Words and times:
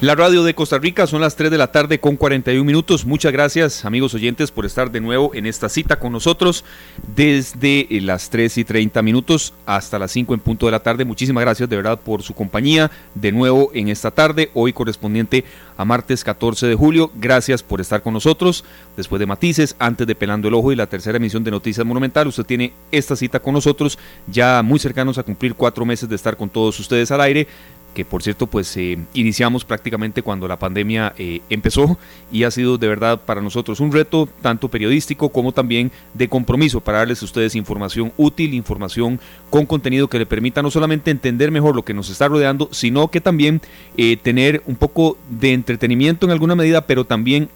La 0.00 0.14
radio 0.14 0.44
de 0.44 0.54
Costa 0.54 0.78
Rica 0.78 1.06
son 1.06 1.20
las 1.20 1.36
3 1.36 1.50
de 1.50 1.58
la 1.58 1.72
tarde 1.72 2.00
con 2.00 2.16
41 2.16 2.64
minutos. 2.64 3.04
Muchas 3.04 3.32
gracias 3.32 3.84
amigos 3.84 4.14
oyentes 4.14 4.50
por 4.50 4.64
estar 4.64 4.90
de 4.90 4.98
nuevo 4.98 5.34
en 5.34 5.44
esta 5.44 5.68
cita 5.68 5.98
con 5.98 6.10
nosotros 6.10 6.64
desde 7.14 7.80
eh, 7.94 8.00
las 8.00 8.30
3 8.30 8.56
y 8.56 8.64
30 8.64 9.02
minutos 9.02 9.52
hasta 9.66 9.98
las 9.98 10.10
5 10.12 10.32
en 10.32 10.40
punto 10.40 10.64
de 10.64 10.72
la 10.72 10.82
tarde. 10.82 11.04
Muchísimas 11.04 11.42
gracias 11.42 11.68
de 11.68 11.76
verdad 11.76 12.00
por 12.00 12.22
su 12.22 12.32
compañía 12.32 12.90
de 13.14 13.30
nuevo 13.30 13.72
en 13.74 13.90
esta 13.90 14.10
tarde, 14.10 14.50
hoy 14.54 14.72
correspondiente 14.72 15.44
a 15.76 15.84
martes 15.84 16.24
14 16.24 16.66
de 16.66 16.74
julio. 16.74 17.10
Gracias 17.16 17.62
por 17.62 17.82
estar 17.82 18.02
con 18.02 18.14
nosotros. 18.14 18.64
Después 18.96 19.20
de 19.20 19.26
Matices, 19.26 19.76
antes 19.78 20.06
de 20.06 20.14
Pelando 20.14 20.48
el 20.48 20.54
Ojo 20.54 20.72
y 20.72 20.76
la 20.76 20.86
tercera 20.86 21.18
emisión 21.18 21.44
de 21.44 21.50
Noticias 21.50 21.86
Monumental, 21.86 22.26
usted 22.26 22.44
tiene 22.44 22.72
esta 22.90 23.16
cita 23.16 23.40
con 23.40 23.52
nosotros 23.52 23.98
ya 24.26 24.62
muy 24.62 24.78
cercanos 24.78 25.18
a 25.18 25.24
cumplir 25.24 25.54
cuatro 25.54 25.84
meses 25.84 26.08
de 26.08 26.16
estar 26.16 26.38
con 26.38 26.48
todos 26.48 26.80
ustedes 26.80 27.10
al 27.10 27.20
aire 27.20 27.46
que 27.94 28.04
por 28.04 28.22
cierto 28.22 28.46
pues 28.46 28.76
eh, 28.76 28.98
iniciamos 29.14 29.64
prácticamente 29.64 30.22
cuando 30.22 30.46
la 30.46 30.58
pandemia 30.58 31.12
eh, 31.18 31.40
empezó 31.50 31.98
y 32.30 32.44
ha 32.44 32.50
sido 32.50 32.78
de 32.78 32.88
verdad 32.88 33.20
para 33.24 33.40
nosotros 33.40 33.80
un 33.80 33.92
reto 33.92 34.28
tanto 34.40 34.68
periodístico 34.68 35.30
como 35.30 35.52
también 35.52 35.90
de 36.14 36.28
compromiso 36.28 36.80
para 36.80 36.98
darles 36.98 37.22
a 37.22 37.24
ustedes 37.24 37.54
información 37.54 38.12
útil, 38.16 38.54
información 38.54 39.20
con 39.50 39.66
contenido 39.66 40.08
que 40.08 40.18
le 40.18 40.26
permita 40.26 40.62
no 40.62 40.70
solamente 40.70 41.10
entender 41.10 41.50
mejor 41.50 41.74
lo 41.74 41.84
que 41.84 41.94
nos 41.94 42.10
está 42.10 42.28
rodeando, 42.28 42.68
sino 42.70 43.08
que 43.08 43.20
también 43.20 43.60
eh, 43.96 44.16
tener 44.16 44.62
un 44.66 44.76
poco 44.76 45.18
de 45.28 45.52
entretenimiento 45.52 46.26
en 46.26 46.32
alguna 46.32 46.54
medida, 46.54 46.86
pero 46.86 47.04
también 47.04 47.48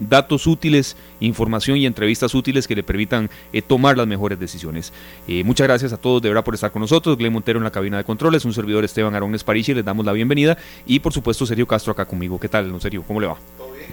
datos 0.00 0.48
útiles, 0.48 0.96
información 1.20 1.76
y 1.76 1.86
entrevistas 1.86 2.34
útiles 2.34 2.66
que 2.66 2.74
le 2.74 2.82
permitan 2.82 3.30
tomar 3.68 3.96
las 3.96 4.08
mejores 4.08 4.40
decisiones. 4.40 4.92
muchas 5.44 5.68
gracias 5.68 5.92
a 5.92 5.96
todos 5.96 6.20
de 6.20 6.28
verdad 6.28 6.42
por 6.42 6.54
estar 6.54 6.72
con 6.72 6.82
nosotros. 6.82 7.16
Glenn 7.16 7.32
Montero 7.32 7.58
en 7.58 7.64
la 7.64 7.70
cabina 7.70 7.98
de 7.98 8.04
controles, 8.04 8.44
un 8.44 8.52
servidor 8.52 8.84
Esteban 8.84 9.14
Arón 9.14 9.36
París 9.48 9.66
y 9.70 9.74
les 9.74 9.84
damos 9.84 10.04
la 10.04 10.12
bienvenida. 10.12 10.58
Y 10.86 11.00
por 11.00 11.14
supuesto, 11.14 11.46
Sergio 11.46 11.66
Castro 11.66 11.92
acá 11.92 12.04
conmigo. 12.04 12.38
¿Qué 12.38 12.50
tal, 12.50 12.70
no 12.70 12.78
Sergio? 12.78 13.02
¿Cómo 13.02 13.18
le 13.18 13.28
va? 13.28 13.36
Todo 13.56 13.72
bien. 13.72 13.88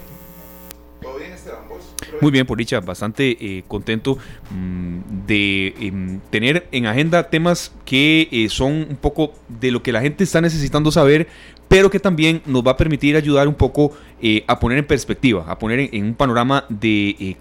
Todo 1.02 1.18
bien, 1.18 1.32
Esteban. 1.32 1.62
¿Vos? 1.70 1.96
Muy 2.20 2.30
bien, 2.30 2.46
por 2.46 2.58
dicha, 2.58 2.82
bastante 2.82 3.38
eh, 3.40 3.64
contento 3.66 4.18
mmm, 4.52 4.98
de 5.26 5.68
eh, 5.80 6.20
tener 6.30 6.68
en 6.74 6.88
agenda 6.88 7.30
temas 7.30 7.72
que 7.86 8.28
eh, 8.32 8.50
son 8.50 8.72
un 8.90 8.98
poco 8.98 9.34
de 9.48 9.72
lo 9.72 9.82
que 9.82 9.94
la 9.94 10.02
gente 10.02 10.26
está 10.26 10.42
necesitando 10.42 10.92
saber, 10.92 11.28
pero 11.70 11.90
que 11.90 12.02
también 12.02 12.42
nos 12.46 12.62
va 12.62 12.72
a 12.72 12.78
permitir 12.78 13.16
ayudar 13.16 13.48
un 13.48 13.56
poco 13.56 13.94
eh, 14.22 14.44
a 14.48 14.60
poner 14.60 14.78
en 14.78 14.86
perspectiva, 14.86 15.46
a 15.48 15.58
poner 15.58 15.80
en, 15.80 15.90
en 15.94 16.06
un 16.08 16.16
panorama 16.16 16.66
de 16.68 17.16
eh, 17.18 17.38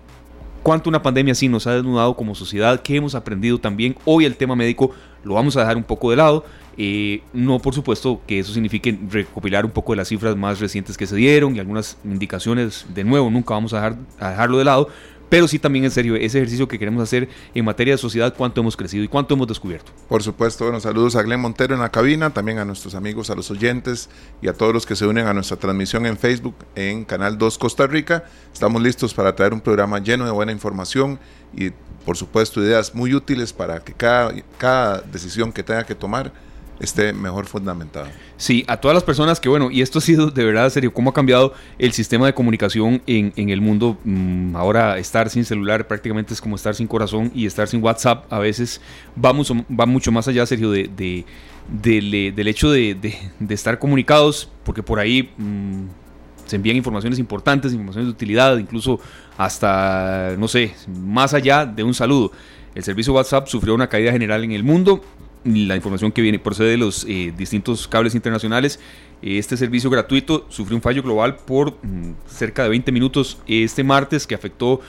cuánto 0.62 0.88
una 0.88 1.02
pandemia 1.02 1.32
así 1.32 1.48
nos 1.48 1.66
ha 1.66 1.74
desnudado 1.74 2.14
como 2.14 2.34
sociedad, 2.36 2.80
qué 2.80 2.94
hemos 2.94 3.16
aprendido 3.16 3.58
también. 3.58 3.96
Hoy 4.04 4.24
el 4.24 4.36
tema 4.36 4.54
médico 4.54 4.92
lo 5.24 5.34
vamos 5.34 5.56
a 5.56 5.60
dejar 5.60 5.76
un 5.76 5.84
poco 5.84 6.10
de 6.10 6.16
lado. 6.16 6.44
Eh, 6.76 7.22
no, 7.32 7.58
por 7.60 7.74
supuesto, 7.74 8.20
que 8.26 8.40
eso 8.40 8.52
signifique 8.52 8.98
recopilar 9.08 9.64
un 9.64 9.70
poco 9.70 9.92
de 9.92 9.96
las 9.96 10.08
cifras 10.08 10.36
más 10.36 10.60
recientes 10.60 10.96
que 10.96 11.06
se 11.06 11.16
dieron 11.16 11.54
y 11.54 11.60
algunas 11.60 11.96
indicaciones, 12.04 12.86
de 12.92 13.04
nuevo, 13.04 13.30
nunca 13.30 13.54
vamos 13.54 13.72
a, 13.72 13.76
dejar, 13.76 13.96
a 14.18 14.30
dejarlo 14.30 14.58
de 14.58 14.64
lado, 14.64 14.88
pero 15.28 15.48
sí 15.48 15.58
también 15.58 15.84
en 15.84 15.90
serio 15.90 16.14
ese 16.16 16.38
ejercicio 16.38 16.68
que 16.68 16.78
queremos 16.78 17.02
hacer 17.02 17.28
en 17.54 17.64
materia 17.64 17.94
de 17.94 17.98
sociedad, 17.98 18.34
cuánto 18.36 18.60
hemos 18.60 18.76
crecido 18.76 19.02
y 19.02 19.08
cuánto 19.08 19.34
hemos 19.34 19.48
descubierto. 19.48 19.90
Por 20.08 20.22
supuesto, 20.22 20.64
bueno, 20.64 20.78
saludos 20.80 21.16
a 21.16 21.22
Glenn 21.22 21.40
Montero 21.40 21.74
en 21.74 21.80
la 21.80 21.90
cabina, 21.90 22.30
también 22.30 22.58
a 22.58 22.64
nuestros 22.64 22.94
amigos, 22.94 23.30
a 23.30 23.34
los 23.34 23.50
oyentes 23.50 24.08
y 24.42 24.48
a 24.48 24.52
todos 24.52 24.72
los 24.72 24.86
que 24.86 24.94
se 24.96 25.06
unen 25.06 25.26
a 25.26 25.34
nuestra 25.34 25.56
transmisión 25.56 26.06
en 26.06 26.16
Facebook 26.18 26.54
en 26.76 27.04
Canal 27.04 27.38
2 27.38 27.58
Costa 27.58 27.86
Rica. 27.86 28.24
Estamos 28.52 28.80
listos 28.82 29.14
para 29.14 29.34
traer 29.34 29.54
un 29.54 29.60
programa 29.60 29.98
lleno 29.98 30.24
de 30.24 30.30
buena 30.30 30.52
información 30.52 31.18
y, 31.56 31.70
por 32.04 32.16
supuesto, 32.16 32.62
ideas 32.62 32.94
muy 32.94 33.14
útiles 33.14 33.52
para 33.52 33.80
que 33.80 33.92
cada, 33.92 34.34
cada 34.58 35.00
decisión 35.00 35.52
que 35.52 35.62
tenga 35.62 35.84
que 35.84 35.94
tomar 35.94 36.32
esté 36.80 37.12
mejor 37.12 37.46
fundamentado. 37.46 38.08
Sí, 38.36 38.64
a 38.66 38.76
todas 38.76 38.94
las 38.94 39.04
personas 39.04 39.40
que, 39.40 39.48
bueno, 39.48 39.70
y 39.70 39.80
esto 39.80 39.98
ha 39.98 40.02
sido 40.02 40.30
de 40.30 40.44
verdad 40.44 40.68
serio, 40.70 40.92
cómo 40.92 41.10
ha 41.10 41.14
cambiado 41.14 41.54
el 41.78 41.92
sistema 41.92 42.26
de 42.26 42.34
comunicación 42.34 43.02
en, 43.06 43.32
en 43.36 43.48
el 43.48 43.60
mundo. 43.60 43.98
Mm, 44.04 44.56
ahora 44.56 44.98
estar 44.98 45.30
sin 45.30 45.44
celular 45.44 45.86
prácticamente 45.86 46.34
es 46.34 46.40
como 46.40 46.56
estar 46.56 46.74
sin 46.74 46.86
corazón 46.86 47.30
y 47.34 47.46
estar 47.46 47.68
sin 47.68 47.82
WhatsApp 47.82 48.30
a 48.32 48.38
veces 48.38 48.80
va 49.22 49.32
mucho, 49.32 49.54
va 49.68 49.86
mucho 49.86 50.10
más 50.10 50.26
allá, 50.28 50.44
Sergio, 50.46 50.70
de, 50.70 50.90
de, 50.94 51.24
de, 51.68 52.32
del 52.34 52.48
hecho 52.48 52.70
de, 52.70 52.94
de, 52.94 53.54
estar 53.54 53.78
comunicados, 53.78 54.48
porque 54.64 54.82
por 54.82 54.98
ahí 54.98 55.30
mmm, 55.38 55.86
se 56.46 56.56
envían 56.56 56.76
informaciones 56.76 57.18
importantes, 57.18 57.72
informaciones 57.72 58.08
de 58.08 58.12
utilidad, 58.12 58.56
incluso 58.58 59.00
hasta, 59.36 60.34
no 60.38 60.48
sé, 60.48 60.74
más 60.88 61.34
allá 61.34 61.66
de 61.66 61.82
un 61.82 61.94
saludo. 61.94 62.32
El 62.74 62.82
servicio 62.82 63.12
WhatsApp 63.12 63.46
sufrió 63.46 63.74
una 63.74 63.88
caída 63.88 64.10
general 64.12 64.44
en 64.44 64.52
el 64.52 64.64
mundo 64.64 65.02
la 65.44 65.76
información 65.76 66.10
que 66.10 66.22
viene 66.22 66.38
procede 66.38 66.70
de 66.70 66.78
los 66.78 67.04
eh, 67.04 67.32
distintos 67.36 67.86
cables 67.86 68.14
internacionales. 68.14 68.80
Este 69.22 69.56
servicio 69.56 69.90
gratuito 69.90 70.46
sufrió 70.48 70.76
un 70.76 70.82
fallo 70.82 71.02
global 71.02 71.36
por 71.36 71.72
mm, 71.82 72.14
cerca 72.26 72.62
de 72.62 72.70
20 72.70 72.92
minutos 72.92 73.38
este 73.46 73.84
martes 73.84 74.26
que 74.26 74.34
afectó 74.34 74.80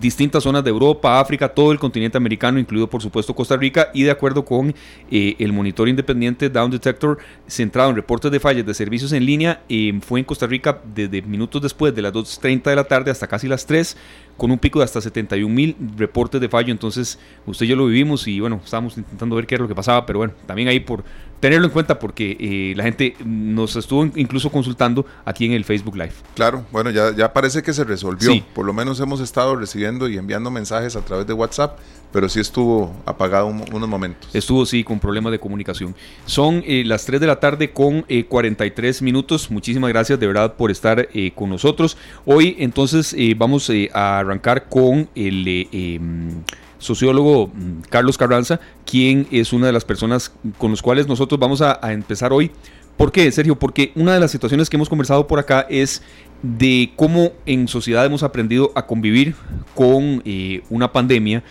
distintas 0.00 0.42
zonas 0.42 0.64
de 0.64 0.70
Europa, 0.70 1.20
África, 1.20 1.48
todo 1.48 1.72
el 1.72 1.78
continente 1.78 2.18
americano, 2.18 2.58
incluido 2.58 2.88
por 2.88 3.02
supuesto 3.02 3.34
Costa 3.34 3.56
Rica, 3.56 3.90
y 3.94 4.02
de 4.02 4.10
acuerdo 4.10 4.44
con 4.44 4.74
eh, 5.10 5.36
el 5.38 5.52
monitor 5.52 5.88
independiente 5.88 6.50
Down 6.50 6.70
Detector, 6.70 7.18
centrado 7.46 7.90
en 7.90 7.96
reportes 7.96 8.30
de 8.30 8.40
fallas 8.40 8.66
de 8.66 8.74
servicios 8.74 9.12
en 9.12 9.24
línea, 9.24 9.62
eh, 9.68 9.98
fue 10.00 10.20
en 10.20 10.24
Costa 10.24 10.46
Rica 10.46 10.80
desde 10.94 11.22
minutos 11.22 11.62
después 11.62 11.94
de 11.94 12.02
las 12.02 12.12
2.30 12.12 12.62
de 12.64 12.76
la 12.76 12.84
tarde 12.84 13.10
hasta 13.10 13.26
casi 13.26 13.48
las 13.48 13.66
3, 13.66 13.96
con 14.36 14.50
un 14.50 14.58
pico 14.58 14.80
de 14.80 14.84
hasta 14.84 15.00
71 15.00 15.52
mil 15.52 15.76
reportes 15.96 16.40
de 16.40 16.48
fallo. 16.48 16.72
Entonces, 16.72 17.18
usted 17.46 17.66
y 17.66 17.68
yo 17.68 17.76
lo 17.76 17.86
vivimos 17.86 18.26
y 18.26 18.40
bueno, 18.40 18.60
estábamos 18.64 18.96
intentando 18.96 19.36
ver 19.36 19.46
qué 19.46 19.54
era 19.54 19.62
lo 19.62 19.68
que 19.68 19.74
pasaba, 19.74 20.06
pero 20.06 20.18
bueno, 20.18 20.34
también 20.46 20.68
ahí 20.68 20.80
por 20.80 21.04
tenerlo 21.40 21.66
en 21.66 21.72
cuenta 21.72 21.98
porque 21.98 22.36
eh, 22.40 22.74
la 22.74 22.84
gente 22.84 23.16
nos 23.24 23.76
estuvo 23.76 24.04
incluso 24.16 24.50
consultando 24.50 25.04
aquí 25.24 25.44
en 25.44 25.52
el 25.52 25.64
Facebook 25.64 25.94
Live. 25.94 26.14
Claro, 26.34 26.64
bueno, 26.72 26.90
ya, 26.90 27.14
ya 27.14 27.32
parece 27.32 27.62
que 27.62 27.72
se 27.72 27.84
resolvió. 27.84 28.32
Sí. 28.32 28.42
Por 28.54 28.64
lo 28.64 28.72
menos 28.72 28.98
hemos 29.00 29.20
estado 29.20 29.54
recibiendo 29.56 30.08
y 30.08 30.16
enviando 30.16 30.50
mensajes 30.50 30.96
a 30.96 31.02
través 31.02 31.26
de 31.26 31.34
WhatsApp, 31.34 31.78
pero 32.14 32.28
sí 32.28 32.38
estuvo 32.38 32.94
apagado 33.06 33.48
un, 33.48 33.64
unos 33.72 33.88
momentos. 33.88 34.32
Estuvo, 34.32 34.64
sí, 34.66 34.84
con 34.84 35.00
problemas 35.00 35.32
de 35.32 35.40
comunicación. 35.40 35.96
Son 36.26 36.62
eh, 36.64 36.84
las 36.86 37.04
3 37.06 37.20
de 37.20 37.26
la 37.26 37.40
tarde 37.40 37.72
con 37.72 38.04
eh, 38.06 38.24
43 38.24 39.02
minutos. 39.02 39.50
Muchísimas 39.50 39.90
gracias 39.90 40.20
de 40.20 40.28
verdad 40.28 40.54
por 40.54 40.70
estar 40.70 41.08
eh, 41.12 41.32
con 41.34 41.50
nosotros. 41.50 41.96
Hoy 42.24 42.54
entonces 42.60 43.16
eh, 43.18 43.34
vamos 43.36 43.68
a 43.92 44.20
arrancar 44.20 44.68
con 44.68 45.08
el 45.16 45.66
em, 45.72 46.30
sociólogo 46.78 47.48
mm, 47.48 47.80
Carlos 47.90 48.16
Carranza, 48.16 48.60
quien 48.86 49.26
es 49.32 49.52
una 49.52 49.66
de 49.66 49.72
las 49.72 49.84
personas 49.84 50.32
con 50.56 50.70
los 50.70 50.82
cuales 50.82 51.08
nosotros 51.08 51.40
vamos 51.40 51.62
a, 51.62 51.80
a, 51.84 51.92
empezar 51.92 52.32
hoy. 52.32 52.52
¿Por 52.96 53.10
qué, 53.10 53.28
Sergio? 53.32 53.58
Porque 53.58 53.90
una 53.96 54.14
de 54.14 54.20
las 54.20 54.30
situaciones 54.30 54.70
que 54.70 54.76
hemos 54.76 54.88
conversado 54.88 55.26
por 55.26 55.40
acá 55.40 55.66
es 55.68 56.00
de 56.44 56.92
cómo 56.94 57.32
en 57.46 57.68
sociedad 57.68 58.04
hemos 58.04 58.22
aprendido 58.22 58.70
a 58.74 58.86
convivir 58.86 59.34
con 59.74 60.20
eh, 60.26 60.60
una 60.68 60.92
pandemia, 60.92 61.42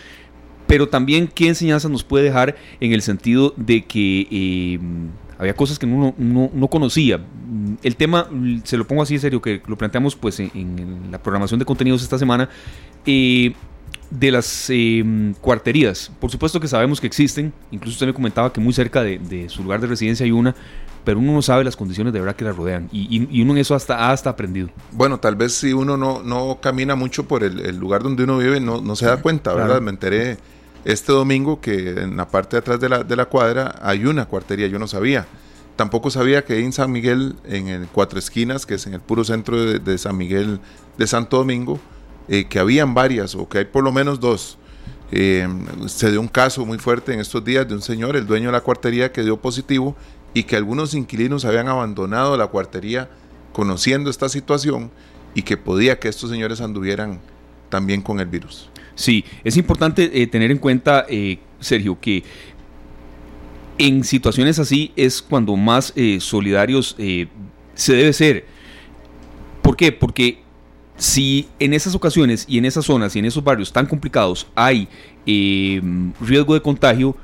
pero 0.66 0.88
también 0.88 1.28
qué 1.28 1.48
enseñanzas 1.48 1.90
nos 1.90 2.04
puede 2.04 2.24
dejar 2.24 2.56
en 2.80 2.92
el 2.92 3.02
sentido 3.02 3.54
de 3.56 3.84
que 3.84 4.26
eh, 4.30 4.78
había 5.38 5.54
cosas 5.54 5.78
que 5.78 5.86
uno 5.86 6.14
no, 6.16 6.50
no, 6.52 6.68
conocía. 6.68 7.20
El 7.82 7.96
tema, 7.96 8.28
se 8.64 8.76
lo 8.76 8.86
pongo 8.86 9.02
así 9.02 9.14
en 9.14 9.20
serio, 9.20 9.42
que 9.42 9.62
lo 9.66 9.76
planteamos 9.76 10.16
pues 10.16 10.40
en, 10.40 10.50
en 10.54 11.10
la 11.10 11.22
programación 11.22 11.58
de 11.58 11.66
contenidos 11.66 12.02
esta 12.02 12.18
semana. 12.18 12.48
Eh, 13.06 13.52
de 14.10 14.30
las 14.30 14.66
eh, 14.70 15.04
cuarterías. 15.40 16.10
Por 16.20 16.30
supuesto 16.30 16.60
que 16.60 16.68
sabemos 16.68 17.00
que 17.00 17.06
existen, 17.06 17.52
incluso 17.70 17.94
usted 17.94 18.06
me 18.06 18.14
comentaba 18.14 18.52
que 18.52 18.60
muy 18.60 18.72
cerca 18.72 19.02
de, 19.02 19.18
de, 19.18 19.48
su 19.48 19.62
lugar 19.62 19.80
de 19.80 19.88
residencia 19.88 20.24
hay 20.24 20.30
una, 20.30 20.54
pero 21.04 21.18
uno 21.18 21.32
no 21.32 21.42
sabe 21.42 21.64
las 21.64 21.76
condiciones 21.76 22.12
de 22.12 22.20
verdad 22.20 22.36
que 22.36 22.44
la 22.44 22.52
rodean 22.52 22.88
y, 22.92 23.02
y, 23.02 23.28
y 23.30 23.42
uno 23.42 23.52
en 23.52 23.58
eso 23.58 23.74
hasta, 23.74 23.96
ha 23.96 24.12
hasta 24.12 24.30
aprendido. 24.30 24.68
Bueno, 24.92 25.18
tal 25.18 25.36
vez 25.36 25.54
si 25.54 25.72
uno 25.72 25.96
no, 25.96 26.22
no 26.22 26.58
camina 26.60 26.94
mucho 26.94 27.24
por 27.26 27.42
el, 27.42 27.60
el, 27.60 27.76
lugar 27.76 28.02
donde 28.02 28.24
uno 28.24 28.38
vive, 28.38 28.60
no, 28.60 28.80
no 28.80 28.94
se 28.94 29.06
da 29.06 29.16
cuenta, 29.16 29.52
¿verdad? 29.52 29.66
Claro. 29.66 29.82
Me 29.82 29.90
enteré 29.90 30.38
este 30.84 31.12
domingo 31.12 31.60
que 31.60 31.90
en 31.90 32.16
la 32.16 32.28
parte 32.28 32.56
de 32.56 32.58
atrás 32.60 32.80
de 32.80 33.16
la, 33.16 33.24
cuadra 33.26 33.78
hay 33.82 34.06
una 34.06 34.26
cuartería, 34.26 34.66
yo 34.66 34.78
no 34.78 34.86
sabía. 34.86 35.26
Tampoco 35.76 36.10
sabía 36.10 36.44
que 36.44 36.60
en 36.60 36.72
San 36.72 36.92
Miguel, 36.92 37.36
en 37.44 37.68
el 37.68 37.88
Cuatro 37.88 38.18
Esquinas, 38.18 38.64
que 38.64 38.74
es 38.74 38.86
en 38.86 38.94
el 38.94 39.00
puro 39.00 39.24
centro 39.24 39.64
de, 39.64 39.78
de 39.78 39.98
San 39.98 40.16
Miguel 40.16 40.60
de 40.96 41.06
Santo 41.06 41.38
Domingo, 41.38 41.80
eh, 42.28 42.46
que 42.46 42.58
habían 42.58 42.94
varias 42.94 43.34
o 43.34 43.48
que 43.48 43.58
hay 43.58 43.64
por 43.64 43.84
lo 43.84 43.92
menos 43.92 44.18
dos. 44.20 44.56
Eh, 45.12 45.46
se 45.86 46.10
dio 46.10 46.20
un 46.20 46.28
caso 46.28 46.64
muy 46.64 46.78
fuerte 46.78 47.12
en 47.12 47.20
estos 47.20 47.44
días 47.44 47.68
de 47.68 47.74
un 47.74 47.82
señor, 47.82 48.16
el 48.16 48.26
dueño 48.26 48.46
de 48.46 48.52
la 48.52 48.60
cuartería, 48.62 49.12
que 49.12 49.22
dio 49.22 49.36
positivo 49.36 49.94
y 50.32 50.44
que 50.44 50.56
algunos 50.56 50.94
inquilinos 50.94 51.44
habían 51.44 51.68
abandonado 51.68 52.36
la 52.36 52.46
cuartería 52.46 53.08
conociendo 53.52 54.10
esta 54.10 54.28
situación 54.28 54.90
y 55.34 55.42
que 55.42 55.56
podía 55.56 55.98
que 55.98 56.08
estos 56.08 56.30
señores 56.30 56.60
anduvieran 56.60 57.20
también 57.68 58.00
con 58.00 58.20
el 58.20 58.26
virus. 58.26 58.70
Sí, 58.94 59.24
es 59.42 59.56
importante 59.56 60.22
eh, 60.22 60.26
tener 60.26 60.50
en 60.50 60.58
cuenta, 60.58 61.06
eh, 61.08 61.38
Sergio, 61.60 61.98
que 62.00 62.22
en 63.78 64.04
situaciones 64.04 64.58
así 64.58 64.92
es 64.94 65.20
cuando 65.20 65.56
más 65.56 65.92
eh, 65.96 66.18
solidarios 66.20 66.96
se 66.96 67.92
debe 67.94 68.12
ser. 68.12 68.46
¿Por 69.62 69.76
qué? 69.76 69.90
Porque 69.92 70.44
si 70.96 71.48
en 71.58 71.74
esas 71.74 71.94
ocasiones 71.94 72.44
y 72.48 72.58
en 72.58 72.64
esas 72.64 72.84
zonas 72.84 73.14
y 73.16 73.18
en 73.18 73.24
esos 73.24 73.42
barrios 73.42 73.72
tan 73.72 73.86
complicados 73.86 74.46
hay 74.54 74.88
eh, 75.26 75.80
riesgo 76.20 76.54
de 76.54 76.62
contagio, 76.62 77.16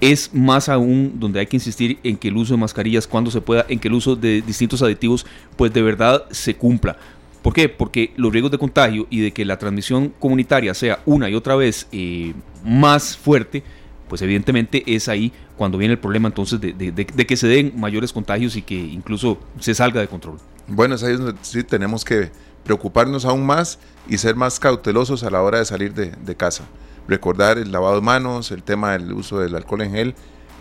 es 0.00 0.34
más 0.34 0.68
aún 0.68 1.14
donde 1.14 1.40
hay 1.40 1.46
que 1.46 1.56
insistir 1.56 1.98
en 2.02 2.18
que 2.18 2.28
el 2.28 2.36
uso 2.36 2.52
de 2.52 2.60
mascarillas 2.60 3.06
cuando 3.06 3.30
se 3.30 3.40
pueda, 3.40 3.64
en 3.68 3.78
que 3.78 3.88
el 3.88 3.94
uso 3.94 4.14
de 4.14 4.42
distintos 4.42 4.82
aditivos 4.82 5.24
pues 5.56 5.72
de 5.72 5.82
verdad 5.82 6.24
se 6.30 6.54
cumpla. 6.54 6.98
¿Por 7.46 7.54
qué? 7.54 7.68
Porque 7.68 8.12
los 8.16 8.32
riesgos 8.32 8.50
de 8.50 8.58
contagio 8.58 9.06
y 9.08 9.20
de 9.20 9.32
que 9.32 9.44
la 9.44 9.56
transmisión 9.56 10.12
comunitaria 10.18 10.74
sea 10.74 10.98
una 11.06 11.30
y 11.30 11.36
otra 11.36 11.54
vez 11.54 11.86
eh, 11.92 12.34
más 12.64 13.16
fuerte, 13.16 13.62
pues 14.08 14.20
evidentemente 14.20 14.82
es 14.84 15.08
ahí 15.08 15.32
cuando 15.56 15.78
viene 15.78 15.92
el 15.94 16.00
problema 16.00 16.26
entonces 16.26 16.60
de, 16.60 17.06
que 17.06 17.36
se 17.36 17.46
den 17.46 17.72
mayores 17.76 18.12
contagios 18.12 18.56
y 18.56 18.62
que 18.62 18.74
incluso 18.74 19.38
se 19.60 19.76
salga 19.76 20.00
de 20.00 20.08
control. 20.08 20.38
Bueno, 20.66 20.96
es 20.96 21.04
ahí 21.04 21.16
donde 21.16 21.34
sí 21.42 21.62
tenemos 21.62 22.04
que 22.04 22.32
preocuparnos 22.64 23.24
aún 23.24 23.46
más 23.46 23.78
y 24.08 24.18
ser 24.18 24.34
más 24.34 24.58
cautelosos 24.58 25.22
a 25.22 25.30
la 25.30 25.40
hora 25.40 25.60
de 25.60 25.66
salir 25.66 25.94
de 25.94 26.34
casa 26.34 26.64
recordar 27.08 27.58
el 27.58 27.72
lavado 27.72 27.96
de 27.96 28.00
manos, 28.00 28.50
el 28.50 28.62
tema 28.62 28.92
del 28.92 29.12
uso 29.12 29.38
del 29.38 29.54
alcohol 29.54 29.82
en 29.82 29.92
gel, 29.92 30.14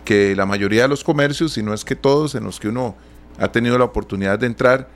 que 0.03 0.35
la 0.35 0.45
mayoría 0.45 0.83
de 0.83 0.87
los 0.87 1.03
comercios, 1.03 1.53
si 1.53 1.63
no 1.63 1.73
es 1.73 1.83
que 1.83 1.95
todos 1.95 2.35
en 2.35 2.43
los 2.43 2.59
que 2.59 2.67
uno 2.67 2.95
ha 3.39 3.51
tenido 3.51 3.77
la 3.77 3.85
oportunidad 3.85 4.39
de 4.39 4.47
entrar, 4.47 4.89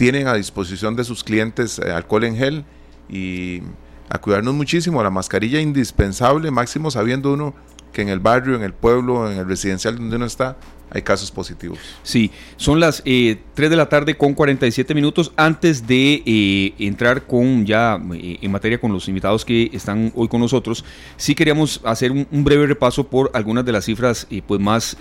tienen 0.00 0.28
a 0.28 0.32
disposición 0.32 0.96
de 0.96 1.04
sus 1.04 1.22
clientes 1.22 1.78
eh, 1.78 1.92
alcohol 1.92 2.24
en 2.24 2.34
gel 2.34 2.64
y 3.06 3.60
a 4.08 4.16
cuidarnos 4.18 4.54
muchísimo, 4.54 5.02
la 5.02 5.10
mascarilla 5.10 5.60
indispensable, 5.60 6.50
máximo 6.50 6.90
sabiendo 6.90 7.34
uno 7.34 7.54
que 7.92 8.00
en 8.00 8.08
el 8.08 8.18
barrio, 8.18 8.56
en 8.56 8.62
el 8.62 8.72
pueblo, 8.72 9.30
en 9.30 9.36
el 9.36 9.46
residencial 9.46 9.98
donde 9.98 10.16
uno 10.16 10.24
está, 10.24 10.56
hay 10.90 11.02
casos 11.02 11.30
positivos. 11.30 11.78
Sí, 12.02 12.30
son 12.56 12.80
las 12.80 13.02
eh, 13.04 13.42
3 13.52 13.68
de 13.68 13.76
la 13.76 13.90
tarde 13.90 14.16
con 14.16 14.32
47 14.32 14.94
minutos 14.94 15.32
antes 15.36 15.86
de 15.86 16.22
eh, 16.24 16.74
entrar 16.78 17.26
con 17.26 17.66
ya 17.66 18.00
eh, 18.14 18.38
en 18.40 18.50
materia 18.50 18.80
con 18.80 18.94
los 18.94 19.06
invitados 19.06 19.44
que 19.44 19.68
están 19.74 20.12
hoy 20.14 20.28
con 20.28 20.40
nosotros. 20.40 20.82
Sí 21.18 21.34
queríamos 21.34 21.82
hacer 21.84 22.10
un, 22.10 22.26
breve 22.42 22.66
repaso 22.66 23.06
por 23.06 23.30
algunas 23.34 23.66
de 23.66 23.72
las 23.72 23.84
cifras 23.84 24.26
pues 24.46 24.60
más 24.60 24.96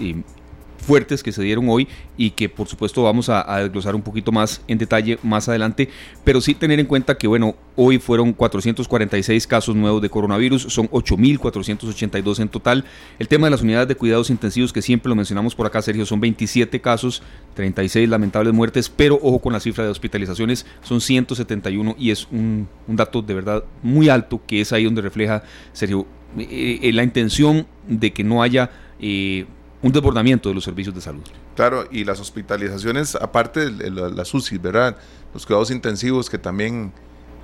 fuertes 0.89 1.21
que 1.21 1.31
se 1.31 1.44
dieron 1.44 1.69
hoy 1.69 1.88
y 2.18 2.31
que 2.31 2.50
por 2.50 2.68
supuesto 2.68 3.03
vamos 3.03 3.30
a, 3.30 3.59
desglosar 3.59 3.94
un 3.94 4.01
poquito 4.01 4.31
más 4.31 4.63
en 4.68 4.80
detalle 4.80 5.19
más 5.21 5.47
adelante, 5.47 5.88
pero 6.24 6.41
sí 6.41 6.56
tener 6.56 6.80
en 6.80 6.88
cuenta 6.88 7.15
que 7.15 7.27
bueno, 7.27 7.56
hoy 7.75 8.00
fueron 8.00 8.33
446 8.33 9.45
casos 9.45 9.75
nuevos 9.75 10.01
de 10.01 10.09
coronavirus, 10.09 10.63
son 10.63 10.89
8.482 10.89 12.39
en 12.39 12.50
total. 12.50 12.86
El 13.19 13.27
tema 13.27 13.45
de 13.45 13.51
las 13.51 13.62
unidades 13.62 13.88
de 13.88 13.94
cuidados 13.94 14.31
intensivos 14.31 14.74
que 14.74 14.81
siempre 14.81 15.09
lo 15.09 15.15
mencionamos 15.15 15.53
por 15.53 15.68
acá, 15.68 15.80
Sergio, 15.83 16.07
son 16.07 16.21
27 16.21 16.81
casos, 16.81 17.21
36 17.53 18.09
lamentables 18.09 18.51
muertes, 18.51 18.89
pero 18.89 19.19
ojo 19.21 19.38
con 19.38 19.53
la 19.53 19.59
cifra 19.59 19.83
de 19.83 19.92
hospitalizaciones, 19.92 20.65
son 20.81 21.01
171 21.01 21.97
y 22.00 22.09
es 22.09 22.27
un, 22.31 22.68
dato 22.88 23.21
de 23.21 23.35
verdad 23.35 23.63
muy 23.83 24.09
alto 24.09 24.42
que 24.47 24.62
es 24.62 24.74
ahí 24.74 24.85
donde 24.85 25.03
refleja, 25.03 25.44
Sergio, 25.71 26.07
eh, 26.35 26.80
eh, 26.81 26.94
la 26.94 27.03
intención 27.03 27.68
de 27.88 28.12
que 28.12 28.24
no 28.24 28.42
haya... 28.42 28.71
Eh, 29.00 29.45
un 29.81 29.92
desbordamiento 29.92 30.50
de 30.50 30.56
los 30.56 30.64
servicios 30.64 30.94
de 30.94 31.02
salud. 31.02 31.24
Claro, 31.56 31.88
y 31.90 32.04
las 32.04 32.20
hospitalizaciones, 32.20 33.16
aparte 33.16 33.70
de 33.70 33.90
las 33.90 34.34
UCI, 34.34 34.58
¿verdad? 34.58 34.98
Los 35.34 35.46
cuidados 35.46 35.72
intensivos 35.72 36.30
que 36.30 36.38
también 36.38 36.92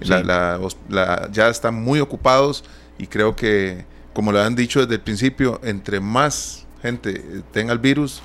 ya 0.01 1.49
están 1.49 1.75
muy 1.75 1.99
ocupados 1.99 2.63
y 2.97 3.07
creo 3.07 3.35
que, 3.35 3.85
como 4.13 4.31
lo 4.31 4.41
han 4.41 4.55
dicho 4.55 4.81
desde 4.81 4.95
el 4.95 5.01
principio, 5.01 5.59
entre 5.63 5.99
más 5.99 6.65
gente 6.81 7.43
tenga 7.51 7.73
el 7.73 7.79
virus, 7.79 8.21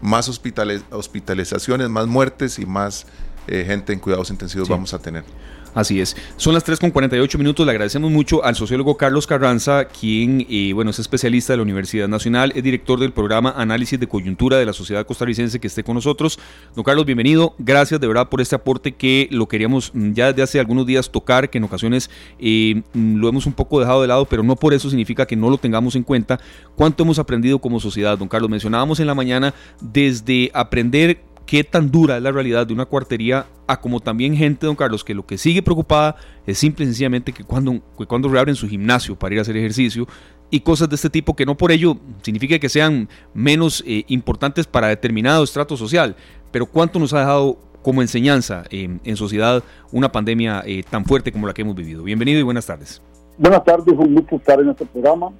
más 0.00 0.28
hospitalizaciones, 0.28 1.88
más 1.88 2.06
muertes 2.06 2.58
y 2.58 2.66
más 2.66 3.06
eh, 3.46 3.64
gente 3.66 3.92
en 3.92 4.00
cuidados 4.00 4.30
intensivos 4.30 4.68
vamos 4.68 4.92
a 4.92 4.98
tener. 4.98 5.24
Así 5.74 6.00
es. 6.00 6.16
Son 6.36 6.54
las 6.54 6.62
3 6.62 6.78
con 6.78 6.90
48 6.90 7.36
minutos. 7.36 7.66
Le 7.66 7.72
agradecemos 7.72 8.10
mucho 8.10 8.44
al 8.44 8.54
sociólogo 8.54 8.96
Carlos 8.96 9.26
Carranza, 9.26 9.86
quien 9.86 10.46
eh, 10.48 10.72
bueno, 10.72 10.92
es 10.92 11.00
especialista 11.00 11.52
de 11.52 11.56
la 11.58 11.64
Universidad 11.64 12.06
Nacional, 12.06 12.52
es 12.54 12.62
director 12.62 13.00
del 13.00 13.12
programa 13.12 13.52
Análisis 13.56 13.98
de 13.98 14.06
Coyuntura 14.06 14.56
de 14.56 14.66
la 14.66 14.72
Sociedad 14.72 15.04
Costarricense 15.04 15.58
que 15.58 15.66
esté 15.66 15.82
con 15.82 15.96
nosotros. 15.96 16.38
Don 16.76 16.84
Carlos, 16.84 17.04
bienvenido. 17.04 17.54
Gracias 17.58 18.00
de 18.00 18.06
verdad 18.06 18.28
por 18.28 18.40
este 18.40 18.54
aporte 18.54 18.92
que 18.92 19.28
lo 19.30 19.48
queríamos 19.48 19.90
mm, 19.92 20.12
ya 20.12 20.28
desde 20.28 20.42
hace 20.42 20.60
algunos 20.60 20.86
días 20.86 21.10
tocar, 21.10 21.50
que 21.50 21.58
en 21.58 21.64
ocasiones 21.64 22.08
eh, 22.38 22.82
mm, 22.92 23.16
lo 23.16 23.28
hemos 23.28 23.46
un 23.46 23.52
poco 23.52 23.80
dejado 23.80 24.02
de 24.02 24.08
lado, 24.08 24.26
pero 24.26 24.44
no 24.44 24.54
por 24.54 24.74
eso 24.74 24.88
significa 24.88 25.26
que 25.26 25.34
no 25.34 25.50
lo 25.50 25.58
tengamos 25.58 25.96
en 25.96 26.04
cuenta. 26.04 26.38
¿Cuánto 26.76 27.02
hemos 27.02 27.18
aprendido 27.18 27.58
como 27.58 27.80
sociedad? 27.80 28.16
Don 28.16 28.28
Carlos, 28.28 28.48
mencionábamos 28.48 29.00
en 29.00 29.08
la 29.08 29.14
mañana 29.14 29.54
desde 29.80 30.50
aprender 30.54 31.18
qué 31.46 31.64
tan 31.64 31.90
dura 31.90 32.16
es 32.16 32.22
la 32.22 32.32
realidad 32.32 32.66
de 32.66 32.74
una 32.74 32.86
cuartería, 32.86 33.46
a 33.66 33.80
como 33.80 34.00
también 34.00 34.36
gente, 34.36 34.66
don 34.66 34.76
Carlos, 34.76 35.04
que 35.04 35.14
lo 35.14 35.26
que 35.26 35.38
sigue 35.38 35.62
preocupada 35.62 36.16
es 36.46 36.58
simple 36.58 36.84
y 36.84 36.88
sencillamente 36.88 37.32
que 37.32 37.44
cuando, 37.44 37.80
cuando 38.06 38.28
reabren 38.28 38.54
su 38.54 38.68
gimnasio 38.68 39.16
para 39.16 39.34
ir 39.34 39.38
a 39.38 39.42
hacer 39.42 39.56
ejercicio 39.56 40.06
y 40.50 40.60
cosas 40.60 40.88
de 40.88 40.96
este 40.96 41.10
tipo 41.10 41.34
que 41.34 41.46
no 41.46 41.56
por 41.56 41.72
ello 41.72 41.96
significa 42.22 42.58
que 42.58 42.68
sean 42.68 43.08
menos 43.32 43.82
eh, 43.86 44.04
importantes 44.08 44.66
para 44.66 44.88
determinado 44.88 45.44
estrato 45.44 45.76
social, 45.76 46.16
pero 46.50 46.66
cuánto 46.66 46.98
nos 46.98 47.12
ha 47.14 47.20
dejado 47.20 47.58
como 47.82 48.00
enseñanza 48.00 48.64
en 48.70 49.16
sociedad 49.16 49.62
una 49.92 50.10
pandemia 50.10 50.62
eh, 50.64 50.82
tan 50.88 51.04
fuerte 51.04 51.30
como 51.30 51.46
la 51.46 51.52
que 51.52 51.60
hemos 51.60 51.74
vivido. 51.74 52.02
Bienvenido 52.02 52.40
y 52.40 52.42
buenas 52.42 52.64
tardes. 52.64 53.02
Buenas 53.36 53.62
tardes, 53.62 53.94
un 53.98 54.14
gusto 54.14 54.36
estar 54.36 54.58
en 54.60 54.70
este 54.70 54.86
programa. 54.86 55.30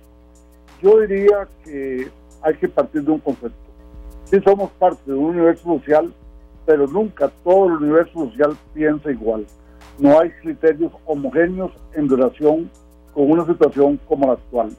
Yo 0.82 1.00
diría 1.00 1.48
que 1.64 2.10
hay 2.42 2.54
que 2.56 2.68
partir 2.68 3.02
de 3.02 3.12
un 3.12 3.20
concepto 3.20 3.63
sí 4.24 4.40
somos 4.44 4.70
parte 4.72 5.02
de 5.06 5.14
un 5.14 5.26
universo 5.26 5.64
social, 5.64 6.12
pero 6.66 6.86
nunca 6.86 7.30
todo 7.42 7.66
el 7.66 7.72
universo 7.74 8.26
social 8.26 8.56
piensa 8.72 9.10
igual. 9.10 9.46
No 9.98 10.18
hay 10.18 10.30
criterios 10.42 10.92
homogéneos 11.04 11.70
en 11.92 12.08
relación 12.08 12.70
con 13.12 13.30
una 13.30 13.46
situación 13.46 14.00
como 14.08 14.26
la 14.26 14.32
actual. 14.34 14.70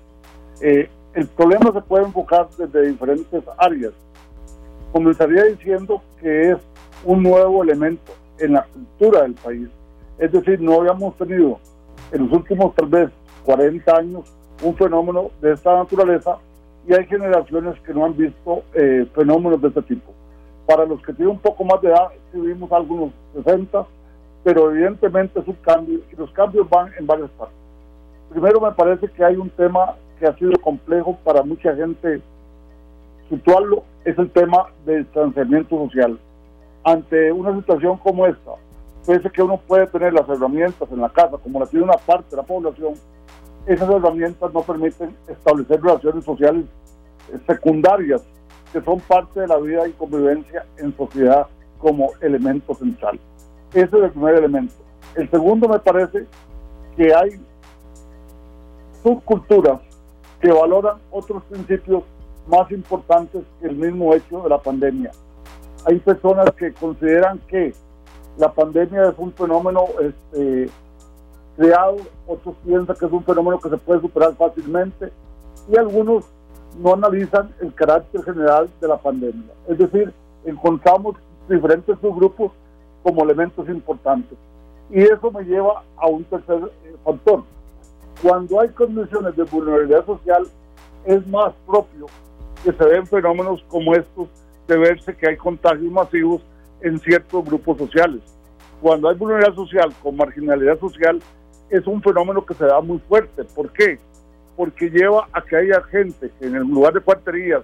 Eh, 0.62 0.90
el 1.14 1.28
problema 1.28 1.72
se 1.72 1.82
puede 1.82 2.06
enfocar 2.06 2.50
desde 2.58 2.88
diferentes 2.88 3.44
áreas. 3.58 3.94
Comenzaría 4.92 5.44
diciendo 5.46 6.02
que 6.20 6.52
es 6.52 6.58
un 7.06 7.24
nuevo 7.24 7.64
elemento 7.64 8.14
en 8.40 8.54
la 8.54 8.64
cultura 8.64 9.22
del 9.22 9.34
país. 9.36 9.70
Es 10.18 10.32
decir, 10.32 10.60
no 10.60 10.80
habíamos 10.80 11.16
tenido 11.18 11.60
en 12.12 12.24
los 12.24 12.38
últimos 12.38 12.76
tal 12.76 12.88
vez 12.88 13.10
40 13.46 13.98
años 13.98 14.34
un 14.64 14.76
fenómeno 14.76 15.32
de 15.42 15.54
esta 15.54 15.76
naturaleza 15.76 16.38
y 16.88 16.94
hay 16.94 17.06
generaciones 17.06 17.80
que 17.82 17.94
no 17.94 18.06
han 18.06 18.16
visto 18.16 18.64
eh, 18.74 19.08
fenómenos 19.16 19.62
de 19.62 19.70
este 19.70 19.82
tipo. 19.84 20.14
Para 20.68 20.86
los 20.86 21.02
que 21.02 21.14
tienen 21.14 21.36
un 21.36 21.40
poco 21.40 21.64
más 21.64 21.82
de 21.82 21.90
edad, 21.90 22.10
sí 22.32 22.40
vimos 22.40 22.72
algunos 22.72 23.12
60, 23.34 23.86
pero 24.44 24.72
evidentemente 24.72 25.40
es 25.40 25.48
un 25.48 25.58
cambio 25.62 26.00
y 26.12 26.16
los 26.16 26.30
cambios 26.32 26.70
van 26.70 26.92
en 27.00 27.08
varias 27.08 27.30
partes. 27.32 27.58
Primero 28.30 28.62
me 28.62 28.72
parece 28.72 29.08
que 29.08 29.24
hay 29.24 29.36
un 29.36 29.50
tema 29.50 29.96
que 30.20 30.28
ha 30.28 30.36
sido 30.38 30.52
complejo 30.62 31.18
para 31.24 31.44
mucha 31.44 31.75
gente 31.75 32.22
situarlo, 33.30 33.84
es 34.04 34.18
el 34.18 34.30
tema 34.30 34.68
del 34.86 35.04
distanciamiento 35.04 35.77
social. 35.86 36.20
Ante 36.84 37.32
una 37.32 37.56
situación 37.56 37.98
como 37.98 38.27
esta, 38.27 38.51
parece 39.06 39.30
que 39.32 39.42
uno 39.42 39.58
puede 39.68 39.88
tener 39.88 40.13
las 40.13 40.30
herramientas 40.30 40.88
en 40.92 41.01
la 41.01 41.10
casa, 41.10 41.38
como 41.42 41.60
la 41.60 41.65
tiene 41.65 41.86
una 41.86 41.98
parte 41.98 42.30
de 42.32 42.38
la 42.38 42.44
población, 42.44 42.94
esas 43.65 43.89
herramientas 43.89 44.53
no 44.53 44.62
permiten 44.62 45.15
establecer 45.27 45.81
relaciones 45.81 46.24
sociales 46.24 46.65
secundarias 47.48 48.24
que 48.72 48.81
son 48.81 49.00
parte 49.00 49.39
de 49.39 49.48
la 49.48 49.57
vida 49.57 49.88
y 49.88 49.91
convivencia 49.93 50.65
en 50.77 50.95
sociedad 50.95 51.48
como 51.79 52.12
elemento 52.22 52.75
central. 52.75 53.19
Ese 53.74 53.86
es 53.86 54.03
el 54.03 54.12
primer 54.12 54.36
elemento. 54.36 54.74
El 55.15 55.29
segundo 55.29 55.67
me 55.67 55.79
parece 55.79 56.25
que 56.95 57.13
hay 57.13 57.39
subculturas 59.01 59.79
que 60.41 60.51
valoran 60.51 60.98
otros 61.12 61.43
principios 61.45 62.03
más 62.48 62.69
importantes 62.72 63.43
que 63.60 63.67
el 63.67 63.75
mismo 63.75 64.13
hecho 64.13 64.41
de 64.41 64.50
la 64.50 64.60
pandemia. 64.60 65.12
Hay 65.86 66.00
personas 66.00 66.51
que 66.51 66.74
consideran 66.74 67.39
que 67.48 67.74
la 68.38 68.51
pandemia 68.51 69.10
es 69.10 69.15
un 69.17 69.31
fenómeno 69.34 69.86
este, 70.01 70.69
creado, 71.56 71.98
otros 72.28 72.56
piensan 72.66 72.96
que 72.96 73.06
es 73.06 73.12
un 73.12 73.24
fenómeno 73.24 73.60
que 73.60 73.70
se 73.70 73.78
puede 73.78 74.02
superar 74.02 74.36
fácilmente 74.36 75.12
y 75.70 75.78
algunos 75.78 76.26
no 76.80 76.94
analizan 76.94 77.54
el 77.62 77.74
carácter 77.74 78.24
general 78.24 78.70
de 78.82 78.88
la 78.88 78.98
pandemia. 78.98 79.52
Es 79.68 79.78
decir, 79.78 80.14
encontramos 80.46 81.16
diferentes 81.50 81.98
subgrupos 82.00 82.52
como 83.04 83.24
elementos 83.24 83.68
importantes. 83.70 84.38
Y 84.90 85.02
eso 85.02 85.32
me 85.32 85.44
lleva 85.44 85.84
a 85.98 86.08
un 86.08 86.24
tercer 86.26 86.72
eh, 86.84 86.96
factor. 87.04 87.44
Cuando 88.22 88.60
hay 88.60 88.70
condiciones 88.70 89.36
de 89.36 89.44
vulnerabilidad 89.44 90.06
social, 90.06 90.48
es 91.06 91.26
más 91.28 91.54
propio 91.66 92.08
que 92.64 92.72
se 92.72 92.86
den 92.86 93.06
fenómenos 93.06 93.64
como 93.68 93.94
estos 93.94 94.28
de 94.68 94.78
verse 94.78 95.16
que 95.16 95.30
hay 95.30 95.38
contagios 95.38 95.92
masivos 95.92 96.42
en 96.82 97.00
ciertos 97.00 97.46
grupos 97.46 97.78
sociales. 97.78 98.22
Cuando 98.82 99.10
hay 99.10 99.16
vulnerabilidad 99.16 99.56
social 99.56 99.94
con 100.02 100.18
marginalidad 100.18 100.80
social, 100.80 101.22
es 101.69 101.86
un 101.88 102.01
fenómeno 102.01 102.45
que 102.45 102.53
se 102.53 102.65
da 102.65 102.81
muy 102.81 103.00
fuerte. 103.00 103.43
¿Por 103.43 103.72
qué? 103.72 104.00
Porque 104.55 104.89
lleva 104.89 105.27
a 105.31 105.41
que 105.41 105.57
haya 105.57 105.81
gente 105.84 106.31
que 106.39 106.48
en 106.48 106.55
el 106.55 106.63
lugar 106.63 106.93
de 106.93 107.01
cuarterías, 107.01 107.63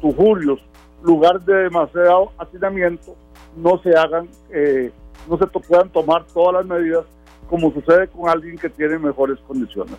sujurios, 0.00 0.60
lugar 1.02 1.40
de 1.42 1.54
demasiado 1.54 2.32
hacinamiento, 2.38 3.14
no 3.56 3.78
se 3.82 3.96
hagan, 3.96 4.28
eh, 4.50 4.90
no 5.28 5.38
se 5.38 5.46
puedan 5.46 5.88
tomar 5.90 6.24
todas 6.26 6.54
las 6.54 6.66
medidas 6.66 7.04
como 7.48 7.72
sucede 7.72 8.08
con 8.08 8.28
alguien 8.28 8.58
que 8.58 8.68
tiene 8.68 8.98
mejores 8.98 9.38
condiciones. 9.46 9.96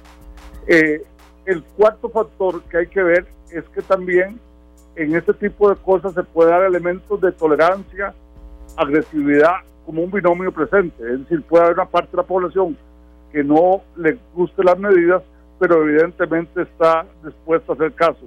Eh, 0.68 1.04
el 1.46 1.64
cuarto 1.64 2.10
factor 2.10 2.62
que 2.64 2.78
hay 2.78 2.88
que 2.88 3.02
ver 3.02 3.26
es 3.52 3.64
que 3.70 3.82
también 3.82 4.40
en 4.96 5.16
este 5.16 5.34
tipo 5.34 5.70
de 5.70 5.76
cosas 5.78 6.14
se 6.14 6.24
puede 6.24 6.52
dar 6.52 6.64
elementos 6.64 7.22
de 7.22 7.32
tolerancia, 7.32 8.14
agresividad 8.76 9.58
como 9.86 10.04
un 10.04 10.12
binomio 10.12 10.52
presente. 10.52 11.02
Es 11.04 11.20
decir, 11.20 11.42
puede 11.44 11.64
haber 11.64 11.76
una 11.76 11.86
parte 11.86 12.12
de 12.12 12.18
la 12.18 12.24
población 12.24 12.78
que 13.32 13.44
no 13.44 13.82
le 13.96 14.18
guste 14.34 14.64
las 14.64 14.78
medidas, 14.80 15.22
pero 15.60 15.84
evidentemente 15.84 16.62
está 16.62 17.06
dispuesta 17.24 17.74
a 17.74 17.76
hacer 17.76 17.94
caso. 17.94 18.26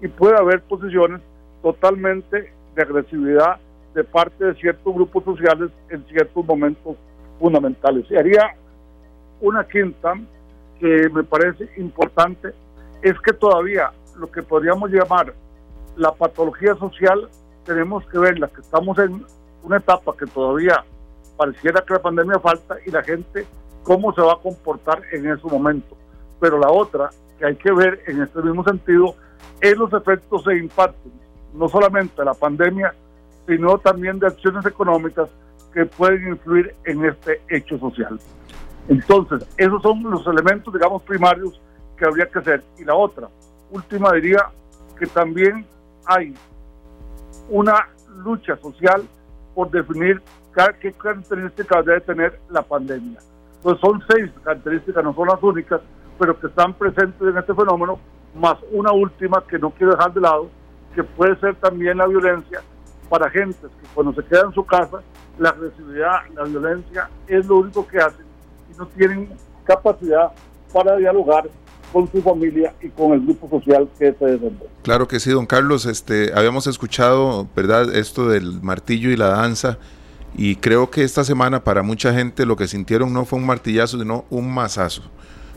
Y 0.00 0.08
puede 0.08 0.36
haber 0.36 0.62
posiciones 0.62 1.20
totalmente 1.62 2.52
de 2.74 2.82
agresividad 2.82 3.58
de 3.94 4.04
parte 4.04 4.44
de 4.44 4.54
ciertos 4.54 4.94
grupos 4.94 5.24
sociales 5.24 5.70
en 5.90 6.04
ciertos 6.06 6.44
momentos 6.44 6.96
fundamentales. 7.38 8.06
Y 8.10 8.16
haría 8.16 8.54
una 9.40 9.66
quinta 9.66 10.14
que 10.80 11.08
me 11.10 11.22
parece 11.22 11.68
importante, 11.76 12.52
es 13.02 13.18
que 13.20 13.32
todavía 13.32 13.90
lo 14.16 14.30
que 14.30 14.42
podríamos 14.42 14.90
llamar 14.90 15.34
la 15.96 16.12
patología 16.12 16.74
social, 16.76 17.28
tenemos 17.64 18.04
que 18.06 18.18
verla, 18.18 18.48
que 18.48 18.60
estamos 18.60 18.98
en 18.98 19.24
una 19.62 19.76
etapa 19.76 20.14
que 20.16 20.26
todavía 20.26 20.84
pareciera 21.36 21.82
que 21.82 21.94
la 21.94 22.02
pandemia 22.02 22.38
falta 22.38 22.76
y 22.84 22.90
la 22.90 23.02
gente 23.02 23.46
cómo 23.82 24.14
se 24.14 24.20
va 24.20 24.34
a 24.34 24.38
comportar 24.38 25.02
en 25.12 25.30
ese 25.30 25.46
momento. 25.46 25.96
Pero 26.40 26.58
la 26.58 26.70
otra 26.70 27.10
que 27.38 27.46
hay 27.46 27.56
que 27.56 27.72
ver 27.72 28.02
en 28.06 28.22
este 28.22 28.40
mismo 28.42 28.64
sentido 28.64 29.14
es 29.60 29.76
los 29.76 29.92
efectos 29.92 30.46
e 30.48 30.58
impactos, 30.58 31.12
no 31.54 31.68
solamente 31.68 32.14
de 32.16 32.24
la 32.24 32.34
pandemia, 32.34 32.94
sino 33.46 33.78
también 33.78 34.18
de 34.18 34.26
acciones 34.26 34.64
económicas 34.66 35.28
que 35.72 35.86
pueden 35.86 36.28
influir 36.28 36.74
en 36.84 37.04
este 37.04 37.40
hecho 37.48 37.78
social. 37.78 38.18
Entonces, 38.88 39.46
esos 39.56 39.80
son 39.82 40.02
los 40.02 40.26
elementos, 40.26 40.72
digamos, 40.72 41.02
primarios 41.02 41.60
que 41.96 42.04
habría 42.04 42.26
que 42.26 42.38
hacer. 42.40 42.62
Y 42.78 42.84
la 42.84 42.94
otra, 42.94 43.28
última, 43.70 44.12
diría 44.12 44.46
que 44.98 45.06
también 45.06 45.66
hay 46.04 46.34
una 47.48 47.88
lucha 48.24 48.56
social 48.56 49.02
por 49.54 49.70
definir 49.70 50.20
qué 50.80 50.92
características 50.92 51.84
debe 51.84 52.00
tener 52.00 52.38
la 52.50 52.62
pandemia. 52.62 53.20
Entonces 53.62 53.80
son 53.80 54.02
seis 54.08 54.30
características, 54.42 55.04
no 55.04 55.14
son 55.14 55.28
las 55.28 55.40
únicas, 55.40 55.80
pero 56.18 56.38
que 56.38 56.48
están 56.48 56.74
presentes 56.74 57.20
en 57.20 57.38
este 57.38 57.54
fenómeno, 57.54 57.98
más 58.34 58.56
una 58.72 58.90
última 58.92 59.42
que 59.48 59.58
no 59.58 59.70
quiero 59.70 59.92
dejar 59.92 60.12
de 60.12 60.20
lado, 60.20 60.50
que 60.94 61.04
puede 61.04 61.36
ser 61.36 61.54
también 61.56 61.98
la 61.98 62.08
violencia 62.08 62.60
para 63.08 63.30
gentes 63.30 63.70
que 63.80 63.86
cuando 63.94 64.12
se 64.20 64.26
queda 64.26 64.42
en 64.46 64.52
su 64.52 64.64
casa, 64.64 65.00
la 65.38 65.50
agresividad, 65.50 66.22
la 66.34 66.44
violencia 66.44 67.08
es 67.28 67.46
lo 67.46 67.58
único 67.58 67.86
que 67.86 67.98
hacen 67.98 68.26
y 68.72 68.76
no 68.76 68.86
tienen 68.86 69.28
capacidad 69.64 70.32
para 70.72 70.96
dialogar 70.96 71.48
con 71.92 72.10
su 72.10 72.20
familia 72.20 72.74
y 72.80 72.88
con 72.88 73.12
el 73.12 73.20
grupo 73.20 73.48
social 73.48 73.88
que 73.98 74.12
se 74.12 74.24
desenvuelve. 74.24 74.66
Claro 74.82 75.06
que 75.06 75.20
sí, 75.20 75.30
don 75.30 75.46
Carlos. 75.46 75.86
Este, 75.86 76.32
habíamos 76.34 76.66
escuchado, 76.66 77.46
¿verdad?, 77.54 77.94
esto 77.94 78.28
del 78.28 78.60
martillo 78.62 79.10
y 79.10 79.16
la 79.16 79.28
danza. 79.28 79.78
Y 80.34 80.56
creo 80.56 80.90
que 80.90 81.04
esta 81.04 81.24
semana 81.24 81.62
para 81.62 81.82
mucha 81.82 82.14
gente 82.14 82.46
lo 82.46 82.56
que 82.56 82.68
sintieron 82.68 83.12
no 83.12 83.24
fue 83.24 83.38
un 83.38 83.46
martillazo, 83.46 83.98
sino 83.98 84.24
un 84.30 84.52
mazazo. 84.52 85.02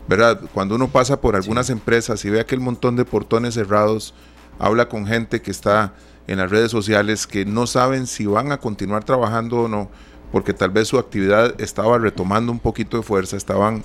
¿Verdad? 0.08 0.40
Cuando 0.54 0.76
uno 0.76 0.88
pasa 0.88 1.20
por 1.20 1.34
algunas 1.34 1.68
empresas 1.70 2.24
y 2.24 2.30
ve 2.30 2.40
aquel 2.40 2.60
montón 2.60 2.94
de 2.94 3.04
portones 3.04 3.54
cerrados, 3.54 4.14
habla 4.58 4.88
con 4.88 5.06
gente 5.06 5.42
que 5.42 5.50
está 5.50 5.94
en 6.28 6.38
las 6.38 6.50
redes 6.50 6.70
sociales 6.70 7.26
que 7.26 7.44
no 7.44 7.66
saben 7.66 8.06
si 8.06 8.26
van 8.26 8.52
a 8.52 8.58
continuar 8.58 9.02
trabajando 9.02 9.62
o 9.62 9.68
no, 9.68 9.90
porque 10.30 10.52
tal 10.52 10.70
vez 10.70 10.88
su 10.88 10.98
actividad 10.98 11.60
estaba 11.60 11.98
retomando 11.98 12.52
un 12.52 12.60
poquito 12.60 12.96
de 12.96 13.02
fuerza, 13.02 13.36
estaban 13.36 13.82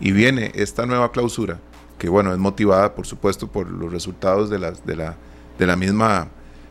y 0.00 0.12
viene 0.12 0.52
esta 0.54 0.86
nueva 0.86 1.12
clausura 1.12 1.58
que 1.98 2.08
bueno, 2.08 2.32
es 2.32 2.38
motivada 2.38 2.94
por 2.94 3.06
supuesto 3.06 3.48
por 3.48 3.68
los 3.68 3.92
resultados 3.92 4.48
de 4.48 4.58
la, 4.58 4.70
de 4.70 4.96
la, 4.96 5.16
de 5.58 5.66
la 5.66 5.76
misma, 5.76 6.28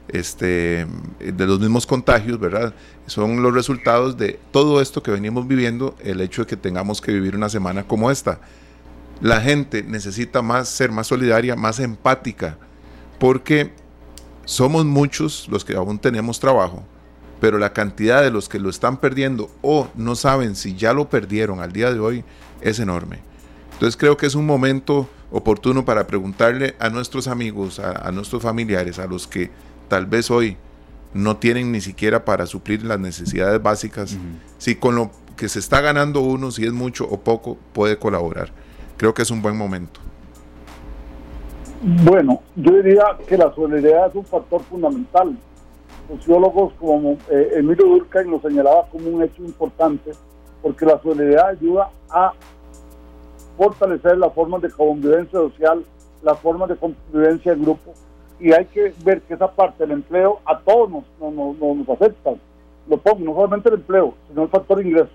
este, 0.09 0.87
de 1.19 1.45
los 1.45 1.59
mismos 1.59 1.85
contagios, 1.85 2.39
¿verdad? 2.39 2.73
Son 3.05 3.41
los 3.41 3.53
resultados 3.53 4.17
de 4.17 4.39
todo 4.51 4.81
esto 4.81 5.03
que 5.03 5.11
venimos 5.11 5.47
viviendo, 5.47 5.95
el 6.03 6.21
hecho 6.21 6.43
de 6.43 6.47
que 6.47 6.57
tengamos 6.57 7.01
que 7.01 7.11
vivir 7.11 7.35
una 7.35 7.49
semana 7.49 7.83
como 7.83 8.11
esta. 8.11 8.39
La 9.21 9.41
gente 9.41 9.83
necesita 9.83 10.41
más 10.41 10.69
ser 10.69 10.91
más 10.91 11.07
solidaria, 11.07 11.55
más 11.55 11.79
empática, 11.79 12.57
porque 13.19 13.71
somos 14.45 14.85
muchos 14.85 15.47
los 15.49 15.65
que 15.65 15.75
aún 15.75 15.99
tenemos 15.99 16.39
trabajo, 16.39 16.83
pero 17.41 17.57
la 17.57 17.73
cantidad 17.73 18.21
de 18.21 18.31
los 18.31 18.47
que 18.47 18.59
lo 18.59 18.69
están 18.69 18.97
perdiendo 18.97 19.49
o 19.61 19.89
no 19.95 20.15
saben 20.15 20.55
si 20.55 20.75
ya 20.75 20.93
lo 20.93 21.09
perdieron 21.09 21.59
al 21.59 21.73
día 21.73 21.91
de 21.91 21.99
hoy 21.99 22.23
es 22.61 22.79
enorme. 22.79 23.19
Entonces 23.73 23.97
creo 23.97 24.17
que 24.17 24.25
es 24.25 24.35
un 24.35 24.45
momento 24.45 25.09
oportuno 25.31 25.85
para 25.85 26.07
preguntarle 26.07 26.75
a 26.79 26.89
nuestros 26.89 27.27
amigos, 27.27 27.79
a, 27.79 28.11
nuestros 28.11 28.41
familiares, 28.41 28.99
a 28.99 29.07
los 29.07 29.27
que 29.27 29.51
tal 29.87 30.05
vez 30.05 30.29
hoy 30.31 30.57
no 31.13 31.37
tienen 31.37 31.71
ni 31.71 31.81
siquiera 31.81 32.25
para 32.25 32.45
suplir 32.45 32.83
las 32.83 32.99
necesidades 32.99 33.61
básicas, 33.61 34.17
si 34.57 34.75
con 34.75 34.95
lo 34.95 35.11
que 35.35 35.49
se 35.49 35.59
está 35.59 35.81
ganando 35.81 36.21
uno, 36.21 36.51
si 36.51 36.65
es 36.65 36.73
mucho 36.73 37.07
o 37.09 37.19
poco, 37.19 37.57
puede 37.73 37.97
colaborar. 37.97 38.49
Creo 38.97 39.13
que 39.13 39.21
es 39.21 39.31
un 39.31 39.41
buen 39.41 39.55
momento. 39.55 39.99
Bueno, 41.81 42.41
yo 42.55 42.71
diría 42.81 43.05
que 43.27 43.37
la 43.37 43.53
solidaridad 43.53 44.07
es 44.07 44.15
un 44.15 44.25
factor 44.25 44.63
fundamental. 44.63 45.37
Sociólogos 46.07 46.73
como 46.79 47.17
eh, 47.29 47.51
Emilio 47.55 47.85
Durkheim 47.85 48.31
lo 48.31 48.41
señalaba 48.41 48.87
como 48.91 49.09
un 49.09 49.21
hecho 49.23 49.43
importante, 49.43 50.11
porque 50.61 50.85
la 50.85 50.99
solidaridad 51.01 51.49
ayuda 51.49 51.89
a 52.09 52.33
fortalecer 53.57 54.17
las 54.17 54.33
formas 54.33 54.61
de 54.61 54.71
convivencia 54.71 55.39
social, 55.39 55.83
las 56.23 56.39
formas 56.39 56.69
de 56.69 56.77
convivencia 56.77 57.53
en 57.53 57.61
grupo, 57.61 57.93
y 58.39 58.53
hay 58.53 58.65
que 58.65 58.93
ver 59.03 59.21
que 59.21 59.33
esa 59.33 59.51
parte 59.51 59.83
del 59.83 59.91
empleo 59.91 60.39
a 60.45 60.59
todos 60.59 60.89
nos, 60.89 61.03
nos, 61.33 61.57
nos, 61.57 61.89
afecta. 61.89 62.33
Lo 62.87 62.97
pongo, 62.97 63.25
no 63.25 63.33
solamente 63.33 63.69
el 63.69 63.75
empleo, 63.75 64.13
sino 64.27 64.43
el 64.43 64.49
factor 64.49 64.85
ingreso. 64.85 65.09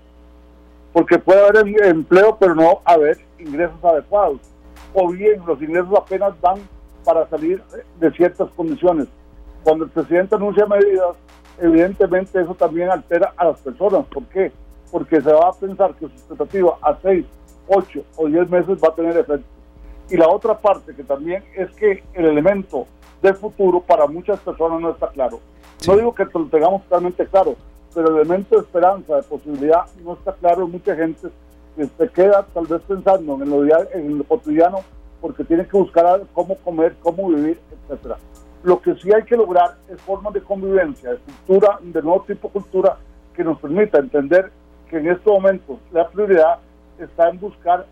Porque 0.91 1.17
puede 1.17 1.47
haber 1.47 1.85
empleo, 1.85 2.37
pero 2.39 2.53
no 2.53 2.81
haber 2.85 3.17
ingresos 3.39 3.83
adecuados. 3.83 4.39
O 4.93 5.09
bien 5.09 5.41
los 5.45 5.61
ingresos 5.61 5.91
apenas 5.97 6.39
van 6.39 6.59
para 7.03 7.27
salir 7.29 7.61
de 7.99 8.11
ciertas 8.11 8.49
condiciones. 8.51 9.07
Cuando 9.63 9.85
el 9.85 9.91
presidente 9.91 10.35
anuncia 10.35 10.65
medidas, 10.65 11.15
evidentemente 11.59 12.41
eso 12.41 12.53
también 12.53 12.89
altera 12.89 13.33
a 13.37 13.45
las 13.45 13.59
personas. 13.59 14.05
¿Por 14.07 14.23
qué? 14.25 14.51
Porque 14.91 15.21
se 15.21 15.31
va 15.31 15.49
a 15.49 15.53
pensar 15.53 15.93
que 15.95 16.07
su 16.07 16.13
expectativa 16.13 16.77
a 16.81 16.95
seis 17.01 17.25
8 17.67 18.03
o 18.17 18.27
10 18.27 18.49
meses 18.49 18.77
va 18.83 18.89
a 18.89 18.95
tener 18.95 19.17
efecto. 19.17 19.45
Y 20.09 20.17
la 20.17 20.27
otra 20.27 20.57
parte 20.57 20.93
que 20.93 21.03
también 21.03 21.43
es 21.55 21.71
que 21.75 22.03
el 22.13 22.25
elemento 22.25 22.85
de 23.23 23.33
futuro 23.33 23.81
para 23.81 24.05
muchas 24.05 24.39
personas 24.41 24.79
no 24.79 24.91
está 24.91 25.07
claro. 25.07 25.39
No 25.87 25.95
digo 25.95 26.13
que 26.13 26.25
lo 26.25 26.45
tengamos 26.45 26.83
totalmente 26.83 27.25
claro, 27.25 27.55
pero 27.95 28.09
el 28.09 28.17
elemento 28.17 28.55
de 28.55 28.61
esperanza, 28.61 29.15
de 29.15 29.23
posibilidad, 29.23 29.85
no 30.03 30.13
está 30.13 30.33
claro 30.33 30.67
mucha 30.67 30.95
gente 30.95 31.29
se 31.75 32.09
queda 32.09 32.45
tal 32.53 32.67
vez 32.67 32.81
pensando 32.87 33.41
en 33.41 33.49
lo, 33.49 33.63
en 33.93 34.17
lo 34.17 34.23
cotidiano 34.25 34.81
porque 35.21 35.43
tiene 35.43 35.65
que 35.65 35.77
buscar 35.77 36.21
cómo 36.33 36.55
comer, 36.57 36.95
cómo 37.01 37.29
vivir, 37.29 37.59
etcétera. 37.71 38.17
Lo 38.63 38.81
que 38.81 38.93
sí 38.95 39.11
hay 39.11 39.23
que 39.23 39.35
lograr 39.35 39.75
es 39.89 39.99
formas 40.01 40.33
de 40.33 40.41
convivencia, 40.41 41.11
de 41.11 41.17
cultura, 41.17 41.79
de 41.81 42.01
nuevo 42.01 42.23
tipo 42.27 42.47
de 42.49 42.53
cultura 42.53 42.97
que 43.33 43.43
nos 43.43 43.59
permita 43.59 43.99
entender 43.99 44.51
que 44.89 44.97
en 44.97 45.07
estos 45.07 45.33
momentos 45.33 45.77
la 45.91 46.07
prioridad 46.09 46.59
está 46.99 47.29
en 47.29 47.39
buscar 47.39 47.85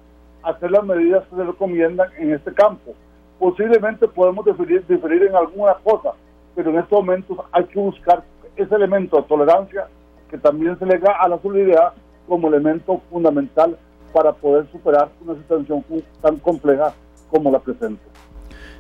hacer 0.44 0.72
las 0.72 0.84
medidas 0.84 1.26
que 1.28 1.36
se 1.36 1.44
recomiendan 1.44 2.10
en 2.18 2.34
este 2.34 2.54
campo. 2.54 2.94
Posiblemente 3.42 4.08
podemos 4.08 4.46
diferir, 4.46 4.86
diferir 4.86 5.24
en 5.24 5.36
alguna 5.36 5.74
cosa, 5.84 6.12
pero 6.54 6.70
en 6.70 6.78
estos 6.78 7.00
momentos 7.00 7.40
hay 7.52 7.64
que 7.64 7.80
buscar 7.80 8.24
ese 8.56 8.76
elemento 8.76 9.18
de 9.18 9.24
tolerancia 9.24 9.88
que 10.30 10.38
también 10.38 10.78
se 10.78 10.86
lega 10.86 11.14
a 11.14 11.28
la 11.28 11.42
solidaridad 11.42 11.94
como 12.28 12.50
elemento 12.50 13.02
fundamental 13.10 13.76
para 14.14 14.32
poder 14.32 14.68
superar 14.72 15.10
una 15.26 15.34
situación 15.34 15.84
tan 16.22 16.38
compleja 16.38 16.94
como 17.32 17.50
la 17.50 17.58
presente. 17.58 18.04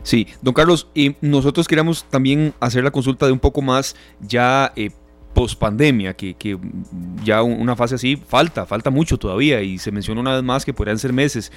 Sí, 0.04 0.28
don 0.44 0.54
Carlos, 0.54 0.88
y 0.94 1.16
nosotros 1.22 1.68
queríamos 1.68 2.04
también 2.04 2.54
hacer 2.60 2.84
la 2.84 2.92
consulta 2.92 3.26
de 3.26 3.32
un 3.32 3.40
poco 3.40 3.64
más 3.64 3.96
ya 4.20 4.74
eh, 4.76 4.92
post 5.34 5.58
pandemia, 5.58 6.14
que, 6.14 6.36
que, 6.36 6.60
ya 7.24 7.42
una 7.42 7.76
fase 7.76 7.96
así 7.96 8.16
falta, 8.16 8.68
falta 8.68 8.92
mucho 8.92 9.18
todavía 9.18 9.64
y 9.64 9.80
se 9.80 9.92
menciona 9.92 10.22
una 10.22 10.36
vez 10.36 10.44
más 10.44 10.66
que 10.66 10.72
podrían 10.72 11.00
ser 11.00 11.14
meses. 11.14 11.52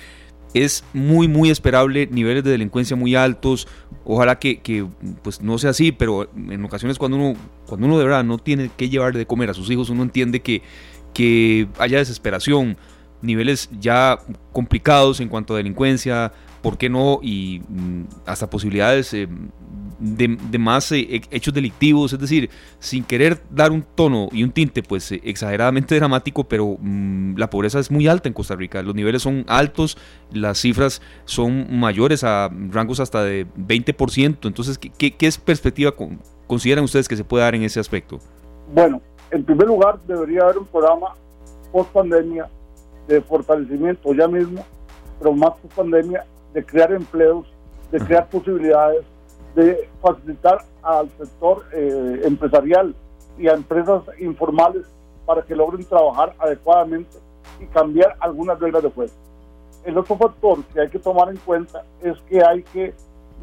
Es 0.54 0.84
muy, 0.92 1.28
muy 1.28 1.50
esperable, 1.50 2.08
niveles 2.10 2.44
de 2.44 2.52
delincuencia 2.52 2.96
muy 2.96 3.14
altos. 3.14 3.68
Ojalá 4.04 4.38
que, 4.38 4.60
que, 4.60 4.86
pues 5.22 5.42
no 5.42 5.58
sea 5.58 5.70
así, 5.70 5.92
pero 5.92 6.30
en 6.34 6.64
ocasiones 6.64 6.98
cuando 6.98 7.16
uno, 7.16 7.38
cuando 7.66 7.86
uno 7.86 7.98
de 7.98 8.04
verdad 8.04 8.24
no 8.24 8.38
tiene 8.38 8.70
que 8.76 8.88
llevar 8.88 9.14
de 9.14 9.26
comer 9.26 9.50
a 9.50 9.54
sus 9.54 9.70
hijos, 9.70 9.90
uno 9.90 10.02
entiende 10.02 10.40
que, 10.40 10.62
que 11.12 11.68
haya 11.78 11.98
desesperación, 11.98 12.76
niveles 13.20 13.68
ya 13.80 14.18
complicados 14.52 15.20
en 15.20 15.28
cuanto 15.28 15.54
a 15.54 15.56
delincuencia, 15.56 16.32
¿por 16.64 16.78
qué 16.78 16.88
no? 16.88 17.20
Y 17.20 17.60
mm, 17.68 18.04
hasta 18.24 18.48
posibilidades 18.48 19.12
eh, 19.12 19.28
de, 20.00 20.58
más 20.58 20.90
eh, 20.92 21.20
hechos 21.30 21.52
delictivos, 21.52 22.14
es 22.14 22.18
decir, 22.18 22.48
sin 22.78 23.04
querer 23.04 23.42
dar 23.50 23.70
un 23.70 23.82
tono 23.82 24.28
y 24.32 24.42
un 24.42 24.50
tinte 24.50 24.82
pues 24.82 25.12
eh, 25.12 25.20
exageradamente 25.24 25.94
dramático, 26.00 26.44
pero 26.44 26.78
mm, 26.80 27.36
la 27.36 27.50
pobreza 27.50 27.78
es 27.78 27.90
muy 27.90 28.08
alta 28.08 28.30
en 28.30 28.32
Costa 28.32 28.56
Rica, 28.56 28.82
los 28.82 28.94
niveles 28.94 29.20
son 29.20 29.44
altos, 29.46 29.98
las 30.32 30.58
cifras 30.58 31.02
son 31.26 31.78
mayores 31.78 32.24
a 32.24 32.48
rangos 32.70 32.98
hasta 32.98 33.22
de 33.22 33.46
20%, 33.46 34.46
entonces, 34.46 34.78
¿qué, 34.78 35.14
qué, 35.14 35.26
es 35.26 35.36
perspectiva 35.36 35.92
consideran 36.46 36.84
ustedes 36.84 37.08
que 37.08 37.16
se 37.16 37.24
puede 37.24 37.44
dar 37.44 37.54
en 37.54 37.64
ese 37.64 37.78
aspecto? 37.78 38.20
Bueno, 38.72 39.02
en 39.30 39.44
primer 39.44 39.66
lugar 39.66 39.98
debería 40.06 40.44
haber 40.44 40.56
un 40.56 40.66
programa 40.66 41.08
post 41.70 41.90
pandemia 41.90 42.48
de 43.06 43.20
fortalecimiento 43.20 44.14
ya 44.14 44.26
mismo, 44.26 44.64
pero 45.18 45.34
más 45.34 45.50
post 45.60 45.74
pandemia, 45.74 46.24
de 46.54 46.64
crear 46.64 46.92
empleos, 46.92 47.46
de 47.90 48.00
crear 48.00 48.26
posibilidades, 48.28 49.04
de 49.54 49.88
facilitar 50.00 50.64
al 50.82 51.10
sector 51.18 51.64
eh, 51.72 52.22
empresarial 52.24 52.94
y 53.38 53.48
a 53.48 53.54
empresas 53.54 54.02
informales 54.18 54.86
para 55.26 55.42
que 55.42 55.54
logren 55.54 55.84
trabajar 55.84 56.34
adecuadamente 56.38 57.18
y 57.60 57.66
cambiar 57.66 58.16
algunas 58.20 58.58
reglas 58.58 58.82
de 58.82 58.90
juego. 58.90 59.12
El 59.84 59.98
otro 59.98 60.16
factor 60.16 60.62
que 60.72 60.80
hay 60.80 60.88
que 60.88 60.98
tomar 60.98 61.28
en 61.28 61.36
cuenta 61.38 61.84
es 62.02 62.18
que 62.28 62.42
hay 62.42 62.62
que 62.62 62.94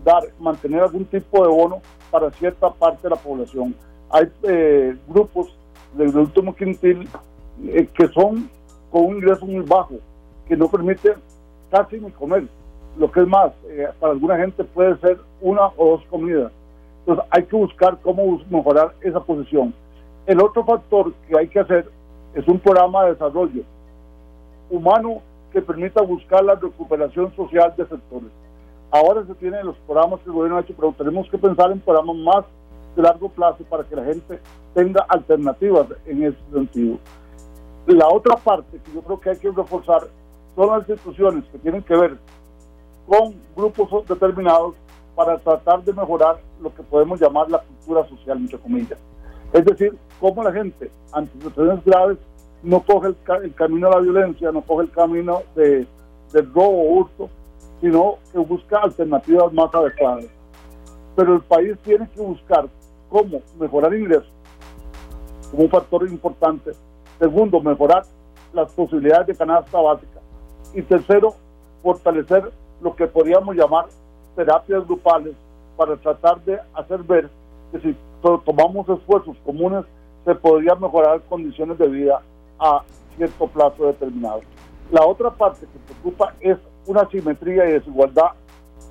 dar, 0.03 0.23
mantener 0.39 0.81
algún 0.81 1.05
tipo 1.05 1.43
de 1.43 1.49
bono 1.49 1.81
para 2.09 2.31
cierta 2.31 2.71
parte 2.71 3.03
de 3.03 3.09
la 3.09 3.15
población. 3.15 3.75
Hay 4.09 4.31
eh, 4.43 4.95
grupos 5.07 5.55
del 5.93 6.15
último 6.15 6.55
quintil 6.55 7.07
eh, 7.65 7.87
que 7.93 8.07
son 8.07 8.49
con 8.89 9.05
un 9.05 9.15
ingreso 9.17 9.45
muy 9.45 9.63
bajo, 9.63 9.95
que 10.47 10.55
no 10.55 10.69
permiten 10.69 11.13
casi 11.69 11.99
ni 11.99 12.11
comer. 12.11 12.47
Lo 12.97 13.11
que 13.11 13.21
es 13.21 13.27
más, 13.27 13.51
eh, 13.65 13.87
para 13.99 14.13
alguna 14.13 14.37
gente 14.37 14.63
puede 14.63 14.97
ser 14.97 15.17
una 15.41 15.67
o 15.77 15.91
dos 15.91 16.03
comidas. 16.09 16.51
Entonces 16.99 17.25
hay 17.29 17.43
que 17.43 17.55
buscar 17.55 17.97
cómo 18.01 18.41
mejorar 18.49 18.93
esa 19.01 19.19
posición. 19.19 19.73
El 20.25 20.41
otro 20.41 20.63
factor 20.63 21.13
que 21.27 21.37
hay 21.37 21.47
que 21.47 21.59
hacer 21.59 21.89
es 22.35 22.47
un 22.47 22.59
programa 22.59 23.05
de 23.05 23.13
desarrollo 23.13 23.63
humano 24.69 25.21
que 25.51 25.61
permita 25.61 26.01
buscar 26.01 26.43
la 26.43 26.55
recuperación 26.55 27.35
social 27.35 27.73
de 27.75 27.85
sectores. 27.85 28.29
Ahora 28.89 29.25
se 29.25 29.33
tienen 29.35 29.65
los 29.65 29.75
programas 29.85 30.19
que 30.21 30.29
el 30.29 30.33
gobierno 30.33 30.57
ha 30.57 30.61
hecho, 30.61 30.73
pero 30.75 30.93
tenemos 30.97 31.29
que 31.29 31.37
pensar 31.37 31.71
en 31.71 31.79
programas 31.79 32.15
más 32.17 32.45
de 32.95 33.01
largo 33.01 33.29
plazo 33.29 33.63
para 33.69 33.83
que 33.83 33.95
la 33.95 34.03
gente 34.03 34.39
tenga 34.73 35.05
alternativas 35.07 35.87
en 36.05 36.23
ese 36.23 36.37
sentido. 36.53 36.97
La 37.87 38.07
otra 38.07 38.35
parte 38.35 38.79
que 38.83 38.93
yo 38.93 39.01
creo 39.01 39.19
que 39.19 39.29
hay 39.31 39.37
que 39.37 39.51
reforzar 39.51 40.03
son 40.55 40.69
las 40.69 40.87
instituciones 40.87 41.43
que 41.51 41.57
tienen 41.57 41.81
que 41.81 41.95
ver 41.95 42.17
con 43.07 43.35
grupos 43.55 44.07
determinados 44.07 44.75
para 45.15 45.37
tratar 45.37 45.83
de 45.83 45.93
mejorar 45.93 46.39
lo 46.61 46.73
que 46.73 46.83
podemos 46.83 47.19
llamar 47.19 47.49
la 47.49 47.59
cultura 47.59 48.07
social, 48.07 48.37
entre 48.37 48.57
comillas. 48.57 48.99
Es 49.53 49.65
decir, 49.65 49.97
cómo 50.19 50.43
la 50.43 50.51
gente 50.51 50.89
ante 51.11 51.33
situaciones 51.33 51.83
graves 51.83 52.17
no 52.63 52.81
coge 52.81 53.07
el, 53.07 53.53
camino 53.55 53.89
de 53.89 53.95
la 53.95 54.01
violencia, 54.01 54.51
no 54.51 54.61
coge 54.61 54.83
el 54.83 54.91
camino 54.91 55.41
de, 55.55 55.85
del 56.31 56.53
robo 56.53 56.81
o 56.81 56.93
hurto, 56.93 57.29
sino 57.81 58.17
que 58.31 58.37
busca 58.39 58.79
alternativas 58.79 59.51
más 59.51 59.73
adecuadas. 59.73 60.25
Pero 61.15 61.35
el 61.35 61.41
país 61.41 61.77
tiene 61.83 62.07
que 62.09 62.21
buscar 62.21 62.69
cómo 63.09 63.41
mejorar 63.59 63.93
ingresos 63.93 64.31
como 65.51 65.63
un 65.63 65.69
factor 65.69 66.07
importante. 66.07 66.71
Segundo, 67.19 67.61
mejorar 67.61 68.03
las 68.53 68.71
posibilidades 68.71 69.27
de 69.27 69.35
canasta 69.35 69.79
básica. 69.79 70.19
Y 70.73 70.81
tercero, 70.81 71.35
fortalecer 71.83 72.51
lo 72.81 72.95
que 72.95 73.07
podríamos 73.07 73.55
llamar 73.55 73.85
terapias 74.35 74.85
grupales 74.85 75.33
para 75.77 75.95
tratar 75.97 76.41
de 76.43 76.59
hacer 76.73 76.99
ver 77.03 77.29
que 77.71 77.79
si 77.79 77.95
tomamos 78.21 78.87
esfuerzos 78.89 79.35
comunes 79.45 79.85
se 80.25 80.35
podrían 80.35 80.79
mejorar 80.79 81.21
condiciones 81.29 81.77
de 81.77 81.87
vida 81.87 82.21
a 82.59 82.83
cierto 83.17 83.47
plazo 83.47 83.87
determinado. 83.87 84.41
La 84.91 85.05
otra 85.05 85.31
parte 85.31 85.65
que 85.65 85.93
preocupa 85.93 86.33
es 86.39 86.57
una 86.85 87.07
simetría 87.09 87.65
y 87.69 87.73
desigualdad. 87.73 88.31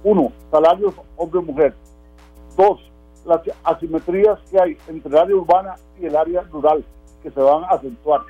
Uno, 0.02 0.32
salarios 0.50 0.94
hombre-mujer. 1.16 1.74
Dos, 2.56 2.80
las 3.24 3.42
asimetrías 3.64 4.38
que 4.50 4.60
hay 4.60 4.76
entre 4.88 5.10
el 5.10 5.18
área 5.18 5.36
urbana 5.36 5.76
y 6.00 6.06
el 6.06 6.16
área 6.16 6.42
rural, 6.42 6.84
que 7.22 7.30
se 7.30 7.40
van 7.40 7.64
a 7.64 7.68
acentuar. 7.68 8.22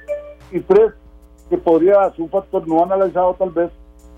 Y 0.50 0.60
tres, 0.60 0.92
que 1.48 1.58
podría 1.58 2.10
ser 2.10 2.22
un 2.22 2.30
factor 2.30 2.66
no 2.66 2.82
analizado 2.82 3.34
tal 3.34 3.50
vez, 3.50 3.70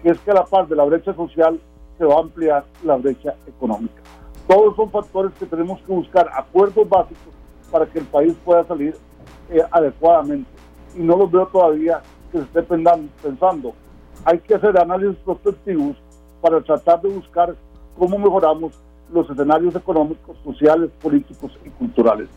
que 0.02 0.10
es 0.10 0.18
que 0.20 0.30
a 0.30 0.34
la 0.34 0.44
par 0.44 0.66
de 0.68 0.76
la 0.76 0.84
brecha 0.84 1.14
social 1.14 1.60
se 1.98 2.04
va 2.04 2.16
a 2.16 2.20
ampliar 2.20 2.64
la 2.84 2.96
brecha 2.96 3.34
económica. 3.46 4.02
Todos 4.48 4.74
son 4.76 4.90
factores 4.90 5.32
que 5.38 5.46
tenemos 5.46 5.80
que 5.82 5.92
buscar 5.92 6.28
acuerdos 6.34 6.88
básicos 6.88 7.32
para 7.70 7.86
que 7.86 8.00
el 8.00 8.04
país 8.06 8.34
pueda 8.44 8.66
salir 8.66 8.96
eh, 9.50 9.62
adecuadamente. 9.70 10.50
Y 10.96 11.00
no 11.00 11.16
los 11.16 11.30
veo 11.30 11.46
todavía 11.46 12.02
que 12.30 12.38
se 12.38 12.44
esté 12.44 12.62
pensando. 12.62 13.72
Hay 14.24 14.38
que 14.40 14.54
hacer 14.54 14.76
análisis 14.78 15.16
prospectivos 15.24 15.96
para 16.40 16.60
tratar 16.60 17.00
de 17.00 17.08
buscar 17.08 17.54
cómo 17.96 18.18
mejoramos 18.18 18.72
los 19.12 19.28
escenarios 19.30 19.74
económicos, 19.74 20.36
sociales, 20.42 20.90
políticos 21.00 21.52
y 21.64 21.70
culturales. 21.70 22.28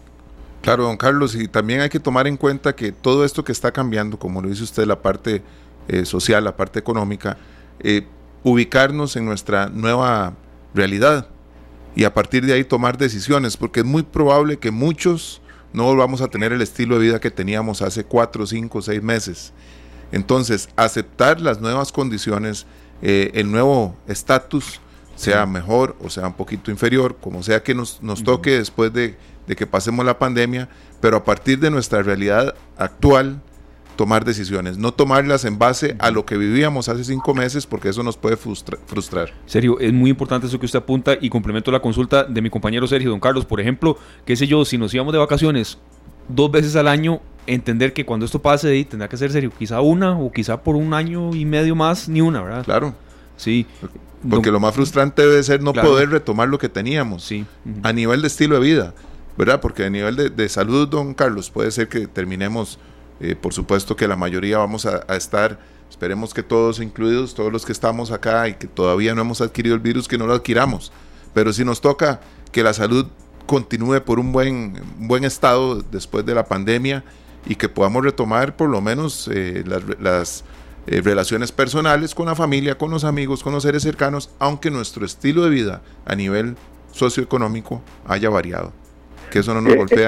Claro, 0.62 0.84
don 0.84 0.98
Carlos, 0.98 1.36
y 1.36 1.48
también 1.48 1.82
hay 1.82 1.90
que 1.90 2.00
tomar 2.00 2.28
en 2.28 2.38
cuenta 2.38 2.76
que 2.76 2.92
todo 2.92 3.24
esto 3.24 3.44
que 3.44 3.52
está 3.52 3.72
cambiando, 3.72 4.18
como 4.18 4.42
lo 4.42 4.50
dice 4.50 4.64
usted, 4.64 4.86
la 4.86 5.02
parte 5.02 5.44
eh, 5.88 6.06
social, 6.06 6.44
la 6.44 6.56
parte 6.56 6.80
económica, 6.80 7.38
eh, 7.80 8.08
ubicarnos 8.44 9.16
en 9.16 9.26
nuestra 9.26 9.68
nueva 9.68 10.34
realidad 10.74 11.28
y 11.96 12.04
a 12.04 12.14
partir 12.14 12.46
de 12.46 12.54
ahí 12.54 12.64
tomar 12.64 12.98
decisiones, 12.98 13.58
porque 13.58 13.80
es 13.80 13.86
muy 13.86 14.04
probable 14.04 14.58
que 14.58 14.72
muchos 14.72 15.42
no 15.74 15.84
volvamos 15.84 16.22
a 16.22 16.28
tener 16.28 16.52
el 16.54 16.62
estilo 16.62 16.96
de 17.00 17.06
vida 17.06 17.20
que 17.20 17.32
teníamos 17.32 17.82
hace 17.82 18.04
cuatro, 18.04 18.46
cinco, 18.46 18.82
seis 18.82 19.02
meses. 19.02 19.54
Entonces, 20.12 20.70
aceptar 20.76 21.42
las 21.42 21.60
nuevas 21.62 21.92
condiciones, 21.92 22.66
eh, 23.02 23.32
el 23.34 23.52
nuevo 23.52 23.98
estatus, 24.08 24.80
sea 25.16 25.46
mejor 25.46 25.96
o 26.02 26.10
sea 26.10 26.28
un 26.28 26.34
poquito 26.34 26.72
inferior, 26.72 27.18
como 27.22 27.42
sea 27.42 27.64
que 27.64 27.74
nos, 27.74 28.02
nos 28.02 28.24
toque 28.24 28.58
después 28.58 28.92
de, 28.92 29.18
de, 29.48 29.56
que 29.56 29.66
pasemos 29.66 30.06
la 30.06 30.20
pandemia, 30.20 30.70
pero 31.00 31.18
a 31.18 31.24
partir 31.24 31.60
de 31.60 31.72
nuestra 31.72 32.04
realidad 32.04 32.54
actual, 32.78 33.42
tomar 33.96 34.26
decisiones, 34.26 34.78
no 34.78 34.94
tomarlas 34.94 35.46
en 35.46 35.58
base 35.58 35.96
a 36.00 36.12
lo 36.12 36.26
que 36.26 36.38
vivíamos 36.38 36.90
hace 36.90 37.04
cinco 37.04 37.34
meses, 37.34 37.66
porque 37.66 37.90
eso 37.90 38.04
nos 38.04 38.18
puede 38.18 38.38
frustrar. 38.38 39.34
Serio, 39.46 39.80
es 39.80 39.94
muy 39.94 40.10
importante 40.10 40.48
eso 40.48 40.60
que 40.60 40.66
usted 40.66 40.80
apunta 40.80 41.18
y 41.20 41.30
complemento 41.30 41.72
la 41.72 41.82
consulta 41.82 42.24
de 42.24 42.42
mi 42.42 42.50
compañero 42.50 42.88
Sergio, 42.88 43.10
don 43.10 43.20
Carlos, 43.20 43.46
por 43.46 43.60
ejemplo, 43.60 43.98
qué 44.26 44.36
sé 44.36 44.48
yo, 44.48 44.66
si 44.66 44.78
nos 44.78 44.94
íbamos 44.94 45.14
de 45.14 45.20
vacaciones 45.20 45.78
dos 46.28 46.52
veces 46.52 46.76
al 46.76 46.88
año, 46.88 47.22
entender 47.48 47.94
que 47.94 48.06
cuando 48.06 48.26
esto 48.26 48.42
pase, 48.42 48.84
tendrá 48.86 49.08
que 49.08 49.18
ser 49.18 49.32
serio, 49.32 49.52
quizá 49.58 49.82
una 49.82 50.18
o 50.18 50.32
quizá 50.32 50.62
por 50.62 50.76
un 50.76 50.94
año 50.94 51.36
y 51.36 51.46
medio 51.46 51.76
más, 51.76 52.10
ni 52.10 52.22
una, 52.22 52.42
¿verdad? 52.42 52.66
Claro. 52.66 52.96
Sí. 53.38 53.66
Porque 54.30 54.52
lo 54.52 54.60
más 54.60 54.74
frustrante 54.74 55.22
debe 55.22 55.44
ser 55.44 55.62
no 55.62 55.74
poder 55.74 56.10
retomar 56.10 56.48
lo 56.48 56.58
que 56.58 56.70
teníamos 56.70 57.24
sí. 57.24 57.46
a 57.84 57.94
nivel 57.94 58.22
de 58.22 58.28
estilo 58.28 58.56
de 58.56 58.62
vida, 58.62 58.94
¿verdad? 59.38 59.62
Porque 59.62 59.86
a 59.86 59.90
nivel 59.90 60.16
de, 60.36 60.50
salud, 60.50 60.88
don 60.88 61.14
Carlos, 61.14 61.52
puede 61.52 61.70
ser 61.72 61.88
que 61.88 62.08
terminemos, 62.08 62.80
eh, 63.20 63.36
por 63.36 63.54
supuesto 63.54 63.96
que 63.96 64.08
la 64.08 64.16
mayoría 64.16 64.58
vamos 64.58 64.86
a, 64.86 65.16
estar, 65.16 65.60
esperemos 65.90 66.34
que 66.34 66.44
todos 66.44 66.80
incluidos, 66.80 67.34
todos 67.34 67.52
los 67.52 67.66
que 67.66 67.72
estamos 67.72 68.12
acá 68.12 68.48
y 68.50 68.56
que 68.56 68.68
todavía 68.68 69.16
no 69.16 69.22
hemos 69.22 69.42
adquirido 69.42 69.76
el 69.76 69.82
virus, 69.82 70.08
que 70.08 70.18
no 70.18 70.28
lo 70.28 70.34
adquiramos. 70.34 70.92
Pero 71.34 71.54
si 71.54 71.64
nos 71.64 71.82
toca 71.82 72.22
que 72.52 72.64
la 72.64 72.74
salud 72.74 73.08
continúe 73.46 74.02
por 74.02 74.20
un 74.20 74.32
buen, 74.32 74.82
buen 74.98 75.24
estado 75.24 75.82
después 75.82 76.26
de 76.26 76.34
la 76.34 76.46
pandemia 76.46 77.04
y 77.46 77.56
que 77.56 77.70
podamos 77.70 78.04
retomar 78.04 78.56
por 78.56 78.70
lo 78.70 78.82
menos 78.82 79.30
eh, 79.32 79.64
las 80.00 80.44
eh, 80.88 81.02
relaciones 81.02 81.52
personales 81.52 82.14
con 82.14 82.28
la 82.28 82.36
familia, 82.36 82.78
con 82.78 82.92
los 82.92 83.04
amigos, 83.04 83.44
con 83.44 83.54
los 83.54 83.64
seres 83.64 83.84
cercanos, 83.84 84.30
aunque 84.40 84.70
nuestro 84.72 85.06
estilo 85.06 85.44
de 85.44 85.50
vida 85.50 85.82
a 86.06 86.16
nivel 86.16 86.58
socioeconómico 86.92 87.82
haya 88.08 88.30
variado, 88.30 88.72
que 89.32 89.40
eso 89.40 89.54
no 89.54 89.62
nos 89.62 89.76
golpee 89.76 90.06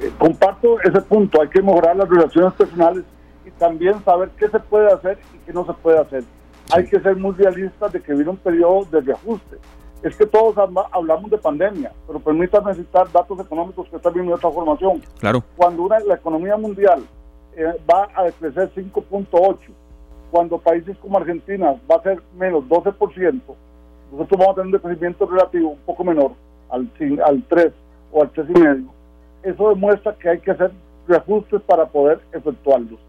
eh, 0.00 0.12
comparto 0.18 0.80
ese 0.80 1.00
punto, 1.02 1.40
hay 1.40 1.48
que 1.48 1.62
mejorar 1.62 1.96
las 1.96 2.08
relaciones 2.08 2.52
personales 2.54 3.04
y 3.44 3.50
también 3.52 4.02
saber 4.04 4.30
qué 4.36 4.48
se 4.48 4.60
puede 4.60 4.92
hacer 4.92 5.18
y 5.34 5.38
qué 5.38 5.52
no 5.52 5.66
se 5.66 5.72
puede 5.74 5.98
hacer. 5.98 6.24
Hay 6.70 6.86
que 6.86 7.00
ser 7.00 7.16
muy 7.16 7.32
realistas 7.34 7.92
de 7.92 8.00
que 8.00 8.12
viene 8.12 8.30
un 8.30 8.36
periodo 8.36 8.86
de 8.90 9.00
reajuste. 9.00 9.56
Es 10.02 10.14
que 10.16 10.26
todos 10.26 10.56
hablamos 10.92 11.30
de 11.30 11.38
pandemia, 11.38 11.92
pero 12.06 12.20
permítanme 12.20 12.74
citar 12.74 13.10
datos 13.10 13.40
económicos 13.40 13.88
que 13.88 13.96
están 13.96 14.12
viendo 14.12 14.34
esta 14.34 14.50
formación. 14.50 15.02
Claro. 15.18 15.42
Cuando 15.56 15.82
una, 15.82 15.98
la 16.00 16.14
economía 16.14 16.56
mundial 16.56 17.02
eh, 17.56 17.74
va 17.90 18.04
a 18.14 18.30
crecer 18.30 18.70
5.8, 18.76 19.56
cuando 20.30 20.58
países 20.58 20.96
como 20.98 21.18
Argentina 21.18 21.74
va 21.90 21.96
a 21.96 22.02
ser 22.02 22.22
menos 22.36 22.64
12%, 22.64 23.40
nosotros 24.12 24.38
vamos 24.38 24.52
a 24.52 24.54
tener 24.62 24.74
un 24.74 24.80
crecimiento 24.80 25.26
relativo 25.26 25.70
un 25.70 25.78
poco 25.78 26.04
menor, 26.04 26.32
al, 26.70 26.88
al 27.24 27.42
3 27.48 27.72
o 28.12 28.22
al 28.22 28.32
3,5. 28.32 28.86
Eso 29.48 29.70
demuestra 29.70 30.14
que 30.14 30.28
hay 30.28 30.38
que 30.40 30.50
hacer 30.50 30.70
reajustes 31.06 31.62
para 31.62 31.86
poder 31.86 32.20
efectuarlos. 32.32 33.00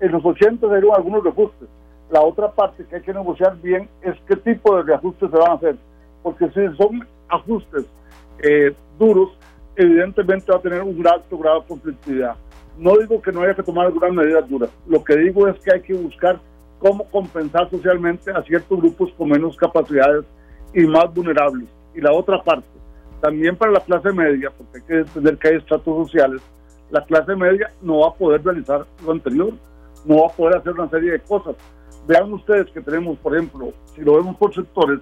En 0.00 0.12
los 0.12 0.24
80 0.24 0.66
se 0.66 0.72
dieron 0.72 0.94
algunos 0.94 1.22
reajustes. 1.22 1.68
La 2.10 2.22
otra 2.22 2.50
parte 2.50 2.86
que 2.86 2.96
hay 2.96 3.02
que 3.02 3.12
negociar 3.12 3.60
bien 3.60 3.86
es 4.00 4.16
qué 4.26 4.36
tipo 4.36 4.74
de 4.76 4.82
reajustes 4.84 5.30
se 5.30 5.36
van 5.36 5.50
a 5.50 5.54
hacer. 5.54 5.76
Porque 6.22 6.48
si 6.48 6.76
son 6.76 7.06
ajustes 7.28 7.84
eh, 8.42 8.74
duros, 8.98 9.36
evidentemente 9.76 10.50
va 10.50 10.56
a 10.56 10.62
tener 10.62 10.82
un 10.82 11.06
alto 11.06 11.36
grado 11.36 11.60
de 11.60 11.66
conflictividad. 11.66 12.36
No 12.78 12.96
digo 12.96 13.20
que 13.20 13.30
no 13.30 13.42
haya 13.42 13.54
que 13.54 13.62
tomar 13.62 13.86
algunas 13.86 14.12
medidas 14.12 14.48
duras, 14.48 14.70
lo 14.88 15.04
que 15.04 15.16
digo 15.16 15.46
es 15.48 15.58
que 15.60 15.72
hay 15.72 15.80
que 15.82 15.92
buscar 15.92 16.40
cómo 16.78 17.04
compensar 17.10 17.68
socialmente 17.68 18.30
a 18.30 18.42
ciertos 18.42 18.80
grupos 18.80 19.12
con 19.18 19.28
menos 19.28 19.54
capacidades 19.56 20.24
y 20.72 20.84
más 20.86 21.12
vulnerables. 21.12 21.68
Y 21.94 22.00
la 22.00 22.12
otra 22.12 22.42
parte, 22.42 22.66
también 23.24 23.56
para 23.56 23.72
la 23.72 23.80
clase 23.80 24.12
media, 24.12 24.50
porque 24.50 24.76
hay 24.76 24.82
que 24.82 24.98
entender 24.98 25.38
que 25.38 25.48
hay 25.48 25.56
estratos 25.56 26.06
sociales, 26.06 26.42
la 26.90 27.02
clase 27.06 27.34
media 27.34 27.72
no 27.80 28.00
va 28.00 28.08
a 28.08 28.12
poder 28.12 28.44
realizar 28.44 28.84
lo 29.02 29.12
anterior, 29.12 29.54
no 30.04 30.20
va 30.20 30.26
a 30.26 30.36
poder 30.36 30.58
hacer 30.58 30.74
una 30.74 30.90
serie 30.90 31.12
de 31.12 31.20
cosas. 31.20 31.56
Vean 32.06 32.30
ustedes 32.34 32.70
que 32.72 32.82
tenemos, 32.82 33.16
por 33.20 33.34
ejemplo, 33.34 33.72
si 33.94 34.02
lo 34.02 34.16
vemos 34.16 34.36
por 34.36 34.54
sectores, 34.54 35.00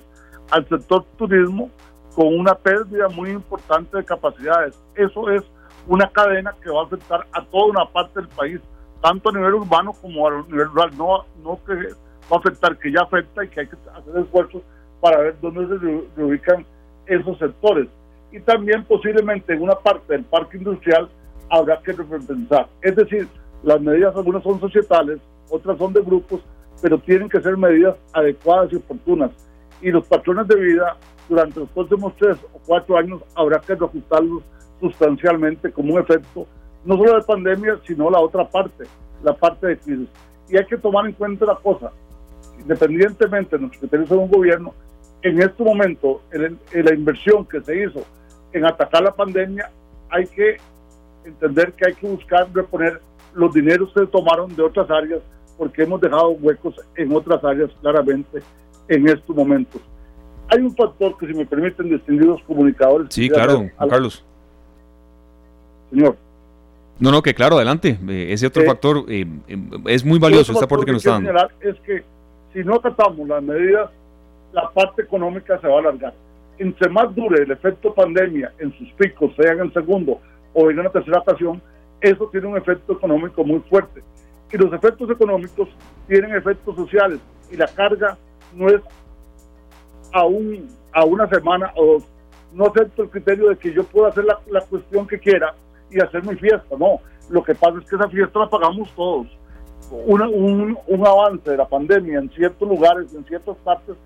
al 0.53 0.69
sector 0.69 1.05
turismo 1.19 1.69
con 2.15 2.29
una 2.29 2.55
pérdida 2.55 3.09
muy 3.09 3.31
importante 3.31 3.97
de 3.97 4.05
capacidades. 4.05 4.79
Eso 4.95 5.29
es 5.29 5.43
una 5.89 6.09
cadena 6.09 6.55
que 6.63 6.71
va 6.71 6.83
a 6.83 6.85
afectar 6.85 7.27
a 7.33 7.45
toda 7.47 7.73
una 7.73 7.87
parte 7.87 8.21
del 8.21 8.29
país, 8.29 8.61
tanto 9.01 9.31
a 9.31 9.33
nivel 9.33 9.55
urbano 9.55 9.95
como 10.01 10.29
a 10.29 10.45
nivel 10.47 10.69
rural. 10.69 10.91
No, 10.97 11.25
no 11.43 11.59
que 11.67 11.75
va 12.31 12.37
a 12.37 12.39
afectar, 12.39 12.79
que 12.79 12.93
ya 12.93 13.01
afecta 13.01 13.43
y 13.43 13.49
que 13.49 13.61
hay 13.63 13.67
que 13.67 13.77
hacer 13.97 14.17
esfuerzos 14.23 14.63
para 15.01 15.19
ver 15.19 15.37
dónde 15.41 15.67
se 15.67 16.05
reubican 16.17 16.65
esos 17.07 17.37
sectores. 17.39 17.89
Y 18.33 18.41
también 18.41 18.85
posiblemente 18.85 19.53
en 19.53 19.63
una 19.63 19.75
parte 19.75 20.15
del 20.15 20.25
parque 20.25 20.57
industrial 20.57 21.09
habrá 21.51 21.81
que 21.83 21.93
repensar. 21.93 22.67
Es 22.81 22.97
decir, 22.97 23.29
las 23.63 23.81
medidas 23.81 24.17
algunas 24.17 24.43
son 24.43 24.59
societales, 24.59 25.21
otras 25.51 25.77
son 25.79 25.93
de 25.93 26.01
grupos, 26.01 26.41
pero 26.81 26.99
tienen 26.99 27.29
que 27.29 27.41
ser 27.41 27.57
medidas 27.57 27.95
adecuadas 28.13 28.73
y 28.73 28.77
oportunas. 28.77 29.31
Y 29.83 29.91
los 29.91 30.07
patrones 30.07 30.49
de 30.49 30.57
vida 30.57 30.97
durante 31.29 31.61
los 31.61 31.69
próximos 31.71 32.15
tres 32.19 32.39
o 32.53 32.59
cuatro 32.67 32.97
años 32.97 33.23
habrá 33.35 33.61
que 33.61 33.75
reajustarlos 33.75 34.43
sustancialmente 34.81 35.71
como 35.71 35.95
un 35.95 36.01
efecto 36.01 36.47
no 36.85 36.97
solo 36.97 37.15
de 37.15 37.23
pandemia, 37.23 37.79
sino 37.87 38.11
la 38.11 38.19
otra 38.19 38.49
parte, 38.49 38.85
la 39.23 39.35
parte 39.35 39.69
de 39.69 39.79
crisis. 39.79 40.09
Y 40.49 40.57
hay 40.57 40.67
que 40.67 40.77
tomar 40.77 41.07
en 41.07 41.13
cuenta 41.13 41.47
la 41.47 41.55
cosa, 41.57 41.93
independientemente 42.59 43.57
de 43.57 43.61
nuestros 43.61 43.81
criterios 43.81 44.11
de 44.11 44.17
un 44.17 44.29
gobierno, 44.29 44.75
en 45.23 45.41
este 45.41 45.63
momento, 45.63 46.21
en, 46.33 46.59
en 46.73 46.85
la 46.85 46.95
inversión 46.95 47.47
que 47.47 47.61
se 47.61 47.85
hizo 47.85 48.05
en 48.53 48.65
atacar 48.65 49.03
la 49.03 49.15
pandemia, 49.15 49.71
hay 50.11 50.27
que 50.27 50.59
entender 51.25 51.73
que 51.73 51.89
hay 51.89 51.95
que 51.95 52.07
buscar 52.07 52.49
reponer 52.53 53.01
los 53.35 53.53
dineros 53.55 53.93
que 53.93 54.01
se 54.01 54.07
tomaron 54.07 54.55
de 54.55 54.63
otras 54.63 54.91
áreas 54.91 55.21
porque 55.57 55.83
hemos 55.83 56.01
dejado 56.01 56.31
huecos 56.31 56.75
en 56.97 57.13
otras 57.15 57.43
áreas 57.45 57.71
claramente 57.81 58.43
en 58.89 59.09
estos 59.09 59.35
momentos. 59.35 59.81
Hay 60.49 60.61
un 60.61 60.75
factor 60.75 61.17
que, 61.17 61.27
si 61.27 61.35
me 61.35 61.47
permiten, 61.47 61.89
distinguidos 61.89 62.43
comunicadores. 62.47 63.15
Sí, 63.15 63.29
claro, 63.29 63.71
Carlos. 63.89 64.25
Señor. 65.91 66.17
No, 66.99 67.11
no, 67.11 67.23
que 67.23 67.35
claro, 67.35 67.57
adelante. 67.57 67.99
Eh, 68.09 68.27
ese 68.31 68.47
otro 68.47 68.63
eh, 68.63 68.67
factor 68.67 69.05
eh, 69.09 69.27
es 69.87 70.05
muy 70.05 70.19
valioso, 70.19 70.53
este 70.53 70.65
aporte 70.65 70.87
que 70.87 70.93
nos 70.93 71.05
está 71.05 71.21
dando. 71.21 71.33
Es 71.61 71.79
que 71.81 72.03
si 72.53 72.65
no 72.65 72.79
tratamos 72.81 73.27
las 73.29 73.43
medidas, 73.43 73.91
la 74.53 74.71
parte 74.71 75.03
económica 75.03 75.59
se 75.61 75.67
va 75.67 75.77
a 75.77 75.79
alargar. 75.79 76.15
Entre 76.59 76.89
más 76.91 77.15
dure 77.15 77.43
el 77.43 77.51
efecto 77.51 77.95
pandemia 77.95 78.53
en 78.59 78.73
sus 78.79 78.91
picos, 78.93 79.35
sea 79.37 79.53
en 79.53 79.61
el 79.61 79.73
segundo 79.73 80.21
o 80.53 80.71
en 80.71 80.79
una 80.79 80.91
tercera 80.91 81.21
ocasión, 81.21 81.63
eso 82.01 82.29
tiene 82.31 82.47
un 82.49 82.57
efecto 82.57 82.93
económico 82.93 83.45
muy 83.45 83.61
fuerte. 83.61 84.03
Y 84.53 84.57
los 84.59 84.73
efectos 84.73 85.11
económicos 85.11 85.69
tienen 86.07 86.35
efectos 86.35 86.77
sociales 86.77 87.21
y 87.51 87.57
la 87.57 87.67
carga 87.69 88.19
no 88.55 88.69
es 88.69 88.81
a, 90.13 90.25
un, 90.25 90.69
a 90.93 91.05
una 91.05 91.29
semana 91.29 91.73
o 91.77 91.87
dos. 91.87 92.05
No 92.53 92.67
acepto 92.67 93.05
el 93.05 93.09
criterio 93.09 93.49
de 93.49 93.57
que 93.57 93.73
yo 93.73 93.83
pueda 93.85 94.09
hacer 94.09 94.25
la, 94.25 94.39
la 94.51 94.61
cuestión 94.61 95.07
que 95.07 95.19
quiera 95.19 95.55
y 95.91 96.01
hacer 96.01 96.23
mi 96.25 96.35
fiesta. 96.37 96.77
No, 96.79 97.01
lo 97.31 97.43
que 97.43 97.55
pasa 97.55 97.79
es 97.79 97.89
que 97.89 97.97
esa 97.97 98.09
fiesta 98.09 98.41
la 98.41 98.49
pagamos 98.49 98.91
todos. 98.95 99.27
un, 99.91 100.77
un, 100.87 101.07
avance 101.07 101.51
de 101.51 101.57
la 101.57 101.67
pandemia 101.67 102.19
en 102.19 102.31
ciertos 102.31 102.69
lugares, 102.69 103.15
en 103.15 103.25
ciertas 103.25 103.57
partes, 103.59 103.97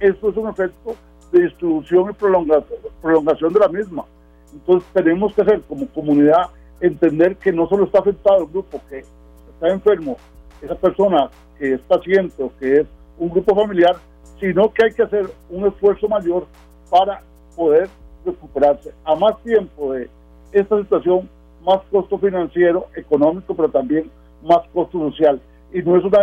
eso 0.00 0.28
es 0.28 0.36
un 0.36 0.48
efecto 0.48 0.94
de 1.34 1.44
distribución 1.44 2.10
y 2.10 2.14
prolongación, 2.14 3.52
de 3.52 3.60
la 3.60 3.68
misma. 3.68 4.04
Entonces 4.52 4.88
tenemos 4.92 5.34
que 5.34 5.42
hacer 5.42 5.60
como 5.62 5.86
comunidad 5.88 6.50
entender 6.80 7.36
que 7.36 7.52
no 7.52 7.68
solo 7.68 7.84
está 7.84 7.98
afectado 7.98 8.42
el 8.42 8.46
grupo 8.46 8.80
que 8.88 9.00
está 9.00 9.68
enfermo, 9.68 10.16
esa 10.62 10.76
persona 10.76 11.28
que 11.58 11.74
es 11.74 11.80
paciente 11.80 12.42
o 12.42 12.52
que 12.58 12.80
es 12.80 12.86
un 13.18 13.30
grupo 13.30 13.54
familiar, 13.54 13.96
sino 14.40 14.72
que 14.72 14.84
hay 14.84 14.92
que 14.92 15.02
hacer 15.02 15.26
un 15.50 15.66
esfuerzo 15.66 16.08
mayor 16.08 16.46
para 16.90 17.22
poder 17.56 17.88
recuperarse 18.24 18.92
a 19.04 19.14
más 19.14 19.36
tiempo 19.42 19.92
de 19.92 20.08
esta 20.52 20.80
situación, 20.80 21.28
más 21.64 21.80
costo 21.90 22.18
financiero, 22.18 22.86
económico, 22.94 23.54
pero 23.54 23.68
también 23.68 24.10
más 24.42 24.60
costo 24.72 24.98
social. 25.10 25.40
Y 25.72 25.82
no 25.82 25.96
es 25.96 26.04
una 26.04 26.20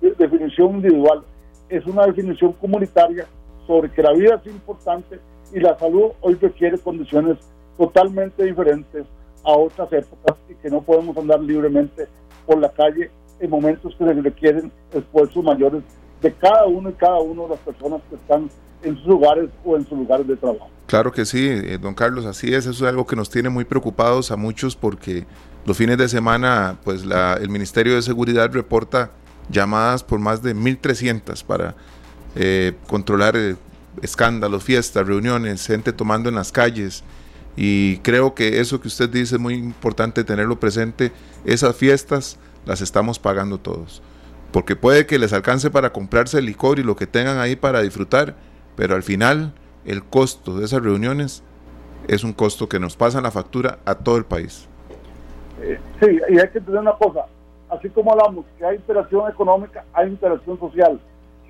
definición 0.00 0.76
individual, 0.76 1.22
es 1.68 1.84
una 1.86 2.06
definición 2.06 2.52
comunitaria 2.54 3.26
sobre 3.70 3.88
que 3.92 4.02
la 4.02 4.12
vida 4.12 4.42
es 4.44 4.52
importante 4.52 5.20
y 5.54 5.60
la 5.60 5.78
salud 5.78 6.10
hoy 6.22 6.34
requiere 6.34 6.76
condiciones 6.78 7.38
totalmente 7.78 8.42
diferentes 8.44 9.06
a 9.44 9.52
otras 9.52 9.92
épocas 9.92 10.36
y 10.48 10.54
que 10.54 10.68
no 10.68 10.82
podemos 10.82 11.16
andar 11.16 11.38
libremente 11.38 12.08
por 12.46 12.58
la 12.58 12.68
calle 12.72 13.12
en 13.38 13.48
momentos 13.48 13.94
que 13.94 14.12
requieren 14.12 14.72
esfuerzos 14.92 15.44
mayores 15.44 15.84
de 16.20 16.32
cada 16.32 16.66
uno 16.66 16.90
y 16.90 16.94
cada 16.94 17.20
uno 17.20 17.44
de 17.44 17.50
las 17.50 17.60
personas 17.60 18.00
que 18.10 18.16
están 18.16 18.50
en 18.82 18.96
sus 18.96 19.06
lugares 19.06 19.48
o 19.64 19.76
en 19.76 19.86
sus 19.86 19.96
lugares 19.96 20.26
de 20.26 20.36
trabajo. 20.36 20.68
Claro 20.86 21.12
que 21.12 21.24
sí, 21.24 21.46
eh, 21.48 21.78
don 21.80 21.94
Carlos, 21.94 22.26
así 22.26 22.52
es, 22.52 22.66
eso 22.66 22.84
es 22.84 22.90
algo 22.90 23.06
que 23.06 23.14
nos 23.14 23.30
tiene 23.30 23.50
muy 23.50 23.64
preocupados 23.64 24.32
a 24.32 24.36
muchos 24.36 24.74
porque 24.74 25.26
los 25.64 25.76
fines 25.76 25.96
de 25.96 26.08
semana, 26.08 26.78
pues 26.82 27.06
la, 27.06 27.34
el 27.34 27.50
Ministerio 27.50 27.94
de 27.94 28.02
Seguridad 28.02 28.52
reporta 28.52 29.12
llamadas 29.48 30.02
por 30.02 30.18
más 30.18 30.42
de 30.42 30.56
1.300 30.56 31.44
para 31.44 31.76
eh, 32.34 32.74
controlar 32.86 33.36
eh, 33.36 33.56
escándalos, 34.02 34.64
fiestas, 34.64 35.06
reuniones, 35.06 35.66
gente 35.66 35.92
tomando 35.92 36.28
en 36.28 36.34
las 36.36 36.52
calles, 36.52 37.04
y 37.56 37.98
creo 37.98 38.34
que 38.34 38.60
eso 38.60 38.80
que 38.80 38.88
usted 38.88 39.08
dice 39.08 39.36
es 39.36 39.40
muy 39.40 39.54
importante 39.54 40.24
tenerlo 40.24 40.58
presente. 40.58 41.12
Esas 41.44 41.76
fiestas 41.76 42.38
las 42.64 42.80
estamos 42.80 43.18
pagando 43.18 43.58
todos. 43.58 44.02
Porque 44.52 44.76
puede 44.76 45.06
que 45.06 45.18
les 45.18 45.32
alcance 45.32 45.70
para 45.70 45.92
comprarse 45.92 46.38
el 46.38 46.46
licor 46.46 46.78
y 46.78 46.82
lo 46.82 46.96
que 46.96 47.06
tengan 47.06 47.38
ahí 47.38 47.56
para 47.56 47.82
disfrutar, 47.82 48.34
pero 48.76 48.94
al 48.94 49.02
final 49.02 49.52
el 49.84 50.02
costo 50.04 50.58
de 50.58 50.64
esas 50.64 50.82
reuniones 50.82 51.42
es 52.08 52.24
un 52.24 52.32
costo 52.32 52.68
que 52.68 52.80
nos 52.80 52.96
pasa 52.96 53.20
la 53.20 53.30
factura 53.30 53.78
a 53.84 53.94
todo 53.94 54.16
el 54.16 54.24
país. 54.24 54.66
Eh, 55.60 55.78
sí, 56.00 56.18
y 56.30 56.38
hay 56.38 56.48
que 56.48 56.58
entender 56.58 56.80
una 56.80 56.94
cosa, 56.94 57.26
así 57.68 57.90
como 57.90 58.12
hablamos 58.12 58.46
que 58.58 58.64
hay 58.64 58.76
interacción 58.76 59.30
económica, 59.30 59.84
hay 59.92 60.08
interacción 60.08 60.58
social. 60.58 60.98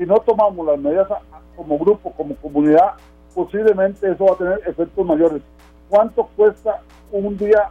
Si 0.01 0.07
no 0.07 0.19
tomamos 0.21 0.65
las 0.65 0.79
medidas 0.79 1.09
como 1.55 1.79
grupo, 1.79 2.11
como 2.17 2.35
comunidad, 2.37 2.95
posiblemente 3.35 4.11
eso 4.11 4.25
va 4.25 4.33
a 4.33 4.39
tener 4.39 4.61
efectos 4.67 5.05
mayores 5.05 5.43
cuánto 5.91 6.27
cuesta 6.35 6.81
un 7.13 7.37
día 7.37 7.69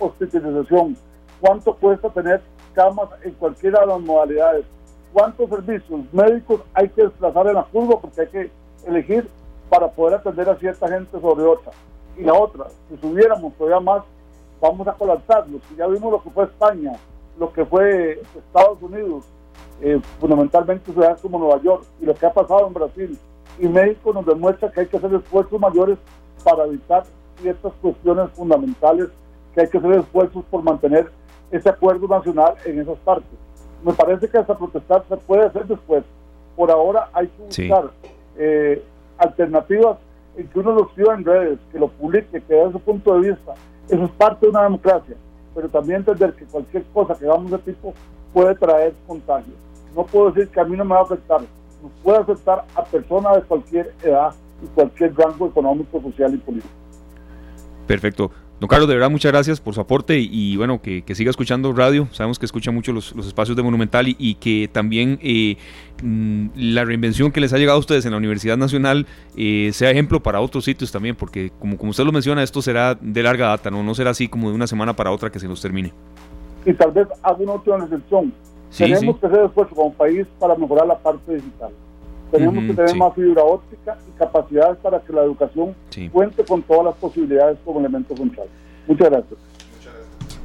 hospitalización, 0.00 0.96
cuánto 1.40 1.72
cuesta 1.74 2.10
tener 2.10 2.42
camas 2.74 3.10
en 3.22 3.30
cualquiera 3.34 3.82
de 3.82 3.86
las 3.86 4.00
modalidades, 4.00 4.66
cuántos 5.12 5.48
servicios 5.48 6.00
médicos 6.10 6.62
hay 6.74 6.88
que 6.88 7.02
desplazar 7.02 7.46
en 7.46 7.54
la 7.54 7.62
curva 7.62 8.00
porque 8.00 8.22
hay 8.22 8.26
que 8.26 8.50
elegir 8.84 9.28
para 9.70 9.86
poder 9.86 10.18
atender 10.18 10.50
a 10.50 10.56
cierta 10.56 10.88
gente 10.88 11.20
sobre 11.20 11.44
otra. 11.44 11.70
Y 12.16 12.24
la 12.24 12.34
otra, 12.34 12.66
si 12.88 12.96
subiéramos 12.96 13.54
todavía 13.54 13.78
más, 13.78 14.02
vamos 14.60 14.88
a 14.88 14.94
colapsarlos. 14.94 15.62
Ya 15.76 15.86
vimos 15.86 16.10
lo 16.10 16.20
que 16.24 16.30
fue 16.30 16.42
España, 16.42 16.94
lo 17.38 17.52
que 17.52 17.64
fue 17.64 18.20
Estados 18.36 18.82
Unidos, 18.82 19.24
eh, 19.80 20.00
fundamentalmente 20.18 20.92
ciudades 20.92 21.20
como 21.20 21.38
Nueva 21.38 21.60
York, 21.62 21.84
y 22.00 22.06
lo 22.06 22.14
que 22.14 22.26
ha 22.26 22.32
pasado 22.32 22.66
en 22.66 22.74
Brasil. 22.74 23.18
Y 23.58 23.68
México 23.68 24.12
nos 24.12 24.26
demuestra 24.26 24.70
que 24.70 24.80
hay 24.80 24.86
que 24.86 24.96
hacer 24.96 25.12
esfuerzos 25.14 25.60
mayores 25.60 25.98
para 26.44 26.64
evitar 26.64 27.04
ciertas 27.40 27.72
cuestiones 27.80 28.30
fundamentales 28.32 29.08
que 29.54 29.60
hay 29.62 29.68
que 29.68 29.78
hacer 29.78 29.92
esfuerzos 29.92 30.44
por 30.50 30.62
mantener 30.62 31.10
ese 31.50 31.68
acuerdo 31.68 32.06
nacional 32.06 32.54
en 32.64 32.80
esas 32.80 32.98
partes. 32.98 33.38
Me 33.84 33.92
parece 33.92 34.28
que 34.28 34.38
esa 34.38 34.56
protestar 34.56 35.04
se 35.08 35.16
puede 35.16 35.46
hacer 35.46 35.66
después. 35.66 36.04
Por 36.56 36.70
ahora 36.70 37.08
hay 37.12 37.28
que 37.28 37.42
buscar 37.42 37.90
eh, 38.36 38.82
alternativas 39.16 39.98
en 40.36 40.48
que 40.48 40.58
uno 40.58 40.72
lo 40.72 40.86
escriba 40.86 41.14
en 41.14 41.24
redes, 41.24 41.58
que 41.72 41.78
lo 41.78 41.88
publique, 41.88 42.40
que 42.40 42.54
dé 42.54 42.72
su 42.72 42.80
punto 42.80 43.14
de 43.14 43.30
vista. 43.30 43.54
Eso 43.88 44.04
es 44.04 44.10
parte 44.12 44.46
de 44.46 44.50
una 44.50 44.62
democracia, 44.62 45.16
pero 45.54 45.68
también 45.68 46.00
entender 46.00 46.34
que 46.34 46.44
cualquier 46.44 46.84
cosa 46.92 47.14
que 47.14 47.24
hagamos 47.24 47.50
de 47.50 47.58
tipo 47.58 47.94
puede 48.32 48.54
traer 48.54 48.94
contagio. 49.06 49.54
No 49.94 50.04
puedo 50.04 50.30
decir 50.30 50.48
que 50.48 50.60
a 50.60 50.64
mí 50.64 50.76
no 50.76 50.84
me 50.84 50.94
va 50.94 51.00
a 51.00 51.04
afectar, 51.04 51.40
nos 51.40 51.92
puede 52.02 52.18
afectar 52.18 52.64
a 52.74 52.84
personas 52.84 53.36
de 53.36 53.42
cualquier 53.42 53.94
edad 54.02 54.34
y 54.62 54.66
cualquier 54.68 55.14
rango 55.16 55.46
económico, 55.48 56.00
social 56.00 56.34
y 56.34 56.38
político. 56.38 56.74
Perfecto. 57.86 58.30
Don 58.60 58.66
Carlos, 58.66 58.88
de 58.88 58.94
verdad, 58.94 59.08
muchas 59.08 59.30
gracias 59.30 59.60
por 59.60 59.74
su 59.74 59.80
aporte 59.80 60.18
y, 60.18 60.56
bueno, 60.56 60.82
que, 60.82 61.04
siga 61.14 61.30
escuchando 61.30 61.72
radio. 61.72 62.08
Sabemos 62.10 62.40
que 62.40 62.46
escucha 62.46 62.72
mucho 62.72 62.92
los, 62.92 63.14
espacios 63.24 63.56
de 63.56 63.62
Monumental 63.62 64.06
y, 64.08 64.34
que 64.34 64.68
también 64.70 65.20
eh, 65.22 65.56
mm, 66.02 66.48
la 66.56 66.84
reinvención 66.84 67.30
que 67.30 67.40
les 67.40 67.52
ha 67.52 67.58
llegado 67.58 67.76
a 67.76 67.80
ustedes 67.80 68.04
en 68.04 68.10
la 68.10 68.16
Universidad 68.16 68.56
Nacional 68.56 69.06
eh, 69.36 69.70
sea 69.72 69.92
ejemplo 69.92 70.20
para 70.20 70.40
otros 70.40 70.64
sitios 70.64 70.90
también, 70.90 71.14
porque 71.14 71.52
como, 71.60 71.78
como 71.78 71.90
usted 71.90 72.02
lo 72.02 72.10
menciona, 72.10 72.42
esto 72.42 72.60
será 72.60 72.96
de 73.00 73.22
larga 73.22 73.46
data, 73.46 73.70
¿no? 73.70 73.84
no 73.84 73.94
será 73.94 74.10
así 74.10 74.26
como 74.26 74.48
de 74.48 74.56
una 74.56 74.66
semana 74.66 74.96
para 74.96 75.12
otra 75.12 75.30
que 75.30 75.38
se 75.38 75.46
nos 75.46 75.62
termine. 75.62 75.92
Y 76.68 76.74
tal 76.74 76.92
vez 76.92 77.08
hago 77.22 77.42
una 77.44 77.52
última 77.54 77.78
excepción. 77.78 78.30
Tenemos 78.76 79.18
que 79.18 79.26
hacer 79.26 79.44
esfuerzo 79.46 79.74
como 79.74 79.90
país 79.94 80.26
para 80.38 80.54
mejorar 80.54 80.86
la 80.86 80.98
parte 80.98 81.36
digital. 81.36 81.70
Tenemos 82.30 82.62
que 82.62 82.74
tener 82.74 82.94
más 82.96 83.14
fibra 83.14 83.42
óptica 83.42 83.96
y 84.06 84.18
capacidades 84.18 84.76
para 84.82 85.00
que 85.00 85.10
la 85.14 85.22
educación 85.22 85.74
cuente 86.12 86.44
con 86.44 86.60
todas 86.62 86.84
las 86.84 86.94
posibilidades 86.96 87.56
como 87.64 87.80
elemento 87.80 88.14
central. 88.14 88.46
Muchas 88.86 89.08
gracias. 89.08 89.40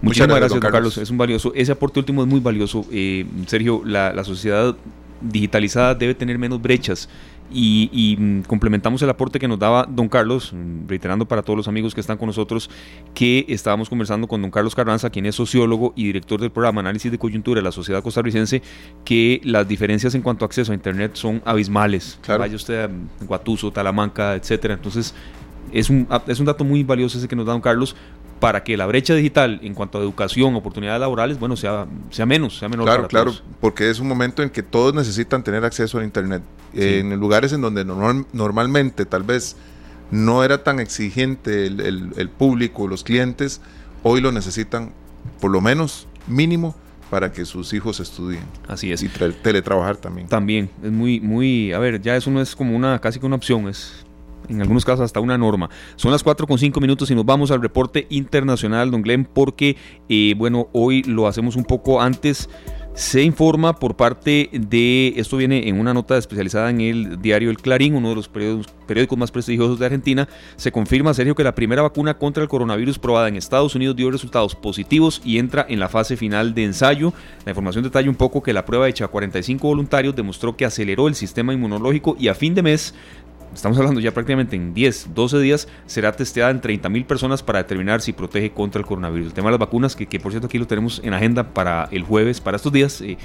Muchísimas 0.02 0.38
gracias, 0.38 0.62
don 0.62 0.72
Carlos. 0.72 0.98
Es 0.98 1.12
un 1.12 1.18
valioso, 1.18 1.52
ese 1.54 1.74
aporte 1.74 2.00
último 2.00 2.22
es 2.22 2.28
muy 2.30 2.40
valioso. 2.40 2.86
Eh, 2.90 3.26
Sergio, 3.46 3.82
la, 3.84 4.14
la 4.14 4.24
sociedad 4.24 4.74
digitalizada 5.20 5.94
debe 5.94 6.16
tener 6.16 6.38
menos 6.38 6.62
brechas 6.62 7.10
y, 7.54 8.18
mm, 8.20 8.42
complementamos 8.42 9.02
el 9.02 9.10
aporte 9.10 9.39
que 9.39 9.48
nos 9.48 9.60
daba 9.60 9.88
don 9.89 10.10
Carlos, 10.10 10.52
mm, 10.54 10.88
reiterando 10.88 11.26
para 11.26 11.44
todos 11.44 11.58
los 11.58 11.68
amigos 11.68 11.94
que 11.94 12.02
están 12.02 12.18
con 12.18 12.28
nosotros 12.28 12.70
que 13.13 13.46
estábamos 13.48 13.89
conversando 13.89 14.28
con 14.28 14.42
don 14.42 14.52
Carlos 14.52 14.76
Carranza, 14.76 15.10
quien 15.10 15.26
es 15.26 15.36
sociólogo 15.36 15.94
y 15.96 16.06
director 16.06 16.42
del 16.42 16.52
programa 16.52 16.82
Análisis 16.82 17.12
de 17.12 17.18
Coyuntura 17.18 17.60
de 17.60 17.63
la 17.63 17.72
Sociedad 17.72 18.02
Costarricense, 18.02 18.62
que 19.06 19.42
las 19.44 19.68
diferencias 19.68 20.16
en 20.16 20.22
cuanto 20.22 20.46
a 20.46 20.48
acceso 20.48 20.72
a 20.72 20.76
Internet 20.76 21.12
son 21.16 21.42
abismales. 21.46 22.20
Vaya 22.28 22.56
usted 22.56 22.86
a 22.86 22.89
Guatuso, 23.26 23.72
Talamanca, 23.72 24.36
etcétera. 24.36 24.74
Entonces, 24.74 25.13
es 25.72 25.89
un, 25.89 26.08
es 26.28 26.39
un 26.39 26.46
dato 26.46 26.63
muy 26.63 26.84
valioso 26.84 27.18
ese 27.18 27.28
que 27.28 27.36
nos 27.36 27.46
da 27.46 27.54
don 27.54 27.62
Carlos 27.62 27.96
para 28.44 28.62
que 28.62 28.76
la 28.76 28.86
brecha 28.86 29.16
digital 29.16 29.62
en 29.64 29.74
cuanto 29.74 29.98
a 29.98 30.02
educación, 30.02 30.54
oportunidades 30.54 31.00
laborales, 31.00 31.40
bueno, 31.40 31.56
sea, 31.56 31.88
sea 32.10 32.26
menos, 32.26 32.60
sea 32.60 32.68
menor. 32.68 32.84
Claro, 32.88 33.08
claro, 33.08 33.34
porque 33.62 33.90
es 33.90 34.02
un 34.02 34.08
momento 34.10 34.44
en 34.44 34.50
que 34.50 34.62
todos 34.62 34.94
necesitan 34.94 35.46
tener 35.46 35.64
acceso 35.64 35.98
a 35.98 36.04
Internet. 36.04 36.44
En 36.74 37.18
lugares 37.18 37.54
en 37.54 37.62
donde 37.62 37.86
normalmente 37.86 39.06
tal 39.06 39.24
vez 39.24 39.56
no 40.12 40.44
era 40.44 40.62
tan 40.62 40.82
exigente 40.82 41.68
el, 41.68 42.30
público, 42.38 42.86
los 42.90 43.06
clientes, 43.06 43.62
hoy 44.04 44.20
lo 44.20 44.34
necesitan 44.34 44.92
por 45.40 45.50
lo 45.50 45.62
menos 45.62 46.10
mínimo 46.28 46.76
para 47.10 47.32
que 47.32 47.46
sus 47.46 47.72
hijos 47.72 48.02
estudien. 48.02 48.44
Así 48.68 48.92
es. 48.92 49.04
Y 49.04 49.08
teletrabajar 49.42 49.96
también. 49.96 50.28
También, 50.28 50.70
es 50.84 50.92
muy, 50.92 51.22
muy, 51.22 51.72
a 51.72 51.80
ver, 51.80 52.02
ya 52.02 52.18
eso 52.18 52.30
no 52.30 52.42
es 52.42 52.58
como 52.58 52.76
una, 52.76 53.00
casi 53.00 53.22
que 53.22 53.26
una 53.26 53.38
opción, 53.38 53.70
es 53.70 54.04
en 54.50 54.62
algunos 54.62 54.86
casos 54.86 55.06
hasta 55.06 55.20
una 55.20 55.38
norma. 55.38 55.70
Son 55.96 56.12
las 56.12 56.24
4 56.24 56.48
con 56.48 56.58
5 56.58 56.80
minutos 56.80 57.10
y 57.12 57.16
nos 57.16 57.26
vamos 57.26 57.52
al 57.52 57.62
reporte 57.62 58.08
internacional, 58.10 58.92
don 58.92 59.02
Glenn, 59.02 59.26
porque, 59.26 59.78
eh, 60.10 60.34
bueno, 60.38 60.70
hoy 60.74 61.04
lo 61.04 61.28
hacemos 61.28 61.56
un 61.56 61.66
poco 61.66 62.02
antes. 62.02 62.50
Se 62.94 63.24
informa 63.24 63.80
por 63.80 63.96
parte 63.96 64.52
de, 64.54 65.14
esto 65.16 65.38
viene 65.38 65.68
en 65.68 65.80
una 65.80 65.96
nota 65.96 66.16
especializada 66.16 66.70
en 66.70 66.80
el 66.80 67.20
diario 67.20 67.50
El 67.50 67.58
Clarín, 67.58 67.96
uno 67.96 68.10
de 68.10 68.16
los 68.16 68.30
periódicos, 68.30 68.72
periódicos 68.86 69.18
más 69.18 69.32
prestigiosos 69.32 69.80
de 69.80 69.88
Argentina, 69.88 70.30
se 70.58 70.72
confirma, 70.72 71.12
Sergio, 71.16 71.34
que 71.34 71.44
la 71.44 71.56
primera 71.56 71.82
vacuna 71.82 72.20
contra 72.20 72.44
el 72.44 72.50
coronavirus 72.50 73.00
probada 73.00 73.30
en 73.30 73.36
Estados 73.36 73.74
Unidos 73.74 73.96
dio 73.96 74.12
resultados 74.12 74.54
positivos 74.54 75.24
y 75.26 75.40
entra 75.40 75.66
en 75.68 75.80
la 75.80 75.90
fase 75.90 76.18
final 76.18 76.54
de 76.54 76.66
ensayo. 76.66 77.14
La 77.46 77.52
información 77.52 77.84
detalla 77.84 78.12
un 78.12 78.16
poco 78.16 78.44
que 78.44 78.54
la 78.54 78.64
prueba 78.64 78.88
hecha 78.88 79.06
a 79.06 79.08
45 79.08 79.68
voluntarios 79.68 80.16
demostró 80.16 80.56
que 80.56 80.66
aceleró 80.66 81.08
el 81.08 81.16
sistema 81.16 81.52
inmunológico 81.52 82.16
y 82.20 82.28
a 82.28 82.36
fin 82.36 82.54
de 82.54 82.62
mes 82.62 82.94
estamos 83.54 83.78
hablando 83.78 84.00
ya 84.00 84.13
prácticamente 84.13 84.56
en 84.56 84.74
10, 84.74 85.13
12 85.13 85.39
días, 85.39 85.68
será 85.86 86.12
testeada 86.12 86.52
en 86.52 86.62
30 86.62 86.89
mil 86.89 87.06
personas 87.06 87.44
para 87.44 87.60
determinar 87.60 88.02
si 88.02 88.13
protege 88.13 88.52
contra 88.52 88.80
el 88.80 88.86
coronavirus. 88.86 89.28
El 89.28 89.34
tema 89.34 89.48
de 89.50 89.52
las 89.52 89.60
vacunas, 89.60 89.96
que, 89.96 90.06
que 90.06 90.20
por 90.20 90.32
cierto 90.32 90.48
aquí 90.48 90.58
lo 90.58 90.68
tenemos 90.68 91.02
en 91.04 91.13
agenda 91.13 91.54
para 91.54 91.88
el 91.92 92.04
jueves, 92.04 92.42
para 92.42 92.58
estos 92.58 92.72
días, 92.72 93.02
eh, 93.02 93.18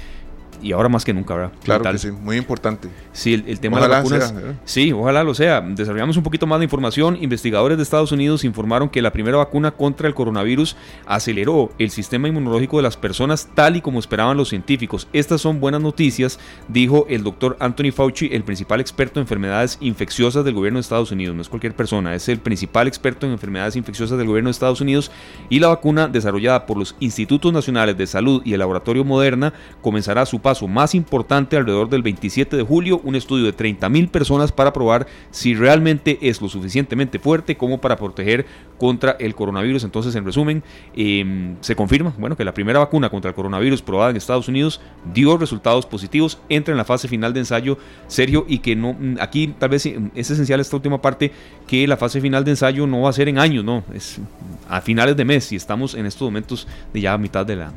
y 0.61 0.71
ahora 0.71 0.89
más 0.89 1.05
que 1.05 1.13
nunca, 1.13 1.35
¿verdad? 1.35 1.51
Claro 1.63 1.83
que 1.91 1.97
sí, 1.97 2.11
muy 2.11 2.37
importante. 2.37 2.89
Sí, 3.11 3.33
el, 3.33 3.59
tema 3.59 3.81
de 3.81 3.87
las 3.87 4.03
vacunas. 4.03 4.33
sí, 4.65 4.91
ojalá 4.91 5.23
lo 5.23 5.33
sea. 5.33 5.61
Desarrollamos 5.61 6.17
un 6.17 6.23
poquito 6.23 6.47
más 6.47 6.59
de 6.59 6.65
información. 6.65 7.17
Investigadores 7.21 7.77
de 7.77 7.83
Estados 7.83 8.11
Unidos 8.11 8.43
informaron 8.43 8.89
que 8.89 9.01
la 9.01 9.11
primera 9.11 9.37
vacuna 9.37 9.71
contra 9.71 10.07
el 10.07 10.13
coronavirus 10.13 10.75
aceleró 11.05 11.71
el 11.79 11.89
sistema 11.89 12.27
inmunológico 12.27 12.77
de 12.77 12.83
las 12.83 12.97
personas 12.97 13.49
tal 13.55 13.75
y 13.75 13.81
como 13.81 13.99
esperaban 13.99 14.37
los 14.37 14.49
científicos. 14.49 15.07
Estas 15.13 15.41
son 15.41 15.59
buenas 15.59 15.81
noticias, 15.81 16.39
dijo 16.67 17.05
el 17.09 17.23
doctor 17.23 17.57
Anthony 17.59 17.91
Fauci, 17.91 18.29
el 18.31 18.43
principal 18.43 18.79
experto 18.79 19.19
en 19.19 19.23
enfermedades 19.23 19.77
infecciosas 19.81 20.45
del 20.45 20.53
gobierno 20.53 20.77
de 20.77 20.81
Estados 20.81 21.11
Unidos. 21.11 21.35
No 21.35 21.41
es 21.41 21.49
cualquier 21.49 21.75
persona, 21.75 22.15
es 22.15 22.29
el 22.29 22.39
principal 22.39 22.87
experto 22.87 23.25
en 23.25 23.33
enfermedades 23.33 23.75
infecciosas 23.75 24.17
del 24.17 24.27
gobierno 24.27 24.49
de 24.49 24.51
Estados 24.51 24.81
Unidos. 24.81 25.11
Y 25.49 25.59
la 25.59 25.67
vacuna 25.67 26.07
desarrollada 26.07 26.65
por 26.65 26.77
los 26.77 26.95
Institutos 26.99 27.53
Nacionales 27.53 27.97
de 27.97 28.07
Salud 28.07 28.41
y 28.45 28.53
el 28.53 28.59
Laboratorio 28.59 29.03
Moderna 29.03 29.53
comenzará 29.81 30.25
su 30.25 30.39
más 30.67 30.95
importante 30.95 31.57
alrededor 31.57 31.89
del 31.89 32.01
27 32.01 32.57
de 32.57 32.63
julio, 32.63 33.01
un 33.03 33.15
estudio 33.15 33.45
de 33.45 33.55
30.000 33.55 34.09
personas 34.09 34.51
para 34.51 34.73
probar 34.73 35.07
si 35.31 35.53
realmente 35.53 36.17
es 36.21 36.41
lo 36.41 36.49
suficientemente 36.49 37.19
fuerte 37.19 37.55
como 37.55 37.79
para 37.79 37.97
proteger 37.97 38.45
contra 38.77 39.11
el 39.19 39.35
coronavirus. 39.35 39.83
Entonces, 39.83 40.15
en 40.15 40.25
resumen, 40.25 40.63
em, 40.95 41.55
se 41.61 41.75
confirma 41.75 42.13
bueno, 42.17 42.35
que 42.35 42.43
la 42.43 42.53
primera 42.53 42.79
vacuna 42.79 43.09
contra 43.09 43.29
el 43.29 43.35
coronavirus 43.35 43.81
probada 43.81 44.11
en 44.11 44.17
Estados 44.17 44.47
Unidos 44.47 44.81
dio 45.13 45.37
resultados 45.37 45.85
positivos, 45.85 46.39
entra 46.49 46.71
en 46.71 46.77
la 46.77 46.85
fase 46.85 47.07
final 47.07 47.33
de 47.33 47.41
ensayo 47.41 47.77
serio 48.07 48.45
y 48.47 48.59
que 48.59 48.75
no, 48.75 48.93
mm, 48.93 49.17
aquí 49.19 49.53
tal 49.59 49.69
vez 49.69 49.85
es 49.85 50.31
esencial 50.31 50.59
esta 50.59 50.75
última 50.75 51.01
parte, 51.01 51.31
que 51.67 51.87
la 51.87 51.97
fase 51.97 52.21
final 52.21 52.43
de 52.43 52.51
ensayo 52.51 52.87
no 52.87 53.01
va 53.01 53.09
a 53.09 53.13
ser 53.13 53.29
en 53.29 53.37
años, 53.37 53.63
no, 53.63 53.83
es 53.93 54.19
a 54.67 54.81
finales 54.81 55.15
de 55.15 55.25
mes 55.25 55.51
y 55.51 55.55
estamos 55.55 55.93
en 55.95 56.05
estos 56.05 56.25
momentos 56.25 56.67
de 56.93 57.01
ya 57.01 57.17
mitad 57.17 57.45
de 57.45 57.55
la... 57.55 57.73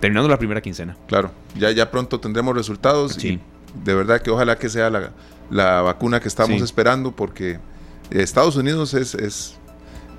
terminando 0.00 0.28
la 0.28 0.38
primera 0.38 0.60
quincena. 0.60 0.96
Claro, 1.06 1.30
ya, 1.56 1.70
ya 1.70 1.90
pronto 1.90 2.20
tendremos 2.20 2.54
resultados 2.54 3.22
y 3.24 3.40
de 3.84 3.94
verdad 3.94 4.20
que 4.20 4.30
ojalá 4.30 4.58
que 4.58 4.68
sea 4.68 4.90
la, 4.90 5.12
la 5.50 5.82
vacuna 5.82 6.20
que 6.20 6.28
estamos 6.28 6.62
esperando 6.62 7.12
porque 7.12 7.58
Estados 8.10 8.56
Unidos 8.56 8.94
es, 8.94 9.14
es, 9.14 9.56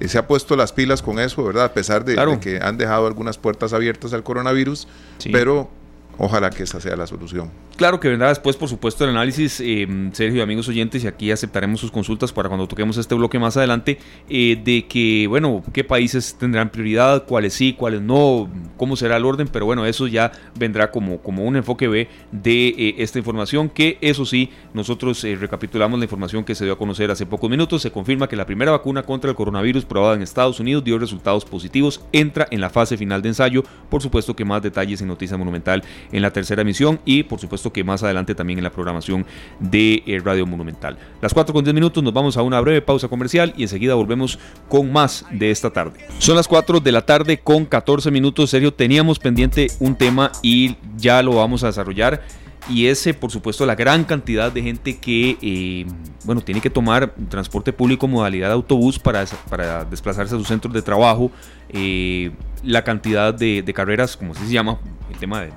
se 0.06 0.18
ha 0.18 0.28
puesto 0.28 0.56
las 0.56 0.74
pilas 0.74 1.02
con 1.02 1.20
eso, 1.20 1.44
¿verdad? 1.44 1.66
A 1.66 1.74
pesar 1.74 2.06
de, 2.06 2.16
que 2.40 2.60
han 2.62 2.78
dejado 2.78 3.08
algunas 3.08 3.38
puertas 3.38 3.74
abiertas 3.74 4.13
al 4.13 4.24
coronavirus, 4.24 4.88
pero 5.32 5.70
ojalá 6.17 6.49
que 6.49 6.63
esa 6.63 6.80
sea 6.80 6.95
la 6.95 7.08
solución. 7.08 7.51
Claro 7.75 7.99
que 7.99 8.10
vendrá 8.10 8.30
después, 8.30 8.56
por 8.56 8.69
supuesto, 8.69 9.03
el 9.03 9.12
análisis, 9.12 9.60
eh, 9.60 9.88
Sergio, 10.13 10.41
amigos 10.41 10.67
oyentes, 10.67 11.03
y 11.03 11.08
aquí 11.08 11.32
aceptaremos 11.32 11.80
sus 11.80 11.91
consultas 11.91 12.32
para 12.34 12.49
cuando 12.49 12.67
toquemos 12.67 12.97
este 12.97 13.15
bloque 13.15 13.39
más 13.39 13.58
adelante, 13.58 13.99
eh, 14.30 14.60
de 14.63 14.86
que, 14.88 15.27
bueno, 15.27 15.63
qué 15.73 15.84
países 15.84 16.36
tendrán 16.38 16.69
prioridad, 16.69 17.25
cuáles 17.25 17.53
sí, 17.53 17.73
cuáles 17.73 18.01
no, 18.01 18.49
cómo 18.77 18.95
será 18.95 19.17
el 19.17 19.25
orden, 19.25 19.47
pero 19.47 19.65
bueno, 19.65 19.86
eso 19.86 20.08
ya 20.08 20.32
vendrá 20.56 20.91
como, 20.91 21.19
como 21.19 21.43
un 21.43 21.56
enfoque 21.56 21.88
B 21.88 22.08
de 22.32 22.67
eh, 22.69 22.95
esta 22.97 23.19
información, 23.19 23.69
que 23.69 23.97
eso 24.01 24.25
sí, 24.25 24.49
nosotros 24.73 25.23
eh, 25.23 25.36
recapitulamos 25.36 25.99
la 25.99 26.06
información 26.06 26.43
que 26.43 26.56
se 26.56 26.63
dio 26.63 26.73
a 26.73 26.77
conocer 26.77 27.12
hace 27.12 27.25
pocos 27.25 27.49
minutos, 27.49 27.82
se 27.82 27.91
confirma 27.91 28.27
que 28.27 28.36
la 28.36 28.45
primera 28.45 28.71
vacuna 28.71 29.03
contra 29.03 29.30
el 29.30 29.36
coronavirus 29.36 29.86
probada 29.86 30.15
en 30.15 30.21
Estados 30.21 30.60
Unidos 30.60 30.84
dio 30.84 30.97
resultados 30.97 31.45
positivos, 31.45 32.01
entra 32.12 32.47
en 32.51 32.62
la 32.62 32.69
fase 32.69 32.97
final 32.97 33.21
de 33.21 33.30
ensayo, 33.30 33.63
por 33.89 34.01
supuesto 34.01 34.36
que 34.36 34.45
más 34.45 34.62
detalles 34.62 35.01
en 35.01 35.08
Noticia 35.08 35.38
Monumental 35.38 35.84
en 36.12 36.22
la 36.22 36.32
tercera 36.32 36.62
emisión 36.62 37.00
y 37.06 37.24
por 37.24 37.39
supuesto 37.39 37.72
que 37.72 37.84
más 37.84 38.04
adelante 38.04 38.36
también 38.36 38.60
en 38.60 38.63
la 38.63 38.72
programación 38.72 39.26
de 39.60 40.04
eh, 40.06 40.20
Radio 40.24 40.46
Monumental. 40.46 40.98
Las 41.22 41.34
4 41.34 41.54
con 41.54 41.63
10 41.63 41.74
minutos 41.74 42.04
nos 42.04 42.13
vamos 42.13 42.38
a 42.38 42.41
una 42.41 42.60
breve 42.62 42.82
pausa 42.82 43.08
comercial 43.08 43.54
y 43.58 43.63
enseguida 43.63 43.96
volvemos 43.96 44.39
con 44.70 44.91
más 44.91 45.26
de 45.32 45.52
esta 45.52 45.72
tarde. 45.72 46.00
Son 46.20 46.36
las 46.36 46.48
4 46.48 46.80
de 46.80 46.91
la 46.91 47.06
tarde 47.06 47.39
con 47.39 47.65
14 47.65 48.12
minutos. 48.12 48.50
Serio, 48.50 48.74
teníamos 48.74 49.20
pendiente 49.20 49.67
un 49.80 49.96
tema 49.96 50.32
y 50.41 50.76
ya 50.98 51.22
lo 51.22 51.34
vamos 51.36 51.63
a 51.63 51.67
desarrollar 51.67 52.22
y 52.70 52.88
ese, 52.88 53.13
por 53.13 53.32
supuesto, 53.32 53.65
la 53.65 53.76
gran 53.76 54.04
cantidad 54.04 54.52
de 54.52 54.62
gente 54.62 54.98
que, 54.98 55.38
eh, 55.41 55.86
bueno, 56.26 56.41
tiene 56.41 56.60
que 56.60 56.70
tomar 56.70 57.13
transporte 57.30 57.72
público 57.72 58.08
modalidad 58.08 58.48
de 58.48 58.54
autobús 58.54 59.00
para, 59.00 59.26
para 59.50 59.86
desplazarse 59.86 60.36
a 60.36 60.38
sus 60.38 60.48
centros 60.48 60.74
de 60.74 60.82
trabajo, 60.82 61.32
eh, 61.70 62.32
la 62.63 62.84
cantidad 62.84 63.34
de, 63.34 63.63
carreras, 63.74 64.17
como 64.17 64.34
se 64.34 64.46
llama, 64.52 64.80
el 65.10 65.17
tema 65.17 65.41
de, 65.41 65.52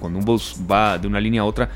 cuando 0.00 0.18
un 0.18 0.24
bus 0.24 0.56
va 0.70 0.96
de 0.98 1.06
una 1.06 1.20
línea 1.20 1.42
a 1.42 1.44
otra, 1.44 1.68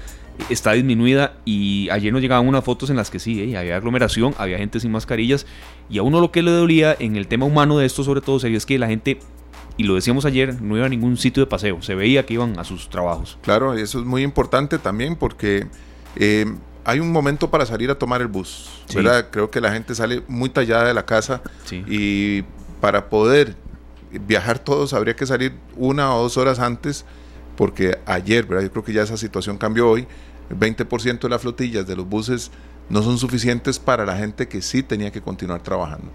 está 0.49 0.73
disminuida 0.73 1.35
y 1.45 1.91
ayer 1.91 2.11
nos 2.13 2.23
llegaban 2.23 2.49
unas 2.49 2.65
fotos 2.65 2.89
en 2.89 2.97
las 2.97 3.11
que 3.11 3.19
sí, 3.19 3.43
eh, 3.43 3.59
había 3.59 3.77
aglomeración, 3.77 4.35
había 4.39 4.57
gente 4.57 4.81
sin 4.81 4.91
mascarillas 4.91 5.47
y 5.91 5.99
a 5.99 6.03
uno 6.03 6.21
lo 6.21 6.31
que 6.31 6.43
le 6.43 6.51
dolía 6.51 6.97
en 6.99 7.17
el 7.17 7.27
tema 7.27 7.45
humano 7.45 7.77
de 7.77 7.85
esto 7.85 8.05
sobre 8.05 8.23
todo 8.23 8.39
sería 8.39 8.57
es 8.57 8.65
que 8.65 8.79
la 8.79 8.87
gente 8.87 9.19
y 9.81 9.83
lo 9.83 9.95
decíamos 9.95 10.27
ayer, 10.27 10.61
no 10.61 10.77
iba 10.77 10.85
a 10.85 10.91
ningún 10.91 11.17
sitio 11.17 11.43
de 11.43 11.47
paseo, 11.47 11.81
se 11.81 11.95
veía 11.95 12.27
que 12.27 12.35
iban 12.35 12.59
a 12.59 12.65
sus 12.65 12.91
trabajos. 12.91 13.39
Claro, 13.41 13.73
eso 13.73 14.01
es 14.01 14.05
muy 14.05 14.23
importante 14.23 14.79
también 14.79 15.17
porque 15.17 15.69
eh, 16.17 16.45
hay 16.85 17.01
un 17.01 17.11
momento 17.11 17.51
para 17.51 17.65
salir 17.65 17.91
a 17.91 17.95
tomar 17.95 18.21
el 18.21 18.27
bus, 18.27 18.69
¿verdad? 18.95 19.29
Creo 19.31 19.51
que 19.51 19.59
la 19.59 19.73
gente 19.73 19.95
sale 19.95 20.23
muy 20.29 20.51
tallada 20.51 20.85
de 20.85 20.93
la 20.93 21.07
casa 21.07 21.41
y 21.87 22.43
para 22.83 23.09
poder 23.09 23.57
viajar 24.11 24.59
todos 24.59 24.93
habría 24.93 25.17
que 25.17 25.25
salir 25.25 25.55
una 25.77 26.15
o 26.15 26.25
dos 26.25 26.37
horas 26.37 26.59
antes 26.59 27.07
porque 27.57 27.97
ayer, 28.05 28.45
¿verdad? 28.45 28.65
Yo 28.65 28.73
creo 28.73 28.85
que 28.85 28.93
ya 28.93 29.01
esa 29.01 29.17
situación 29.17 29.57
cambió 29.57 29.89
hoy, 29.89 30.07
el 30.51 30.59
20% 30.59 31.21
de 31.21 31.29
las 31.31 31.41
flotillas 31.41 31.87
de 31.87 31.97
los 31.97 32.07
buses 32.07 32.51
no 32.91 33.03
son 33.03 33.17
suficientes 33.17 33.79
para 33.79 34.05
la 34.05 34.19
gente 34.19 34.47
que 34.47 34.61
sí 34.61 34.83
tenía 34.83 35.11
que 35.11 35.23
continuar 35.23 35.63
trabajando. 35.63 36.13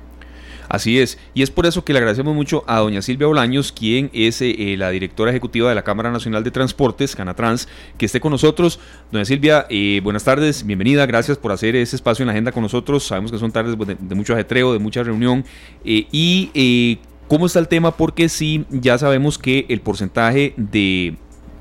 Así 0.69 0.99
es, 0.99 1.17
y 1.34 1.41
es 1.41 1.51
por 1.51 1.65
eso 1.65 1.84
que 1.84 1.93
le 1.93 1.99
agradecemos 1.99 2.34
mucho 2.36 2.63
a 2.67 2.80
doña 2.80 3.01
Silvia 3.01 3.28
Bolaños, 3.28 3.71
quien 3.71 4.10
es 4.13 4.41
eh, 4.41 4.75
la 4.78 4.89
directora 4.89 5.32
ejecutiva 5.32 5.69
de 5.69 5.75
la 5.75 5.84
Cámara 5.84 6.12
Nacional 6.12 6.43
de 6.43 6.51
Transportes, 6.51 7.15
Canatrans, 7.15 7.67
que 7.97 8.06
esté 8.06 8.19
con 8.19 8.32
nosotros. 8.32 8.80
Doña 9.12 9.25
Silvia, 9.25 9.65
eh, 9.69 10.01
buenas 10.04 10.23
tardes, 10.23 10.65
bienvenida, 10.65 11.06
gracias 11.06 11.38
por 11.38 11.51
hacer 11.51 11.75
ese 11.75 11.95
espacio 11.95 12.23
en 12.23 12.28
la 12.28 12.34
agenda 12.34 12.51
con 12.51 12.63
nosotros. 12.63 13.04
Sabemos 13.04 13.32
que 13.32 13.38
son 13.38 13.51
tardes 13.51 13.78
de, 13.78 13.97
de 13.99 14.15
mucho 14.15 14.34
ajetreo, 14.34 14.73
de 14.73 14.80
mucha 14.80 15.04
reunión, 15.04 15.45
eh, 15.84 16.08
y 16.12 16.99
¿cómo 17.28 17.45
está 17.45 17.60
el 17.60 17.67
tema? 17.67 17.95
Porque 17.95 18.30
sí, 18.30 18.65
ya 18.69 18.97
sabemos 18.97 19.38
que 19.38 19.65
el 19.69 19.82
porcentaje 19.82 20.54
de 20.58 21.15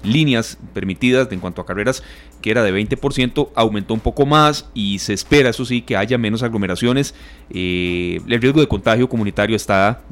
líneas 0.04 0.58
permitidas 0.72 1.28
en 1.32 1.40
cuanto 1.40 1.62
a 1.62 1.66
carreras 1.66 2.02
que 2.44 2.50
era 2.50 2.62
de 2.62 2.74
20%, 2.74 3.48
aumentó 3.54 3.94
un 3.94 4.00
poco 4.00 4.26
más 4.26 4.68
y 4.74 4.98
se 4.98 5.14
espera, 5.14 5.48
eso 5.48 5.64
sí, 5.64 5.80
que 5.80 5.96
haya 5.96 6.18
menos 6.18 6.42
aglomeraciones. 6.42 7.14
Eh, 7.48 8.20
el 8.28 8.38
riesgo 8.38 8.60
de 8.60 8.68
contagio 8.68 9.08
comunitario 9.08 9.56
está 9.56 10.02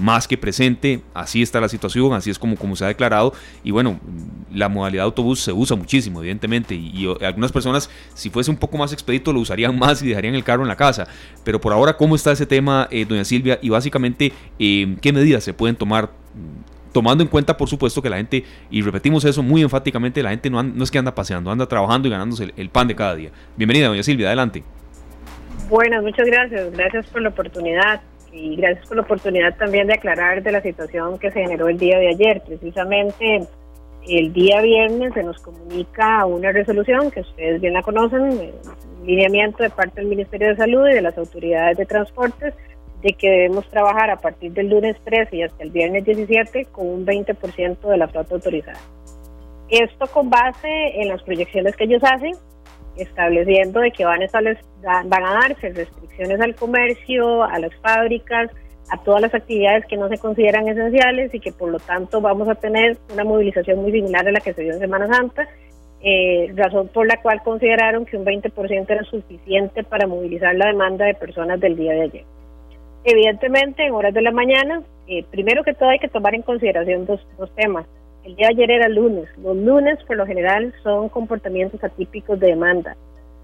más 0.00 0.26
que 0.26 0.38
presente, 0.38 1.02
así 1.12 1.42
está 1.42 1.60
la 1.60 1.68
situación, 1.68 2.14
así 2.14 2.30
es 2.30 2.38
como, 2.38 2.56
como 2.56 2.76
se 2.76 2.86
ha 2.86 2.88
declarado. 2.88 3.34
Y 3.62 3.72
bueno, 3.72 4.00
la 4.50 4.70
modalidad 4.70 5.02
de 5.02 5.04
autobús 5.04 5.40
se 5.40 5.52
usa 5.52 5.76
muchísimo, 5.76 6.20
evidentemente, 6.20 6.74
y, 6.74 7.06
algunas 7.20 7.52
personas, 7.52 7.90
si 8.14 8.30
fuese 8.30 8.50
un 8.50 8.56
poco 8.56 8.78
más 8.78 8.94
expedito, 8.94 9.30
lo 9.30 9.40
usarían 9.40 9.78
más 9.78 10.00
y 10.00 10.08
dejarían 10.08 10.34
el 10.34 10.44
carro 10.44 10.62
en 10.62 10.68
la 10.68 10.76
casa. 10.76 11.06
Pero 11.44 11.60
por 11.60 11.74
ahora, 11.74 11.98
¿cómo 11.98 12.16
está 12.16 12.32
ese 12.32 12.46
tema, 12.46 12.88
eh, 12.90 13.04
doña 13.04 13.26
Silvia? 13.26 13.58
Y 13.60 13.68
básicamente, 13.68 14.32
eh, 14.58 14.96
¿qué 15.02 15.12
medidas 15.12 15.44
se 15.44 15.52
pueden 15.52 15.76
tomar? 15.76 16.10
Tomando 16.92 17.24
en 17.24 17.28
cuenta, 17.28 17.56
por 17.56 17.68
supuesto, 17.68 18.02
que 18.02 18.10
la 18.10 18.18
gente, 18.18 18.44
y 18.70 18.82
repetimos 18.82 19.24
eso 19.24 19.42
muy 19.42 19.62
enfáticamente, 19.62 20.22
la 20.22 20.30
gente 20.30 20.50
no, 20.50 20.62
no 20.62 20.84
es 20.84 20.90
que 20.90 20.98
anda 20.98 21.14
paseando, 21.14 21.50
anda 21.50 21.66
trabajando 21.66 22.08
y 22.08 22.10
ganándose 22.10 22.52
el, 22.56 22.68
pan 22.68 22.88
de 22.88 22.94
cada 22.94 23.14
día. 23.14 23.30
Bienvenida, 23.56 23.88
doña 23.88 24.02
Silvia, 24.02 24.28
adelante. 24.28 24.62
Buenas, 25.68 26.02
muchas 26.02 26.26
gracias. 26.26 26.70
Gracias 26.72 27.06
por 27.06 27.22
la 27.22 27.30
oportunidad 27.30 28.02
y 28.32 28.56
gracias 28.56 28.86
por 28.86 28.96
la 28.96 29.02
oportunidad 29.02 29.56
también 29.56 29.86
de 29.86 29.94
aclarar 29.94 30.42
de 30.42 30.52
la 30.52 30.62
situación 30.62 31.18
que 31.18 31.30
se 31.30 31.40
generó 31.40 31.68
el 31.68 31.78
día 31.78 31.98
de 31.98 32.08
ayer. 32.08 32.42
Precisamente 32.46 33.46
el 34.06 34.32
día 34.32 34.60
viernes 34.60 35.14
se 35.14 35.22
nos 35.22 35.38
comunica 35.40 36.26
una 36.26 36.50
resolución 36.50 37.10
que 37.10 37.20
ustedes 37.20 37.60
bien 37.60 37.74
la 37.74 37.82
conocen, 37.82 38.20
un 38.20 38.52
lineamiento 39.06 39.62
de 39.62 39.70
parte 39.70 40.00
del 40.00 40.08
Ministerio 40.08 40.48
de 40.48 40.56
Salud 40.56 40.88
y 40.88 40.94
de 40.94 41.02
las 41.02 41.16
autoridades 41.16 41.78
de 41.78 41.86
transportes 41.86 42.54
de 43.02 43.12
que 43.14 43.28
debemos 43.28 43.68
trabajar 43.68 44.10
a 44.10 44.16
partir 44.16 44.52
del 44.52 44.68
lunes 44.68 44.96
13 45.04 45.36
y 45.36 45.42
hasta 45.42 45.62
el 45.62 45.70
viernes 45.70 46.04
17 46.04 46.66
con 46.66 46.86
un 46.86 47.06
20% 47.06 47.80
de 47.80 47.96
la 47.96 48.08
flota 48.08 48.34
autorizada. 48.34 48.78
Esto 49.68 50.06
con 50.06 50.30
base 50.30 51.00
en 51.00 51.08
las 51.08 51.22
proyecciones 51.22 51.74
que 51.76 51.84
ellos 51.84 52.02
hacen, 52.04 52.32
estableciendo 52.96 53.80
de 53.80 53.90
que 53.90 54.04
van 54.04 54.22
a, 54.22 55.02
van 55.06 55.24
a 55.24 55.32
darse 55.34 55.70
restricciones 55.70 56.40
al 56.40 56.54
comercio, 56.54 57.42
a 57.42 57.58
las 57.58 57.74
fábricas, 57.76 58.50
a 58.90 59.02
todas 59.02 59.22
las 59.22 59.34
actividades 59.34 59.86
que 59.86 59.96
no 59.96 60.08
se 60.08 60.18
consideran 60.18 60.68
esenciales 60.68 61.34
y 61.34 61.40
que 61.40 61.52
por 61.52 61.70
lo 61.70 61.78
tanto 61.78 62.20
vamos 62.20 62.48
a 62.48 62.54
tener 62.54 62.98
una 63.12 63.24
movilización 63.24 63.80
muy 63.80 63.92
similar 63.92 64.28
a 64.28 64.32
la 64.32 64.40
que 64.40 64.52
se 64.52 64.62
dio 64.62 64.74
en 64.74 64.80
Semana 64.80 65.06
Santa, 65.06 65.48
eh, 66.02 66.52
razón 66.54 66.88
por 66.88 67.06
la 67.06 67.20
cual 67.22 67.40
consideraron 67.42 68.04
que 68.04 68.16
un 68.16 68.24
20% 68.24 68.90
era 68.90 69.04
suficiente 69.04 69.82
para 69.84 70.06
movilizar 70.06 70.54
la 70.54 70.66
demanda 70.66 71.06
de 71.06 71.14
personas 71.14 71.58
del 71.60 71.76
día 71.76 71.92
de 71.92 72.02
ayer. 72.02 72.24
Evidentemente, 73.04 73.84
en 73.84 73.92
horas 73.92 74.14
de 74.14 74.22
la 74.22 74.30
mañana, 74.30 74.82
eh, 75.08 75.24
primero 75.30 75.64
que 75.64 75.74
todo 75.74 75.88
hay 75.88 75.98
que 75.98 76.08
tomar 76.08 76.34
en 76.34 76.42
consideración 76.42 77.06
dos, 77.06 77.20
dos 77.38 77.52
temas. 77.54 77.86
El 78.24 78.36
día 78.36 78.48
de 78.48 78.54
ayer 78.54 78.70
era 78.70 78.88
lunes. 78.88 79.28
Los 79.42 79.56
lunes, 79.56 79.98
por 80.06 80.16
lo 80.16 80.26
general, 80.26 80.72
son 80.82 81.08
comportamientos 81.08 81.82
atípicos 81.82 82.38
de 82.38 82.48
demanda. 82.48 82.96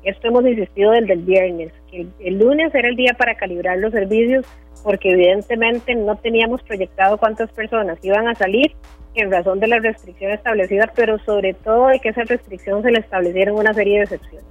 Esto 0.04 0.28
hemos 0.28 0.46
insistido 0.46 0.92
desde 0.92 1.14
el 1.14 1.22
viernes. 1.22 1.72
El, 1.90 2.12
el 2.20 2.38
lunes 2.38 2.72
era 2.72 2.88
el 2.88 2.94
día 2.94 3.14
para 3.18 3.34
calibrar 3.34 3.78
los 3.78 3.92
servicios 3.92 4.46
porque 4.84 5.10
evidentemente 5.10 5.94
no 5.96 6.16
teníamos 6.16 6.62
proyectado 6.62 7.18
cuántas 7.18 7.50
personas 7.50 7.98
iban 8.02 8.28
a 8.28 8.34
salir 8.36 8.72
en 9.14 9.30
razón 9.30 9.58
de 9.58 9.66
la 9.66 9.78
restricción 9.78 10.30
establecida, 10.30 10.92
pero 10.94 11.18
sobre 11.20 11.54
todo 11.54 11.88
de 11.88 11.98
que 11.98 12.10
esa 12.10 12.22
restricción 12.22 12.82
se 12.82 12.92
le 12.92 13.00
establecieron 13.00 13.56
una 13.56 13.74
serie 13.74 13.98
de 13.98 14.04
excepciones. 14.04 14.46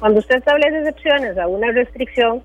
Cuando 0.00 0.18
usted 0.18 0.36
establece 0.36 0.78
excepciones 0.78 1.38
a 1.38 1.46
una 1.46 1.70
restricción, 1.72 2.42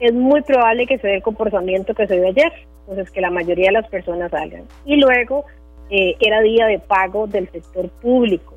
es 0.00 0.12
muy 0.12 0.42
probable 0.42 0.86
que 0.86 0.98
se 0.98 1.08
dé 1.08 1.16
el 1.16 1.22
comportamiento 1.22 1.94
que 1.94 2.06
se 2.06 2.14
dio 2.14 2.28
ayer, 2.28 2.52
entonces 2.80 3.10
que 3.10 3.20
la 3.20 3.30
mayoría 3.30 3.66
de 3.66 3.72
las 3.72 3.88
personas 3.88 4.30
salgan. 4.30 4.64
Y 4.84 4.96
luego 4.96 5.44
eh, 5.90 6.16
era 6.20 6.40
día 6.40 6.66
de 6.66 6.78
pago 6.78 7.26
del 7.26 7.50
sector 7.50 7.88
público. 8.00 8.54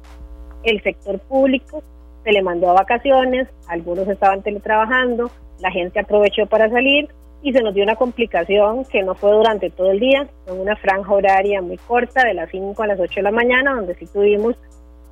El 0.63 0.81
sector 0.83 1.19
público 1.19 1.83
se 2.23 2.31
le 2.31 2.41
mandó 2.41 2.69
a 2.69 2.73
vacaciones, 2.73 3.47
algunos 3.67 4.07
estaban 4.07 4.43
teletrabajando, 4.43 5.31
la 5.59 5.71
gente 5.71 5.99
aprovechó 5.99 6.45
para 6.45 6.69
salir 6.69 7.09
y 7.41 7.53
se 7.53 7.61
nos 7.61 7.73
dio 7.73 7.83
una 7.83 7.95
complicación 7.95 8.85
que 8.85 9.01
no 9.01 9.15
fue 9.15 9.31
durante 9.31 9.71
todo 9.71 9.91
el 9.91 9.99
día, 9.99 10.27
fue 10.45 10.53
una 10.53 10.75
franja 10.75 11.11
horaria 11.11 11.61
muy 11.61 11.77
corta 11.77 12.23
de 12.23 12.35
las 12.35 12.51
5 12.51 12.83
a 12.83 12.87
las 12.87 12.99
8 12.99 13.15
de 13.15 13.21
la 13.23 13.31
mañana, 13.31 13.73
donde 13.73 13.95
sí 13.95 14.05
tuvimos 14.05 14.55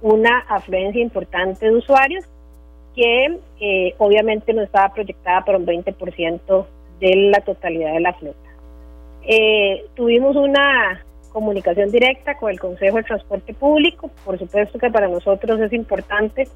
una 0.02 0.40
afluencia 0.48 1.02
importante 1.02 1.66
de 1.66 1.76
usuarios 1.76 2.26
que 3.00 3.40
eh, 3.62 3.96
obviamente 3.98 4.54
no 4.54 4.62
estaba 4.62 4.94
proyectada 4.94 5.46
para 5.46 5.58
un 5.58 5.66
20% 5.66 6.66
de 7.00 7.16
la 7.32 7.40
totalidad 7.40 7.94
de 7.94 8.02
la 8.02 8.14
flota. 8.14 8.50
Eh, 9.26 9.86
tuvimos 9.96 10.36
una 10.36 11.02
comunicación 11.32 11.92
directa 11.92 12.36
con 12.36 12.52
el 12.52 12.60
Consejo 12.60 12.98
de 12.98 13.04
Transporte 13.04 13.54
Público, 13.54 14.12
por 14.26 14.38
supuesto 14.38 14.78
que 14.78 14.90
para 14.90 15.08
nosotros 15.08 15.62
es 15.62 15.72
importante 15.72 16.50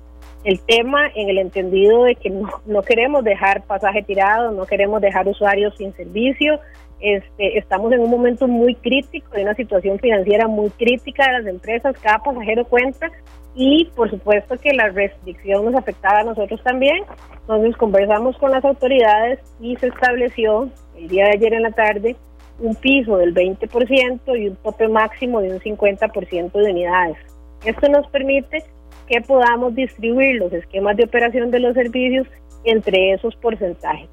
el 0.44 0.60
tema 0.60 1.08
en 1.16 1.30
el 1.30 1.38
entendido 1.38 2.04
de 2.04 2.16
que 2.16 2.30
no, 2.30 2.50
no 2.66 2.82
queremos 2.82 3.24
dejar 3.24 3.64
pasaje 3.64 4.04
tirado, 4.04 4.52
no 4.52 4.66
queremos 4.66 5.00
dejar 5.00 5.26
usuarios 5.30 5.74
sin 5.78 5.94
servicio, 5.94 6.60
este, 7.00 7.58
estamos 7.58 7.94
en 7.94 8.02
un 8.02 8.10
momento 8.10 8.50
muy 8.50 8.76
crítico, 8.76 9.30
de 9.34 9.44
una 9.44 9.56
situación 9.56 9.98
financiera 9.98 10.48
muy 10.48 10.70
crítica 10.72 11.26
de 11.26 11.40
las 11.40 11.48
empresas, 11.48 11.96
cada 12.02 12.20
pasajero 12.20 12.66
cuenta 12.66 13.10
y 13.56 13.86
por 13.96 14.10
supuesto 14.10 14.56
que 14.58 14.74
la 14.74 14.90
restricción 14.90 15.66
nos 15.66 15.76
afectaba 15.76 16.20
a 16.20 16.24
nosotros 16.24 16.62
también. 16.64 17.04
Entonces 17.42 17.76
conversamos 17.78 18.38
con 18.38 18.52
las 18.52 18.64
autoridades 18.66 19.40
y 19.60 19.76
se 19.78 19.88
estableció 19.88 20.70
el 20.98 21.08
día 21.08 21.26
de 21.26 21.32
ayer 21.32 21.54
en 21.54 21.64
la 21.64 21.72
tarde 21.72 22.16
un 22.60 22.76
piso 22.76 23.18
del 23.18 23.34
20% 23.34 24.40
y 24.40 24.48
un 24.50 24.56
tope 24.58 24.88
máximo 24.88 25.42
de 25.42 25.54
un 25.54 25.60
50% 25.60 26.52
de 26.52 26.72
unidades. 26.72 27.18
Esto 27.66 27.90
nos 27.90 28.08
permite 28.08 28.64
que 29.08 29.22
podamos 29.22 29.76
distribuir 29.76 30.36
los 30.36 30.54
esquemas 30.54 30.96
de 30.98 31.06
operación 31.06 31.52
de 31.52 31.60
los 31.60 31.74
servicios 31.74 32.28
entre 32.64 33.14
esos 33.14 33.36
porcentajes. 33.36 34.10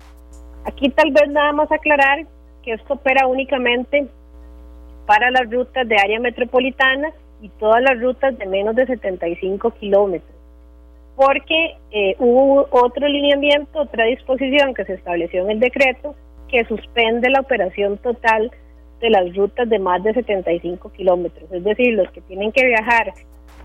Aquí 0.65 0.89
tal 0.91 1.13
vez 1.13 1.29
nada 1.29 1.53
más 1.53 1.71
aclarar 1.71 2.27
que 2.63 2.73
esto 2.73 2.95
opera 2.95 3.27
únicamente 3.27 4.07
para 5.07 5.31
las 5.31 5.51
rutas 5.51 5.89
de 5.89 5.97
área 5.97 6.21
metropolitana 6.21 7.13
y 7.43 7.49
todas 7.51 7.83
las 7.83 8.01
rutas 8.01 8.37
de 8.39 8.47
menos 8.47 8.75
de 8.77 8.87
75 8.87 9.71
kilómetros, 9.73 10.31
porque 11.17 11.77
eh, 11.91 12.17
hubo 12.19 12.67
otro 12.71 13.07
lineamiento, 13.07 13.81
otra 13.81 14.05
disposición 14.05 14.75
que 14.75 14.85
se 14.85 14.95
estableció 14.95 15.43
en 15.45 15.51
el 15.53 15.61
decreto 15.61 16.15
que 16.49 16.65
suspende 16.65 17.31
la 17.31 17.41
operación 17.41 17.99
total 17.99 18.51
de 19.01 19.11
las 19.11 19.35
rutas 19.35 19.69
de 19.69 19.79
más 19.79 20.03
de 20.03 20.13
75 20.13 20.93
kilómetros, 20.93 21.51
es 21.53 21.65
decir, 21.65 21.95
los 21.95 22.11
que 22.11 22.21
tienen 22.23 22.53
que 22.53 22.67
viajar 22.67 23.13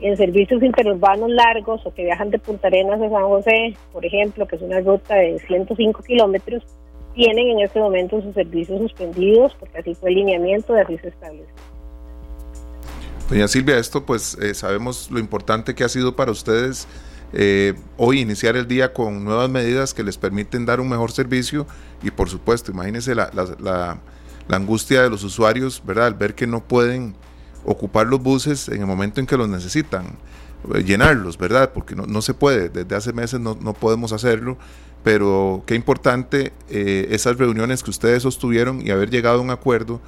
en 0.02 0.18
servicios 0.18 0.62
interurbanos 0.62 1.30
largos 1.30 1.86
o 1.86 1.94
que 1.94 2.04
viajan 2.04 2.30
de 2.30 2.40
Punta 2.40 2.68
Arenas 2.68 3.02
a 3.02 3.10
San 3.10 3.24
José, 3.24 3.76
por 3.94 4.06
ejemplo, 4.06 4.46
que 4.46 4.58
es 4.58 4.62
una 4.62 4.80
ruta 4.82 5.16
de 5.16 5.40
105 5.40 6.04
kilómetros, 6.04 6.64
tienen 7.14 7.48
en 7.48 7.62
este 7.62 7.80
momento 7.80 8.22
sus 8.22 8.34
servicios 8.34 8.80
suspendidos 8.80 9.56
porque 9.56 9.80
así 9.80 9.96
fue 9.96 10.10
el 10.10 10.16
lineamiento 10.18 10.74
de 10.74 10.82
así 10.82 10.98
se 10.98 11.08
estableció. 11.08 11.75
Doña 13.30 13.48
Silvia, 13.48 13.80
esto 13.80 14.06
pues 14.06 14.38
eh, 14.40 14.54
sabemos 14.54 15.10
lo 15.10 15.20
importante 15.20 15.74
que 15.74 15.84
ha 15.84 15.90
sido 15.90 16.16
para 16.16 16.32
ustedes 16.32 16.88
eh, 17.34 17.74
hoy 17.98 18.20
iniciar 18.20 18.56
el 18.56 18.68
día 18.68 18.94
con 18.94 19.24
nuevas 19.24 19.50
medidas 19.50 19.96
que 19.96 20.04
les 20.04 20.18
permiten 20.18 20.66
dar 20.66 20.80
un 20.80 20.88
mejor 20.88 21.12
servicio 21.12 21.66
y 22.04 22.12
por 22.12 22.30
supuesto, 22.30 22.72
imagínense 22.72 23.16
la, 23.16 23.32
la, 23.34 24.00
angustia 24.48 25.02
de 25.02 25.10
los 25.10 25.24
usuarios, 25.24 25.82
¿verdad? 25.84 26.06
Al 26.06 26.14
ver 26.14 26.36
que 26.36 26.46
no 26.46 26.64
pueden 26.64 27.16
ocupar 27.66 28.06
los 28.06 28.22
buses 28.22 28.70
en 28.70 28.82
el 28.82 28.86
momento 28.86 29.20
en 29.20 29.26
que 29.26 29.38
los 29.38 29.50
necesitan, 29.50 30.06
eh, 30.76 30.84
llenarlos, 30.84 31.40
¿verdad? 31.40 31.72
Porque 31.74 31.96
no, 31.96 32.06
no 32.06 32.22
se 32.22 32.36
puede, 32.36 32.70
desde 32.70 32.96
hace 32.96 33.12
meses 33.12 33.40
no, 33.40 33.58
no 33.60 33.74
podemos 33.74 34.14
hacerlo 34.14 34.58
pero 35.06 35.62
qué 35.68 35.76
importante 35.76 36.52
eh, 36.68 37.10
esas 37.12 37.38
reuniones 37.38 37.84
que 37.84 37.92
ustedes 37.92 38.24
sostuvieron 38.24 38.82
y 38.82 38.90
haber 38.90 39.12
llegado 39.12 39.38
a 39.38 39.42
un 39.42 39.52
acuerdo 39.52 40.02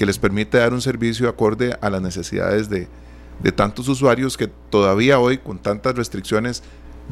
que 0.00 0.06
les 0.06 0.18
permite 0.18 0.56
dar 0.56 0.72
un 0.72 0.80
servicio 0.80 1.28
acorde 1.28 1.76
a 1.78 1.90
las 1.90 2.00
necesidades 2.00 2.70
de, 2.70 2.88
tantos 3.54 3.86
usuarios 3.86 4.38
que 4.38 4.46
todavía 4.46 5.20
hoy 5.20 5.36
con 5.36 5.58
tantas 5.58 5.94
restricciones 5.94 6.62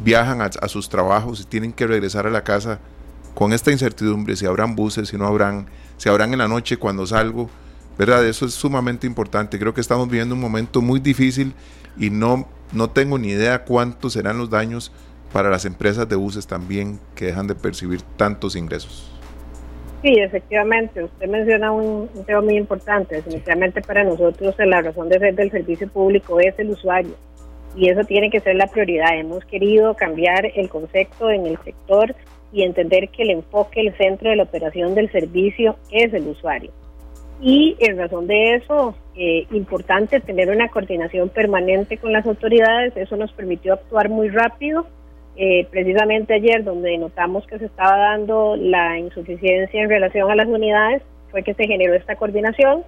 viajan 0.02 0.40
a, 0.40 0.68
sus 0.68 0.88
trabajos 0.88 1.38
y 1.42 1.44
tienen 1.44 1.74
que 1.74 1.86
regresar 1.86 2.26
a 2.26 2.30
la 2.30 2.44
casa 2.44 2.80
con 3.34 3.52
esta 3.52 3.72
incertidumbre, 3.72 4.36
si 4.36 4.46
habrán 4.46 4.74
buses, 4.74 5.10
si 5.10 5.18
no 5.18 5.26
habrán, 5.26 5.66
si 5.98 6.08
habrán 6.08 6.32
en 6.32 6.38
la 6.38 6.48
noche 6.48 6.78
cuando 6.78 7.06
salgo, 7.06 7.50
¿verdad? 7.98 8.24
Eso 8.24 8.46
es 8.46 8.54
sumamente 8.54 9.06
importante. 9.06 9.58
Creo 9.58 9.74
que 9.74 9.82
estamos 9.82 10.08
viviendo 10.08 10.34
un 10.34 10.40
momento 10.40 10.80
muy 10.80 10.98
difícil 10.98 11.52
y 11.98 12.08
no, 12.08 12.48
no 12.72 12.88
tengo 12.88 13.18
ni 13.18 13.28
idea 13.28 13.64
cuántos 13.64 14.14
serán 14.14 14.38
los 14.38 14.48
daños 14.48 14.92
para 15.30 15.50
las 15.50 15.66
empresas 15.66 16.08
de 16.08 16.16
buses 16.16 16.46
también 16.46 16.98
que 17.14 17.26
dejan 17.26 17.48
de 17.48 17.54
percibir 17.54 18.00
tantos 18.16 18.56
ingresos. 18.56 19.17
Sí, 20.02 20.14
efectivamente, 20.20 21.02
usted 21.02 21.28
menciona 21.28 21.72
un, 21.72 22.08
tema 22.24 22.40
muy 22.40 22.56
importante. 22.56 23.16
Definitivamente 23.16 23.82
para 23.82 24.04
nosotros 24.04 24.54
la 24.58 24.80
razón 24.80 25.08
de 25.08 25.18
ser 25.18 25.34
del 25.34 25.50
servicio 25.50 25.88
público 25.88 26.38
es 26.38 26.56
el 26.58 26.70
usuario 26.70 27.14
y 27.76 27.88
eso 27.88 28.04
tiene 28.04 28.30
que 28.30 28.40
ser 28.40 28.56
la 28.56 28.66
prioridad. 28.66 29.18
Hemos 29.18 29.44
querido 29.44 29.94
cambiar 29.94 30.46
el 30.54 30.68
concepto 30.68 31.30
en 31.30 31.46
el 31.46 31.58
sector 31.64 32.14
y 32.52 32.62
entender 32.62 33.08
que 33.10 33.22
el 33.22 33.30
enfoque, 33.30 33.80
el 33.80 33.96
centro 33.96 34.30
de 34.30 34.36
la 34.36 34.44
operación 34.44 34.94
del 34.94 35.10
servicio 35.10 35.76
es 35.90 36.12
el 36.14 36.28
usuario. 36.28 36.70
Y 37.40 37.76
en 37.78 37.98
razón 37.98 38.26
de 38.26 38.56
eso, 38.56 38.96
eh, 39.14 39.46
importante 39.52 40.20
tener 40.20 40.50
una 40.50 40.68
coordinación 40.68 41.28
permanente 41.28 41.98
con 41.98 42.12
las 42.12 42.26
autoridades, 42.26 42.96
eso 42.96 43.16
nos 43.16 43.32
permitió 43.32 43.74
actuar 43.74 44.08
muy 44.08 44.28
rápido. 44.28 44.86
Eh, 45.40 45.68
precisamente 45.70 46.34
ayer, 46.34 46.64
donde 46.64 46.98
notamos 46.98 47.46
que 47.46 47.60
se 47.60 47.66
estaba 47.66 47.96
dando 47.96 48.56
la 48.56 48.98
insuficiencia 48.98 49.80
en 49.80 49.88
relación 49.88 50.28
a 50.30 50.34
las 50.34 50.48
unidades, 50.48 51.02
fue 51.30 51.44
que 51.44 51.54
se 51.54 51.66
generó 51.66 51.94
esta 51.94 52.16
coordinación 52.16 52.82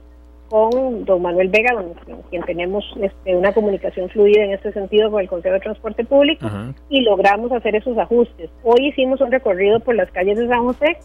con 0.48 1.05
don 1.05 1.22
Manuel 1.22 1.48
Vega, 1.48 1.74
con 1.74 1.94
quien 2.28 2.42
tenemos 2.42 2.84
este, 3.01 3.36
una 3.36 3.53
comunicación 3.53 4.09
fluida 4.09 4.42
en 4.42 4.51
este 4.51 4.72
sentido 4.72 5.09
con 5.09 5.20
el 5.20 5.28
Consejo 5.28 5.55
de 5.55 5.61
Transporte 5.61 6.05
Público, 6.05 6.44
y 6.88 7.03
logramos 7.03 7.53
hacer 7.53 7.76
esos 7.76 7.96
ajustes. 7.96 8.51
Hoy 8.64 8.88
hicimos 8.88 9.20
un 9.20 9.30
recorrido 9.30 9.78
por 9.78 9.94
las 9.94 10.11
calles 10.11 10.36
de 10.36 10.48
San 10.48 10.64
José 10.64 10.98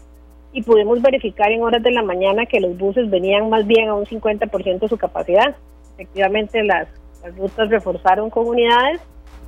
y 0.52 0.62
pudimos 0.62 1.00
verificar 1.00 1.52
en 1.52 1.62
horas 1.62 1.82
de 1.84 1.92
la 1.92 2.02
mañana 2.02 2.46
que 2.46 2.58
los 2.58 2.76
buses 2.76 3.08
venían 3.08 3.48
más 3.48 3.64
bien 3.68 3.88
a 3.88 3.94
un 3.94 4.04
50% 4.04 4.80
de 4.80 4.88
su 4.88 4.96
capacidad. 4.98 5.54
Efectivamente, 5.94 6.64
las, 6.64 6.88
rutas 7.36 7.68
reforzaron 7.70 8.30
comunidades 8.30 9.00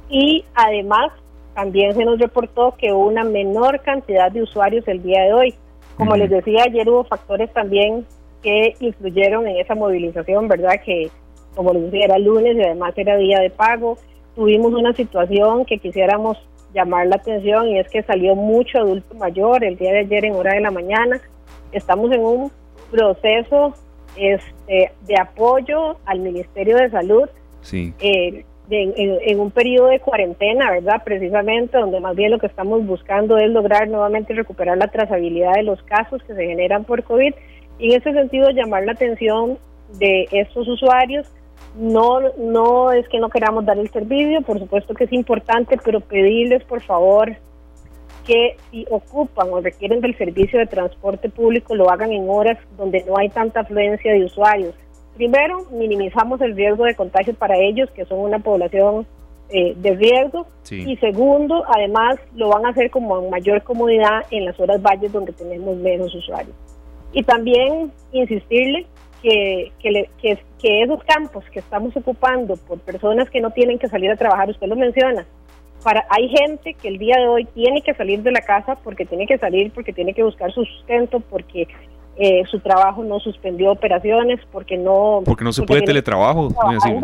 y 0.08 0.44
además 0.54 1.12
también 1.58 1.92
se 1.96 2.04
nos 2.04 2.20
reportó 2.20 2.76
que 2.78 2.92
hubo 2.92 3.08
una 3.08 3.24
menor 3.24 3.80
cantidad 3.80 4.30
de 4.30 4.42
usuarios 4.42 4.86
el 4.86 5.02
día 5.02 5.22
de 5.24 5.32
hoy. 5.32 5.54
Como 5.96 6.14
les 6.16 6.30
decía, 6.30 6.62
ayer 6.64 6.88
hubo 6.88 7.02
factores 7.02 7.52
también 7.52 8.06
que 8.44 8.76
influyeron 8.78 9.44
en 9.48 9.56
esa 9.56 9.74
movilización, 9.74 10.46
¿verdad? 10.46 10.80
Que, 10.84 11.10
como 11.56 11.72
les 11.72 11.90
decía, 11.90 12.04
era 12.04 12.18
lunes 12.20 12.56
y 12.56 12.62
además 12.62 12.92
era 12.94 13.16
día 13.16 13.40
de 13.40 13.50
pago. 13.50 13.98
Tuvimos 14.36 14.72
una 14.72 14.92
situación 14.92 15.64
que 15.64 15.78
quisiéramos 15.78 16.38
llamar 16.72 17.08
la 17.08 17.16
atención 17.16 17.66
y 17.66 17.80
es 17.80 17.88
que 17.88 18.04
salió 18.04 18.36
mucho 18.36 18.78
adulto 18.78 19.16
mayor 19.16 19.64
el 19.64 19.76
día 19.76 19.90
de 19.90 19.98
ayer 19.98 20.26
en 20.26 20.36
hora 20.36 20.54
de 20.54 20.60
la 20.60 20.70
mañana. 20.70 21.20
Estamos 21.72 22.12
en 22.12 22.20
un 22.20 22.52
proceso 22.92 23.74
este, 24.14 24.92
de 25.08 25.20
apoyo 25.20 25.96
al 26.06 26.20
Ministerio 26.20 26.76
de 26.76 26.88
Salud. 26.88 27.28
Sí. 27.62 27.92
Eh, 27.98 28.44
en, 28.70 29.40
un 29.40 29.50
periodo 29.50 29.88
de 29.88 30.00
cuarentena, 30.00 30.70
¿verdad? 30.70 31.02
Precisamente 31.04 31.78
donde 31.78 32.00
más 32.00 32.14
bien 32.14 32.30
lo 32.30 32.38
que 32.38 32.46
estamos 32.46 32.84
buscando 32.86 33.38
es 33.38 33.50
lograr 33.50 33.88
nuevamente 33.88 34.34
recuperar 34.34 34.76
la 34.76 34.88
trazabilidad 34.88 35.54
de 35.54 35.62
los 35.62 35.82
casos 35.82 36.22
que 36.24 36.34
se 36.34 36.46
generan 36.46 36.84
por 36.84 37.02
COVID 37.04 37.34
y 37.78 37.92
en 37.92 38.00
ese 38.00 38.12
sentido 38.12 38.50
llamar 38.50 38.84
la 38.84 38.92
atención 38.92 39.58
de 39.98 40.28
estos 40.32 40.68
usuarios. 40.68 41.26
No, 41.78 42.20
no 42.38 42.92
es 42.92 43.08
que 43.08 43.20
no 43.20 43.28
queramos 43.28 43.64
dar 43.64 43.78
el 43.78 43.90
servicio, 43.90 44.42
por 44.42 44.58
supuesto 44.58 44.94
que 44.94 45.04
es 45.04 45.12
importante, 45.12 45.78
pero 45.84 46.00
pedirles 46.00 46.64
por 46.64 46.82
favor 46.82 47.36
que 48.26 48.56
si 48.70 48.84
ocupan 48.90 49.48
o 49.50 49.60
requieren 49.60 50.00
del 50.00 50.16
servicio 50.18 50.58
de 50.58 50.66
transporte 50.66 51.30
público 51.30 51.74
lo 51.74 51.90
hagan 51.90 52.12
en 52.12 52.28
horas 52.28 52.58
donde 52.76 53.02
no 53.04 53.16
hay 53.16 53.30
tanta 53.30 53.60
afluencia 53.60 54.12
de 54.12 54.24
usuarios. 54.24 54.74
Primero, 55.18 55.66
minimizamos 55.72 56.40
el 56.40 56.54
riesgo 56.54 56.84
de 56.84 56.94
contagio 56.94 57.34
para 57.34 57.56
ellos, 57.56 57.90
que 57.90 58.04
son 58.04 58.20
una 58.20 58.38
población 58.38 59.04
eh, 59.50 59.74
de 59.76 59.96
riesgo. 59.96 60.46
Y 60.70 60.96
segundo, 60.98 61.64
además, 61.66 62.20
lo 62.36 62.50
van 62.50 62.64
a 62.64 62.68
hacer 62.68 62.88
como 62.88 63.28
mayor 63.28 63.64
comodidad 63.64 64.24
en 64.30 64.44
las 64.44 64.60
horas 64.60 64.80
valles 64.80 65.10
donde 65.10 65.32
tenemos 65.32 65.76
menos 65.76 66.14
usuarios. 66.14 66.54
Y 67.12 67.24
también 67.24 67.90
insistirle 68.12 68.86
que, 69.20 69.72
que, 69.80 70.08
que, 70.22 70.82
esos 70.82 71.02
campos 71.02 71.44
que 71.50 71.58
estamos 71.58 71.96
ocupando 71.96 72.56
por 72.56 72.78
personas 72.78 73.28
que 73.28 73.40
no 73.40 73.50
tienen 73.50 73.80
que 73.80 73.88
salir 73.88 74.12
a 74.12 74.16
trabajar, 74.16 74.48
usted 74.50 74.68
lo 74.68 74.76
menciona, 74.76 75.26
para, 75.82 76.06
hay 76.10 76.28
gente 76.28 76.74
que 76.74 76.86
el 76.86 76.98
día 76.98 77.16
de 77.16 77.26
hoy 77.26 77.44
tiene 77.46 77.82
que 77.82 77.94
salir 77.94 78.22
de 78.22 78.30
la 78.30 78.40
casa 78.42 78.76
porque 78.84 79.04
tiene 79.04 79.26
que 79.26 79.38
salir, 79.38 79.72
porque 79.72 79.92
tiene 79.92 80.14
que 80.14 80.22
buscar 80.22 80.52
su 80.52 80.64
sustento, 80.64 81.18
porque 81.18 81.66
eh, 82.18 82.42
su 82.50 82.60
trabajo 82.60 83.02
no 83.04 83.20
suspendió 83.20 83.72
operaciones, 83.72 84.40
porque 84.52 84.76
no... 84.76 85.22
Porque 85.24 85.44
no 85.44 85.52
se 85.52 85.62
puede 85.62 85.82
teletrabajo, 85.82 86.50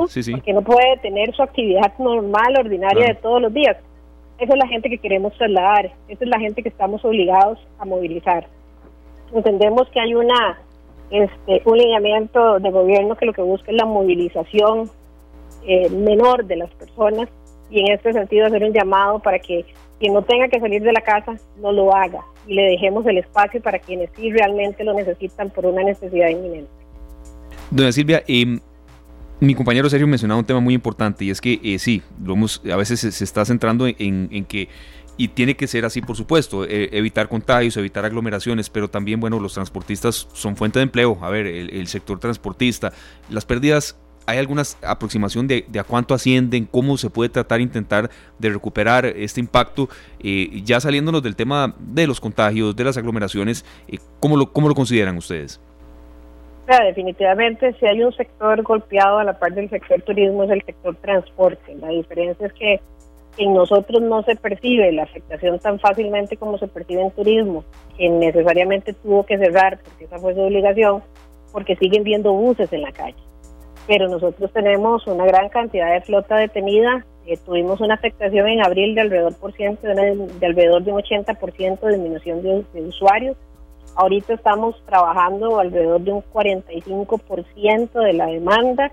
sí, 0.09 0.23
sí. 0.23 0.33
porque 0.33 0.53
no 0.53 0.63
puede 0.63 0.97
tener 0.99 1.35
su 1.35 1.43
actividad 1.43 1.97
normal, 1.99 2.57
ordinaria 2.59 3.07
de 3.07 3.15
todos 3.15 3.41
los 3.41 3.53
días. 3.55 3.77
Esa 4.39 4.53
es 4.53 4.59
la 4.59 4.67
gente 4.67 4.91
que 4.91 4.99
queremos 4.99 5.33
trasladar, 5.35 5.93
esa 6.09 6.25
es 6.25 6.29
la 6.29 6.41
gente 6.41 6.63
que 6.63 6.69
estamos 6.69 7.05
obligados 7.05 7.59
a 7.79 7.85
movilizar 7.85 8.47
entendemos 9.35 9.89
que 9.91 10.01
hay 10.01 10.15
una 10.15 10.59
este, 11.11 11.63
un 11.65 11.79
lineamiento 11.79 12.59
de 12.59 12.71
gobierno 12.71 13.17
que 13.17 13.27
lo 13.27 13.33
que 13.33 13.43
busca 13.43 13.71
es 13.71 13.77
la 13.77 13.85
movilización 13.85 14.91
eh, 15.67 15.89
menor 15.91 16.45
de 16.47 16.57
las 16.57 16.71
personas 16.71 17.29
y 17.71 17.81
en 17.81 17.93
este 17.93 18.13
sentido 18.13 18.47
hacer 18.47 18.65
un 18.65 18.73
llamado 18.73 19.19
para 19.19 19.39
que 19.39 19.65
quien 19.99 20.15
no 20.15 20.23
tenga 20.23 20.49
que 20.49 20.61
salir 20.61 20.83
de 20.83 20.93
la 20.93 21.01
casa 21.01 21.35
no 21.59 21.73
lo 21.73 21.95
haga 21.95 22.25
y 22.47 22.55
le 22.55 22.63
dejemos 22.63 23.07
el 23.07 23.19
espacio 23.19 23.61
para 23.61 23.79
quienes 23.79 24.11
sí 24.17 24.31
realmente 24.31 24.85
lo 24.85 24.95
necesitan 24.95 25.51
por 25.51 25.67
una 25.67 25.83
necesidad 25.83 26.29
inminente. 26.29 26.71
Doña 27.71 27.93
Silvia, 27.93 28.23
eh, 28.27 28.59
mi 29.41 29.55
compañero 29.55 29.89
Sergio 29.89 30.07
mencionaba 30.07 30.41
un 30.41 30.47
tema 30.47 30.61
muy 30.61 30.75
importante 30.75 31.25
y 31.25 31.31
es 31.31 31.41
que 31.41 31.61
eh, 31.63 31.79
sí, 31.79 32.03
lo 32.23 32.35
a 32.35 32.77
veces 32.77 33.01
se, 33.01 33.25
está 33.25 33.45
centrando 33.45 33.87
en, 33.87 34.29
en 34.31 34.45
que 34.45 34.69
y 35.17 35.29
tiene 35.29 35.57
que 35.57 35.67
ser 35.67 35.85
así, 35.85 36.01
por 36.01 36.17
supuesto, 36.17 36.65
e, 36.65 36.89
evitar 36.93 37.29
contagios, 37.29 37.77
evitar 37.77 38.05
aglomeraciones, 38.05 38.69
pero 38.69 38.89
también, 38.89 39.21
bueno, 39.21 39.39
los 39.39 39.55
transportistas 39.55 40.29
son 40.33 40.57
fuente 40.57 40.79
de 40.79 40.85
empleo. 40.85 41.19
A 41.21 41.31
ver, 41.31 41.47
el, 41.47 41.87
sector 41.87 42.19
transportista, 42.19 42.93
las 43.31 43.45
pérdidas, 43.45 43.97
¿hay 44.27 44.39
alguna 44.39 44.63
aproximación 44.83 45.47
de, 45.47 45.65
a 45.79 45.85
cuánto 45.85 46.15
ascienden? 46.15 46.67
¿Cómo 46.71 46.97
se 46.97 47.11
puede 47.11 47.31
tratar, 47.31 47.61
intentar 47.61 48.11
de 48.39 48.51
recuperar 48.51 49.07
este 49.07 49.41
impacto? 49.41 49.89
Eh, 50.21 50.63
ya 50.65 50.81
saliéndonos 50.81 51.23
del 51.23 51.37
tema 51.37 51.75
de 51.79 52.07
los 52.07 52.21
contagios, 52.21 52.75
de 52.75 52.85
las 52.85 52.97
aglomeraciones, 52.97 53.65
eh, 53.89 53.99
¿cómo, 54.21 54.37
lo, 54.37 54.53
¿cómo 54.53 54.69
lo 54.69 54.75
consideran 54.75 55.17
ustedes? 55.17 55.61
definitivamente, 56.67 57.75
si 57.79 57.87
hay 57.87 58.03
un 58.03 58.13
sector 58.15 58.63
golpeado 58.63 59.19
a 59.19 59.25
la 59.25 59.39
par 59.39 59.53
del 59.53 59.69
sector 59.69 60.01
turismo 60.03 60.45
es 60.45 60.51
el 60.51 60.63
sector 60.65 60.97
transporte. 60.97 61.75
La 61.77 61.89
diferencia 61.89 62.47
es 62.47 62.53
que 62.55 62.81
en 63.37 63.53
nosotros 63.53 64.01
no 64.01 64.23
se 64.23 64.37
percibe 64.37 64.91
la 64.93 65.03
afectación 65.03 65.59
tan 65.59 65.79
fácilmente 65.79 66.37
como 66.37 66.57
se 66.59 66.69
percibe 66.69 67.03
en 67.03 67.11
turismo, 67.11 67.65
que 67.97 68.09
necesariamente 68.09 68.93
tuvo 68.93 69.27
que 69.27 69.39
cerrar 69.39 69.79
porque 69.85 70.05
esa 70.05 70.19
fue 70.19 70.35
su 70.35 70.41
obligación, 70.41 71.03
porque 71.53 71.77
siguen 71.77 72.05
viendo 72.05 72.33
buses 72.33 72.73
en 72.73 72.83
la 72.83 72.93
calle. 72.93 73.17
Pero 73.87 74.09
nosotros 74.09 74.51
tenemos 74.53 75.07
una 75.07 75.27
gran 75.27 75.49
cantidad 75.51 75.93
de 75.93 76.01
flota 76.01 76.37
detenida, 76.37 77.05
eh, 77.27 77.39
tuvimos 77.39 77.81
una 77.81 77.95
afectación 77.95 78.49
en 78.49 78.63
abril 78.63 78.95
de 78.95 79.01
alrededor 79.03 79.35
por 79.37 79.53
ciento, 79.55 79.87
de, 79.87 80.47
alrededor 80.47 80.85
de 80.85 80.93
un 80.93 81.01
80% 81.01 81.81
de 81.81 81.93
disminución 81.93 82.43
de, 82.43 82.83
usuarios. 82.83 83.37
Ahorita 83.97 84.35
estamos 84.35 84.83
trabajando 84.87 85.59
alrededor 85.59 86.01
de 86.03 86.13
un 86.13 86.23
45% 86.23 87.93
de 87.93 88.13
la 88.13 88.27
demanda. 88.27 88.91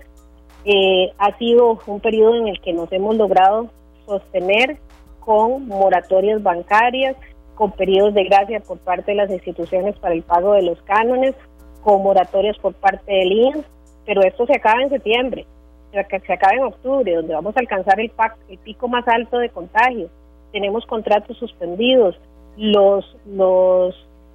Eh, 0.64 1.12
ha 1.18 1.36
sido 1.38 1.78
un 1.86 2.00
periodo 2.00 2.36
en 2.36 2.48
el 2.48 2.60
que 2.60 2.72
nos 2.72 2.90
hemos 2.92 3.16
logrado 3.16 3.68
sostener 4.06 4.78
con 5.20 5.66
moratorias 5.66 6.42
bancarias, 6.42 7.16
con 7.54 7.72
periodos 7.72 8.14
de 8.14 8.24
gracia 8.24 8.60
por 8.60 8.78
parte 8.78 9.12
de 9.12 9.18
las 9.18 9.30
instituciones 9.30 9.96
para 9.98 10.14
el 10.14 10.22
pago 10.22 10.54
de 10.54 10.62
los 10.62 10.80
cánones, 10.82 11.34
con 11.82 12.02
moratorias 12.02 12.56
por 12.58 12.74
parte 12.74 13.12
del 13.12 13.32
INS, 13.32 13.66
pero 14.06 14.22
esto 14.22 14.46
se 14.46 14.56
acaba 14.56 14.82
en 14.82 14.90
septiembre, 14.90 15.46
se 15.92 16.32
acaba 16.32 16.54
en 16.54 16.64
octubre, 16.64 17.14
donde 17.14 17.34
vamos 17.34 17.56
a 17.56 17.60
alcanzar 17.60 18.00
el, 18.00 18.10
el 18.48 18.58
pico 18.58 18.88
más 18.88 19.06
alto 19.06 19.38
de 19.38 19.50
contagio. 19.50 20.08
Tenemos 20.52 20.86
contratos 20.86 21.36
suspendidos, 21.38 22.18
los, 22.56 23.04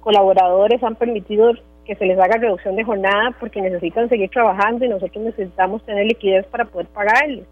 colaboradores 0.00 0.82
han 0.82 0.94
permitido 0.94 1.52
que 1.84 1.94
se 1.96 2.06
les 2.06 2.18
haga 2.18 2.38
reducción 2.38 2.76
de 2.76 2.84
jornada 2.84 3.34
porque 3.38 3.60
necesitan 3.60 4.08
seguir 4.08 4.30
trabajando 4.30 4.84
y 4.84 4.88
nosotros 4.88 5.24
necesitamos 5.24 5.82
tener 5.84 6.06
liquidez 6.06 6.46
para 6.46 6.64
poder 6.64 6.86
pagarles. 6.88 7.46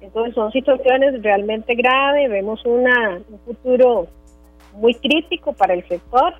Entonces 0.00 0.34
son 0.34 0.50
situaciones 0.50 1.22
realmente 1.22 1.74
graves, 1.74 2.30
vemos 2.30 2.64
una, 2.64 3.20
un 3.28 3.38
futuro 3.40 4.06
muy 4.74 4.94
crítico 4.94 5.52
para 5.52 5.74
el 5.74 5.86
sector 5.88 6.34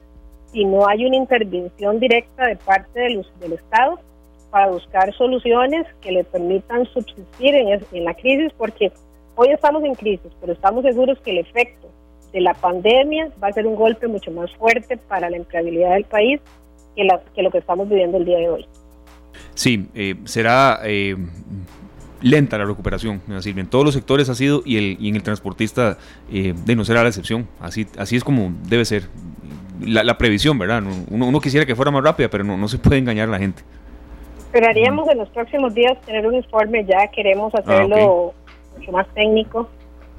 y 0.52 0.64
no 0.64 0.86
hay 0.88 1.04
una 1.04 1.16
intervención 1.16 2.00
directa 2.00 2.46
de 2.46 2.56
parte 2.56 3.00
del, 3.00 3.26
del 3.40 3.52
Estado 3.54 3.98
para 4.50 4.68
buscar 4.68 5.14
soluciones 5.14 5.86
que 6.00 6.12
le 6.12 6.24
permitan 6.24 6.86
subsistir 6.92 7.54
en, 7.54 7.80
en 7.92 8.04
la 8.04 8.14
crisis, 8.14 8.52
porque 8.56 8.92
hoy 9.36 9.48
estamos 9.48 9.84
en 9.84 9.94
crisis, 9.94 10.30
pero 10.40 10.52
estamos 10.52 10.84
seguros 10.84 11.18
que 11.20 11.30
el 11.30 11.38
efecto 11.38 11.88
de 12.32 12.40
la 12.40 12.54
pandemia 12.54 13.30
va 13.42 13.48
a 13.48 13.52
ser 13.52 13.66
un 13.66 13.76
golpe 13.76 14.06
mucho 14.06 14.30
más 14.30 14.50
fuerte 14.56 14.96
para 14.96 15.30
la 15.30 15.36
empleabilidad 15.36 15.92
del 15.92 16.04
país 16.04 16.40
que, 16.94 17.04
la, 17.04 17.20
que 17.34 17.42
lo 17.42 17.50
que 17.50 17.58
estamos 17.58 17.88
viviendo 17.88 18.18
el 18.18 18.24
día 18.24 18.38
de 18.38 18.48
hoy. 18.48 18.66
Sí, 19.54 19.88
eh, 19.94 20.16
será 20.24 20.80
eh, 20.84 21.16
lenta 22.22 22.58
la 22.58 22.64
recuperación, 22.64 23.20
decir, 23.26 23.58
en 23.58 23.66
todos 23.66 23.84
los 23.84 23.94
sectores 23.94 24.28
ha 24.28 24.34
sido 24.34 24.62
y, 24.64 24.76
el, 24.76 24.96
y 25.00 25.08
en 25.08 25.16
el 25.16 25.22
transportista 25.22 25.98
eh, 26.30 26.54
de 26.64 26.76
no 26.76 26.84
será 26.84 27.02
la 27.02 27.08
excepción, 27.08 27.48
así, 27.60 27.86
así 27.98 28.16
es 28.16 28.24
como 28.24 28.52
debe 28.68 28.84
ser. 28.84 29.04
la, 29.80 30.18
previsión, 30.18 30.58
¿verdad? 30.58 30.82
Uno, 31.10 31.26
uno, 31.26 31.40
quisiera 31.40 31.66
que 31.66 31.74
fuera 31.74 31.90
más 31.90 32.02
rápida, 32.02 32.28
pero 32.28 32.44
no, 32.44 32.56
no 32.56 32.68
se 32.68 32.78
puede 32.78 32.98
engañar 32.98 33.28
a 33.28 33.32
la 33.32 33.38
gente. 33.38 33.62
Esperaríamos 34.52 35.08
en 35.08 35.18
los 35.18 35.28
próximos 35.28 35.72
días 35.74 35.96
tener 36.00 36.26
un 36.26 36.34
informe, 36.34 36.84
ya 36.84 37.06
queremos 37.06 37.54
ah, 37.54 37.60
hacerlo 37.60 38.34
mucho 38.76 38.90
más 38.90 39.06
técnico, 39.14 39.68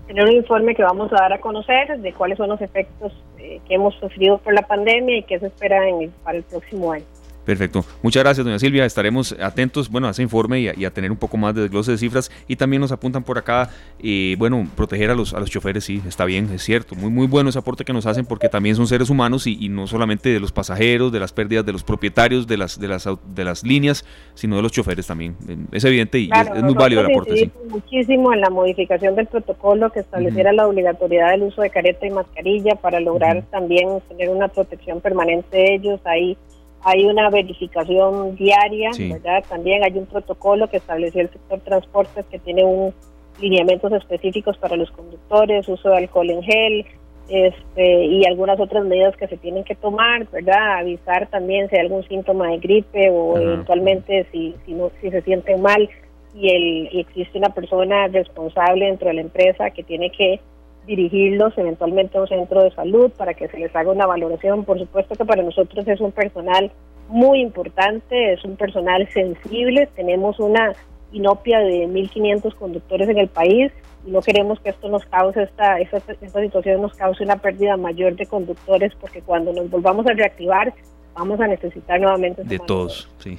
tener 0.07 0.23
un 0.23 0.31
informe 0.31 0.73
que 0.73 0.83
vamos 0.83 1.11
a 1.11 1.17
dar 1.17 1.33
a 1.33 1.41
conocer 1.41 1.99
de 1.99 2.13
cuáles 2.13 2.37
son 2.37 2.47
los 2.47 2.61
efectos 2.61 3.11
eh, 3.39 3.59
que 3.67 3.75
hemos 3.75 3.93
sufrido 3.95 4.37
por 4.37 4.53
la 4.53 4.61
pandemia 4.61 5.17
y 5.17 5.23
qué 5.23 5.37
se 5.37 5.47
espera 5.47 5.85
en 5.85 6.11
para 6.23 6.37
el 6.37 6.45
próximo 6.45 6.93
año. 6.93 7.03
Perfecto. 7.45 7.83
Muchas 8.03 8.23
gracias, 8.23 8.45
doña 8.45 8.59
Silvia. 8.59 8.85
Estaremos 8.85 9.35
atentos, 9.41 9.89
bueno, 9.89 10.07
a 10.07 10.11
ese 10.11 10.21
informe 10.21 10.59
y 10.59 10.85
a, 10.85 10.91
tener 10.91 11.11
un 11.11 11.17
poco 11.17 11.37
más 11.37 11.55
de 11.55 11.61
desglose 11.61 11.91
de 11.91 11.97
cifras. 11.97 12.31
Y 12.47 12.55
también 12.55 12.81
nos 12.81 12.91
apuntan 12.91 13.23
por 13.23 13.37
acá, 13.37 13.69
eh, 14.01 14.35
bueno, 14.37 14.67
proteger 14.75 15.09
a 15.09 15.15
los, 15.15 15.33
a 15.33 15.39
los 15.39 15.49
choferes, 15.49 15.83
sí, 15.83 16.01
está 16.07 16.25
bien, 16.25 16.49
es 16.53 16.63
cierto. 16.63 16.95
Muy, 16.95 17.09
muy 17.09 17.27
bueno 17.27 17.49
ese 17.49 17.59
aporte 17.59 17.83
que 17.83 17.93
nos 17.93 18.05
hacen 18.05 18.25
porque 18.25 18.49
también 18.49 18.75
son 18.75 18.87
seres 18.87 19.09
humanos 19.09 19.47
y, 19.47 19.69
no 19.69 19.87
solamente 19.87 20.29
de 20.29 20.39
los 20.39 20.51
pasajeros, 20.51 21.11
de 21.11 21.19
las 21.19 21.33
pérdidas 21.33 21.65
de 21.65 21.71
los 21.71 21.83
propietarios 21.83 22.45
de 22.45 22.57
las, 22.57 22.79
de 22.79 22.87
las, 22.87 23.07
de 23.35 23.43
las 23.43 23.63
líneas, 23.63 24.05
sino 24.35 24.55
de 24.55 24.61
los 24.61 24.71
choferes 24.71 25.07
también. 25.07 25.35
Es 25.71 25.83
evidente 25.83 26.19
y 26.19 26.29
es, 26.31 26.63
muy 26.63 26.73
válido 26.73 27.01
el 27.01 27.07
aporte. 27.07 27.37
Sí. 27.37 27.51
muchísimo 27.69 28.33
en 28.33 28.41
la 28.41 28.49
modificación 28.49 29.15
del 29.15 29.27
protocolo 29.27 29.91
que 29.91 29.99
estableciera 29.99 30.53
la 30.53 30.67
obligatoriedad 30.67 31.31
del 31.31 31.43
uso 31.43 31.61
de 31.61 31.69
careta 31.69 32.05
y 32.05 32.11
mascarilla 32.11 32.75
para 32.75 32.99
lograr 32.99 33.43
también 33.49 33.87
tener 34.09 34.29
una 34.29 34.47
protección 34.47 35.01
permanente 35.01 35.57
de 35.57 35.75
ellos. 35.75 35.99
Ahí 36.05 36.37
hay 36.83 37.05
una 37.05 37.29
verificación 37.29 38.35
diaria, 38.35 38.89
¿verdad? 38.97 39.43
También 39.47 39.83
hay 39.83 39.97
un 39.97 40.05
protocolo 40.05 40.67
que 40.69 40.77
estableció 40.77 41.21
el 41.21 41.29
sector 41.29 41.59
transportes 41.59 42.25
que 42.25 42.39
tiene 42.39 42.63
un 42.63 42.93
lineamientos 43.39 43.91
específicos 43.93 44.57
para 44.57 44.75
los 44.75 44.91
conductores, 44.91 45.67
uso 45.67 45.89
de 45.89 45.97
alcohol 45.97 46.29
en 46.29 46.43
gel, 46.43 46.85
este, 47.27 48.05
y 48.05 48.25
algunas 48.25 48.59
otras 48.59 48.83
medidas 48.85 49.15
que 49.15 49.27
se 49.27 49.37
tienen 49.37 49.63
que 49.63 49.75
tomar, 49.75 50.27
¿verdad? 50.31 50.79
Avisar 50.79 51.27
también 51.27 51.69
si 51.69 51.75
hay 51.75 51.81
algún 51.81 52.07
síntoma 52.07 52.49
de 52.49 52.57
gripe 52.57 53.09
o 53.09 53.37
eventualmente 53.37 54.25
si, 54.31 54.55
si, 54.65 54.73
no, 54.73 54.91
si 55.01 55.09
se 55.09 55.21
sienten 55.21 55.61
mal 55.61 55.89
y, 56.35 56.49
el, 56.49 56.89
y 56.91 56.99
existe 56.99 57.37
una 57.37 57.49
persona 57.49 58.07
responsable 58.07 58.85
dentro 58.85 59.07
de 59.07 59.15
la 59.15 59.21
empresa 59.21 59.71
que 59.71 59.83
tiene 59.83 60.11
que 60.11 60.39
dirigirlos 60.85 61.57
eventualmente 61.57 62.17
a 62.17 62.21
un 62.21 62.27
centro 62.27 62.63
de 62.63 62.71
salud 62.71 63.11
para 63.11 63.33
que 63.33 63.47
se 63.47 63.57
les 63.57 63.75
haga 63.75 63.91
una 63.91 64.05
valoración. 64.05 64.65
Por 64.65 64.79
supuesto 64.79 65.15
que 65.15 65.25
para 65.25 65.43
nosotros 65.43 65.87
es 65.87 65.99
un 65.99 66.11
personal 66.11 66.71
muy 67.07 67.41
importante, 67.41 68.33
es 68.33 68.43
un 68.43 68.55
personal 68.55 69.07
sensible, 69.13 69.87
tenemos 69.95 70.39
una 70.39 70.73
inopia 71.11 71.59
de 71.59 71.87
1.500 71.87 72.55
conductores 72.55 73.09
en 73.09 73.17
el 73.17 73.27
país 73.27 73.71
y 74.05 74.11
no 74.11 74.21
queremos 74.21 74.59
que 74.61 74.69
esto 74.69 74.87
nos 74.89 75.05
cause, 75.05 75.43
esta, 75.43 75.79
esta, 75.79 75.97
esta 75.97 76.41
situación 76.41 76.81
nos 76.81 76.93
cause 76.95 77.23
una 77.23 77.35
pérdida 77.35 77.75
mayor 77.77 78.15
de 78.15 78.25
conductores 78.25 78.93
porque 78.99 79.21
cuando 79.21 79.51
nos 79.53 79.69
volvamos 79.69 80.05
a 80.07 80.13
reactivar 80.13 80.73
vamos 81.13 81.39
a 81.41 81.47
necesitar 81.47 81.99
nuevamente... 81.99 82.43
De 82.43 82.59
todos, 82.59 83.09
sí. 83.19 83.37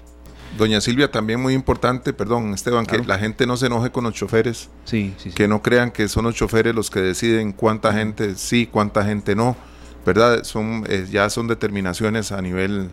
Doña 0.57 0.81
Silvia, 0.83 1.11
también 1.11 1.41
muy 1.41 1.55
importante, 1.55 2.13
perdón 2.13 2.53
Esteban, 2.53 2.85
que 2.85 2.99
la 2.99 3.19
gente 3.19 3.47
no 3.47 3.57
se 3.57 3.67
enoje 3.67 3.91
con 3.91 4.05
los 4.05 4.15
choferes. 4.15 4.69
Sí, 4.85 5.15
Que 5.35 5.49
no 5.49 5.63
crean 5.63 5.91
que 5.91 6.09
son 6.09 6.25
los 6.25 6.35
choferes 6.35 6.75
los 6.75 6.91
que 6.91 7.01
deciden 7.01 7.53
cuánta 7.53 7.93
gente 7.93 8.35
sí, 8.37 8.69
cuánta 8.71 9.05
gente 9.05 9.35
no. 9.35 9.57
¿Verdad? 10.05 10.43
Son, 10.43 10.85
eh, 10.89 11.07
ya 11.11 11.31
son 11.31 11.47
determinaciones 11.47 12.33
a 12.33 12.43
nivel 12.43 12.91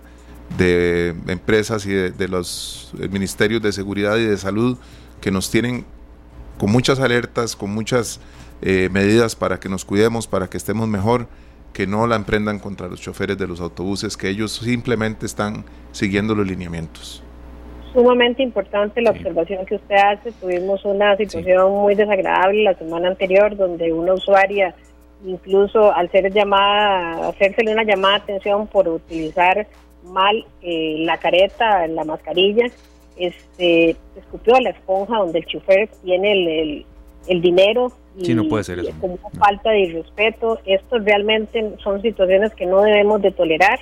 de 0.57 1.15
empresas 1.27 1.85
y 1.85 1.91
de, 1.91 2.27
los 2.27 2.93
ministerios 3.11 3.61
de 3.61 3.71
seguridad 3.71 4.17
y 4.17 4.25
de 4.25 4.37
salud 4.37 4.77
que 5.19 5.31
nos 5.31 5.51
tienen 5.51 5.85
con 6.57 6.71
muchas 6.71 6.99
alertas, 6.99 7.55
con 7.55 7.71
muchas 7.71 8.19
eh, 8.61 8.89
medidas 8.91 9.35
para 9.35 9.59
que 9.59 9.69
nos 9.69 9.85
cuidemos, 9.85 10.27
para 10.27 10.49
que 10.49 10.57
estemos 10.57 10.87
mejor, 10.87 11.27
que 11.73 11.87
no 11.87 12.07
la 12.07 12.15
emprendan 12.15 12.59
contra 12.59 12.87
los 12.87 13.01
choferes 13.01 13.37
de 13.37 13.47
los 13.47 13.59
autobuses, 13.59 14.15
que 14.15 14.29
ellos 14.29 14.53
simplemente 14.63 15.25
están 15.25 15.65
siguiendo 15.91 16.35
los 16.35 16.47
lineamientos 16.47 17.23
sumamente 17.93 18.43
importante 18.43 19.01
la 19.01 19.11
observación 19.11 19.65
que 19.65 19.75
usted 19.75 19.95
hace. 19.95 20.31
Tuvimos 20.33 20.83
una 20.85 21.15
situación 21.17 21.71
muy 21.71 21.95
desagradable 21.95 22.63
la 22.63 22.75
semana 22.75 23.09
anterior 23.09 23.55
donde 23.55 23.91
una 23.93 24.13
usuaria, 24.13 24.73
incluso 25.25 25.93
al 25.93 26.09
ser 26.11 26.31
llamada, 26.31 27.29
hacérsele 27.29 27.73
una 27.73 27.83
llamada 27.83 28.19
de 28.19 28.23
atención 28.23 28.67
por 28.67 28.87
utilizar 28.87 29.67
mal 30.03 30.45
eh, 30.61 30.97
la 30.99 31.17
careta, 31.17 31.87
la 31.87 32.03
mascarilla, 32.03 32.65
este, 33.17 33.95
escupió 34.17 34.59
la 34.59 34.69
esponja 34.69 35.17
donde 35.17 35.39
el 35.39 35.45
chofer 35.45 35.89
tiene 36.03 36.31
el, 36.31 36.85
el, 37.27 37.41
dinero. 37.41 37.91
Y, 38.17 38.33
no 38.33 38.47
puede 38.47 38.63
ser 38.63 38.79
eso. 38.79 38.93
Como 38.99 39.17
falta 39.37 39.71
de 39.71 39.81
irrespeto. 39.81 40.59
Esto 40.65 40.99
realmente 40.99 41.73
son 41.83 42.01
situaciones 42.01 42.53
que 42.55 42.65
no 42.65 42.81
debemos 42.81 43.21
de 43.21 43.31
tolerar 43.31 43.79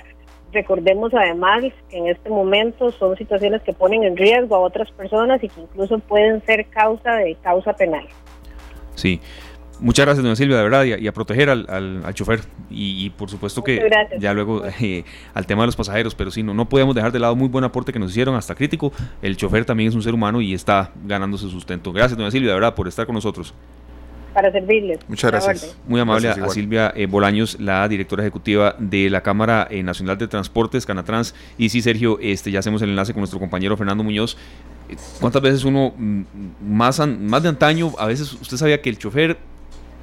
Recordemos 0.52 1.12
además 1.14 1.62
que 1.90 1.98
en 1.98 2.08
este 2.08 2.30
momento 2.30 2.90
son 2.92 3.16
situaciones 3.16 3.62
que 3.62 3.72
ponen 3.72 4.04
en 4.04 4.16
riesgo 4.16 4.56
a 4.56 4.60
otras 4.60 4.90
personas 4.92 5.42
y 5.42 5.48
que 5.48 5.60
incluso 5.60 5.98
pueden 5.98 6.44
ser 6.46 6.66
causa 6.66 7.16
de 7.16 7.34
causa 7.36 7.74
penal. 7.74 8.06
Sí. 8.94 9.20
Muchas 9.80 10.06
gracias, 10.06 10.24
doña 10.24 10.34
Silvia, 10.34 10.56
de 10.56 10.62
verdad, 10.64 10.84
y 10.84 11.06
a, 11.06 11.12
proteger 11.12 11.50
al, 11.50 11.66
al, 11.68 12.12
chofer. 12.14 12.40
Y, 12.68 13.10
por 13.10 13.30
supuesto 13.30 13.62
que 13.62 13.88
ya 14.18 14.34
luego 14.34 14.62
eh, 14.80 15.04
al 15.34 15.46
tema 15.46 15.62
de 15.62 15.66
los 15.66 15.76
pasajeros, 15.76 16.16
pero 16.16 16.32
sí, 16.32 16.42
no, 16.42 16.52
no 16.52 16.68
podemos 16.68 16.96
dejar 16.96 17.12
de 17.12 17.20
lado 17.20 17.36
muy 17.36 17.46
buen 17.46 17.62
aporte 17.62 17.92
que 17.92 18.00
nos 18.00 18.10
hicieron, 18.10 18.34
hasta 18.34 18.56
crítico. 18.56 18.92
El 19.22 19.36
chofer 19.36 19.64
también 19.64 19.90
es 19.90 19.94
un 19.94 20.02
ser 20.02 20.14
humano 20.14 20.40
y 20.40 20.52
está 20.52 20.90
ganando 21.04 21.38
su 21.38 21.48
sustento. 21.48 21.92
Gracias, 21.92 22.18
doña 22.18 22.32
Silvia, 22.32 22.48
de 22.48 22.54
verdad, 22.54 22.74
por 22.74 22.88
estar 22.88 23.06
con 23.06 23.14
nosotros 23.14 23.54
para 24.38 24.52
servirles. 24.52 25.00
Muchas 25.08 25.32
gracias. 25.32 25.76
Muy 25.88 26.00
amable 26.00 26.28
a 26.28 26.48
Silvia 26.48 26.92
eh, 26.94 27.06
Bolaños, 27.06 27.58
la 27.58 27.88
directora 27.88 28.22
ejecutiva 28.22 28.76
de 28.78 29.10
la 29.10 29.20
Cámara 29.20 29.66
eh, 29.68 29.82
Nacional 29.82 30.16
de 30.16 30.28
Transportes, 30.28 30.86
Canatrans. 30.86 31.34
Y 31.58 31.70
sí, 31.70 31.82
Sergio, 31.82 32.20
este, 32.22 32.52
ya 32.52 32.60
hacemos 32.60 32.80
el 32.82 32.90
enlace 32.90 33.12
con 33.12 33.22
nuestro 33.22 33.40
compañero 33.40 33.76
Fernando 33.76 34.04
Muñoz. 34.04 34.36
¿Cuántas 35.18 35.42
veces 35.42 35.64
uno, 35.64 35.92
mm, 35.96 36.22
más, 36.68 37.04
más 37.04 37.42
de 37.42 37.48
antaño, 37.48 37.92
a 37.98 38.06
veces 38.06 38.32
usted 38.32 38.56
sabía 38.56 38.80
que 38.80 38.90
el 38.90 38.98
chofer, 38.98 39.38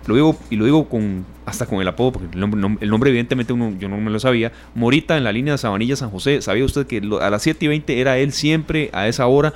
lo 0.06 0.16
digo 0.16 0.38
y 0.50 0.58
lo 0.58 0.66
digo 0.66 0.90
con 0.90 1.26
hasta 1.46 1.66
con 1.66 1.80
el 1.80 1.88
apodo, 1.88 2.12
porque 2.12 2.28
el 2.34 2.40
nombre, 2.42 2.78
el 2.82 2.90
nombre 2.90 3.12
evidentemente 3.12 3.54
uno, 3.54 3.74
yo 3.80 3.88
no 3.88 3.96
me 3.96 4.12
lo 4.12 4.20
sabía, 4.20 4.52
Morita 4.74 5.16
en 5.16 5.24
la 5.24 5.32
línea 5.32 5.54
de 5.54 5.60
Sabanilla 5.60 5.96
San 5.96 6.10
José, 6.10 6.42
¿sabía 6.42 6.66
usted 6.66 6.88
que 6.88 7.02
a 7.22 7.30
las 7.30 7.42
7 7.42 7.64
y 7.64 7.68
20 7.70 8.02
era 8.02 8.18
él 8.18 8.34
siempre 8.34 8.90
a 8.92 9.08
esa 9.08 9.28
hora? 9.28 9.54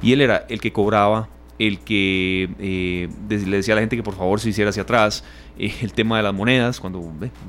Y 0.00 0.12
él 0.12 0.20
era 0.20 0.46
el 0.48 0.60
que 0.60 0.72
cobraba 0.72 1.28
el 1.58 1.78
que 1.80 2.50
eh, 2.58 3.08
le 3.28 3.56
decía 3.56 3.74
a 3.74 3.76
la 3.76 3.82
gente 3.82 3.96
que 3.96 4.02
por 4.02 4.14
favor 4.14 4.40
se 4.40 4.50
hiciera 4.50 4.70
hacia 4.70 4.82
atrás, 4.82 5.24
eh, 5.58 5.72
el 5.82 5.92
tema 5.92 6.18
de 6.18 6.22
las 6.22 6.34
monedas, 6.34 6.80
cuando... 6.80 7.00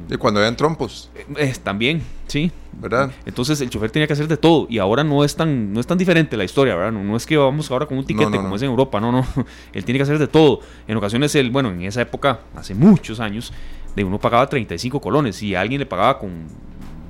y 0.10 0.18
cuando 0.18 0.40
vean 0.40 0.56
trompos. 0.56 1.10
Eh, 1.38 1.54
también, 1.62 2.02
sí. 2.28 2.52
¿Verdad? 2.80 3.12
Entonces 3.26 3.60
el 3.62 3.70
chofer 3.70 3.90
tenía 3.90 4.06
que 4.06 4.14
hacer 4.14 4.28
de 4.28 4.38
todo 4.38 4.68
y 4.70 4.78
ahora 4.78 5.04
no 5.04 5.24
es 5.24 5.36
tan, 5.36 5.74
no 5.74 5.80
es 5.80 5.88
tan 5.88 5.98
diferente 5.98 6.38
la 6.38 6.44
historia, 6.44 6.76
¿verdad? 6.76 6.92
No, 6.92 7.18
es 7.18 7.26
que 7.26 7.36
vamos 7.36 7.72
ahora 7.72 7.88
con 7.88 7.98
un 7.98 8.06
tiquete 8.06 8.38
como 8.38 8.56
es 8.56 8.62
en 8.62 8.70
Europa, 8.70 9.00
no, 9.00 9.12
no. 9.12 9.26
Él 9.74 9.84
tiene 9.84 9.98
que 9.98 10.04
hacer 10.04 10.20
de 10.20 10.28
todo. 10.28 10.60
En 10.88 10.96
ocasiones, 10.96 11.34
él, 11.36 11.50
bueno, 11.50 11.72
en 11.72 11.82
esa 11.82 12.02
época, 12.02 12.42
hace 12.56 12.76
muchos 12.76 13.20
años, 13.20 13.52
de 13.96 14.04
uno 14.04 14.20
pagaba 14.20 14.48
35 14.48 15.02
colones 15.02 15.42
y 15.42 15.56
a 15.56 15.62
alguien 15.62 15.80
le 15.80 15.88
pagaba 15.88 16.20
con 16.20 16.46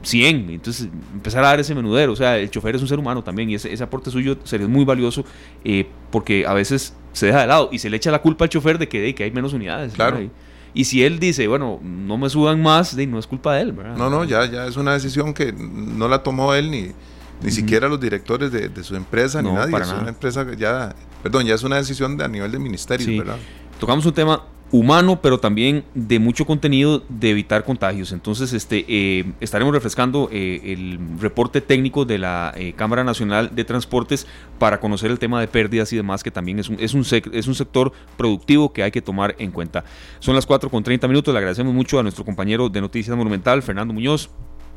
100. 0.07 0.49
Entonces, 0.49 0.89
empezar 1.13 1.43
a 1.43 1.47
dar 1.47 1.59
ese 1.59 1.75
menudero. 1.75 2.13
O 2.13 2.15
sea, 2.15 2.37
el 2.37 2.49
chofer 2.49 2.75
es 2.75 2.81
un 2.81 2.87
ser 2.87 2.99
humano 2.99 3.23
también 3.23 3.49
y 3.49 3.55
ese, 3.55 3.71
ese 3.71 3.83
aporte 3.83 4.09
suyo 4.09 4.37
sería 4.43 4.67
muy 4.67 4.85
valioso 4.85 5.23
eh, 5.63 5.87
porque 6.11 6.45
a 6.47 6.53
veces 6.53 6.95
se 7.13 7.25
deja 7.27 7.41
de 7.41 7.47
lado 7.47 7.69
y 7.71 7.79
se 7.79 7.89
le 7.89 7.97
echa 7.97 8.11
la 8.11 8.21
culpa 8.21 8.45
al 8.45 8.49
chofer 8.49 8.77
de 8.77 8.87
que, 8.87 9.01
de 9.01 9.15
que 9.15 9.23
hay 9.23 9.31
menos 9.31 9.53
unidades. 9.53 9.93
Claro. 9.93 10.19
Y 10.73 10.85
si 10.85 11.03
él 11.03 11.19
dice, 11.19 11.47
bueno, 11.47 11.79
no 11.83 12.17
me 12.17 12.29
suban 12.29 12.61
más, 12.61 12.95
de, 12.95 13.07
no 13.07 13.19
es 13.19 13.27
culpa 13.27 13.55
de 13.55 13.61
él. 13.61 13.75
No, 13.97 14.09
no, 14.09 14.23
ya, 14.23 14.45
ya 14.45 14.67
es 14.67 14.77
una 14.77 14.93
decisión 14.93 15.33
que 15.33 15.51
no 15.51 16.07
la 16.07 16.21
tomó 16.21 16.53
él 16.53 16.69
ni, 16.69 16.91
ni 17.41 17.51
siquiera 17.51 17.87
los 17.87 17.99
directores 17.99 18.51
de, 18.51 18.83
su 18.83 18.95
empresa 18.95 19.41
ni 19.41 19.51
nadie. 19.51 19.75
es 19.75 19.91
una 19.91 20.09
empresa 20.09 20.45
ya, 20.55 20.95
perdón, 21.23 21.45
ya 21.45 21.55
es 21.55 21.63
una 21.63 21.77
decisión 21.77 22.15
de, 22.15 22.23
a 22.23 22.27
nivel 22.27 22.51
de 22.51 22.59
ministerio, 22.59 23.17
¿verdad? 23.19 23.37
Tocamos 23.79 24.05
un 24.05 24.13
tema 24.13 24.43
humano, 24.71 25.21
pero 25.21 25.39
también 25.39 25.83
de 25.93 26.19
mucho 26.19 26.45
contenido 26.45 27.03
de 27.07 27.29
evitar 27.29 27.63
contagios. 27.63 28.11
Entonces, 28.11 28.53
este, 28.53 28.85
eh, 28.87 29.25
estaremos 29.39 29.73
refrescando 29.73 30.29
eh, 30.31 30.61
el 30.65 30.99
reporte 31.19 31.61
técnico 31.61 32.05
de 32.05 32.17
la 32.17 32.53
eh, 32.55 32.73
Cámara 32.73 33.03
Nacional 33.03 33.55
de 33.55 33.63
Transportes 33.63 34.27
para 34.59 34.79
conocer 34.79 35.11
el 35.11 35.19
tema 35.19 35.39
de 35.39 35.47
pérdidas 35.47 35.93
y 35.93 35.95
demás, 35.95 36.23
que 36.23 36.31
también 36.31 36.59
es 36.59 36.69
un, 36.69 36.77
es 36.79 36.93
un, 36.93 37.05
es 37.31 37.47
un 37.47 37.55
sector 37.55 37.93
productivo 38.17 38.73
que 38.73 38.83
hay 38.83 38.91
que 38.91 39.01
tomar 39.01 39.35
en 39.39 39.51
cuenta. 39.51 39.85
Son 40.19 40.35
las 40.35 40.45
4 40.45 40.69
con 40.69 40.83
30 40.83 41.07
minutos. 41.07 41.33
Le 41.33 41.37
agradecemos 41.37 41.73
mucho 41.73 41.99
a 41.99 42.03
nuestro 42.03 42.25
compañero 42.25 42.69
de 42.69 42.81
Noticias 42.81 43.15
Monumental, 43.15 43.61
Fernando 43.61 43.93
Muñoz 43.93 44.29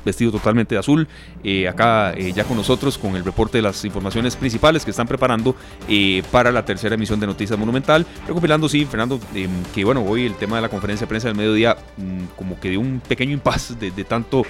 vestido 0.05 0.31
totalmente 0.31 0.75
de 0.75 0.79
azul, 0.79 1.07
eh, 1.43 1.67
acá 1.67 2.13
eh, 2.13 2.31
ya 2.33 2.43
con 2.43 2.57
nosotros 2.57 2.97
con 2.97 3.15
el 3.15 3.23
reporte 3.23 3.57
de 3.57 3.61
las 3.61 3.83
informaciones 3.85 4.35
principales 4.35 4.83
que 4.83 4.91
están 4.91 5.07
preparando 5.07 5.55
eh, 5.87 6.23
para 6.31 6.51
la 6.51 6.65
tercera 6.65 6.95
emisión 6.95 7.19
de 7.19 7.27
Noticias 7.27 7.57
Monumental, 7.57 8.05
recopilando, 8.27 8.67
sí, 8.69 8.85
Fernando, 8.85 9.19
que 9.73 9.85
bueno, 9.85 10.03
hoy 10.03 10.25
el 10.25 10.35
tema 10.35 10.57
de 10.57 10.63
la 10.63 10.69
conferencia 10.69 11.05
de 11.05 11.09
prensa 11.09 11.27
del 11.27 11.37
mediodía 11.37 11.77
mm, 11.97 12.35
como 12.37 12.59
que 12.59 12.69
dio 12.69 12.79
un 12.79 13.01
pequeño 13.07 13.33
impasse 13.33 13.75
de, 13.75 14.03
tanto 14.03 14.43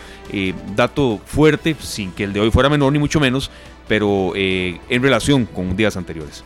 dato 0.75 1.19
fuerte, 1.25 1.75
sin 1.79 2.11
que 2.11 2.23
el 2.23 2.33
de 2.33 2.39
hoy 2.39 2.51
fuera 2.51 2.69
menor 2.69 2.93
ni 2.93 2.99
mucho 2.99 3.19
menos, 3.19 3.51
pero 3.87 4.33
en 4.35 5.03
relación 5.03 5.45
con 5.45 5.75
días 5.75 5.97
anteriores. 5.97 6.43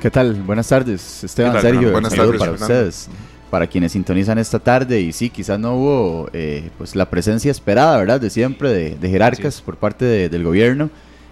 ¿Qué 0.00 0.10
tal? 0.10 0.34
Buenas 0.34 0.68
tardes, 0.68 1.24
Esteban, 1.24 1.60
Sergio, 1.60 1.90
Buenas 1.92 2.14
tardes 2.14 2.38
para 2.38 2.52
ustedes. 2.52 3.08
Para 3.50 3.66
quienes 3.66 3.92
sintonizan 3.92 4.38
esta 4.38 4.58
tarde 4.58 5.00
y 5.00 5.12
sí, 5.12 5.30
quizás 5.30 5.58
no 5.58 5.74
hubo 5.74 6.30
eh, 6.32 6.70
pues 6.78 6.94
la 6.94 7.08
presencia 7.10 7.50
esperada, 7.50 7.96
¿verdad? 7.96 8.20
De 8.20 8.30
siempre 8.30 8.96
de, 8.96 9.08
jerarcas 9.08 9.60
por 9.60 9.76
parte 9.76 10.28
del 10.28 10.44
gobierno. 10.44 10.90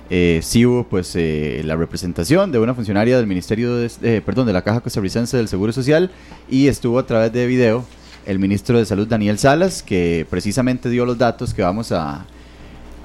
Eh, 0.08 0.40
sí 0.42 0.64
hubo 0.64 0.84
pues 0.84 1.14
eh, 1.16 1.62
la 1.64 1.74
representación 1.74 2.52
de 2.52 2.60
una 2.60 2.74
funcionaria 2.74 3.16
del 3.16 3.26
Ministerio 3.26 3.76
de, 3.76 4.22
perdón, 4.22 4.46
de 4.46 4.52
la 4.52 4.62
Caja 4.62 4.80
Costarricense 4.80 5.36
del 5.36 5.48
Seguro 5.48 5.72
Social 5.72 6.12
y 6.48 6.68
estuvo 6.68 6.98
a 6.98 7.06
través 7.06 7.32
de 7.32 7.46
video 7.46 7.84
el 8.24 8.38
ministro 8.38 8.78
de 8.78 8.84
Salud 8.84 9.08
Daniel 9.08 9.38
Salas 9.38 9.82
que 9.82 10.24
precisamente 10.30 10.90
dio 10.90 11.04
los 11.06 11.18
datos 11.18 11.54
que 11.54 11.62
vamos 11.62 11.90
a, 11.90 12.24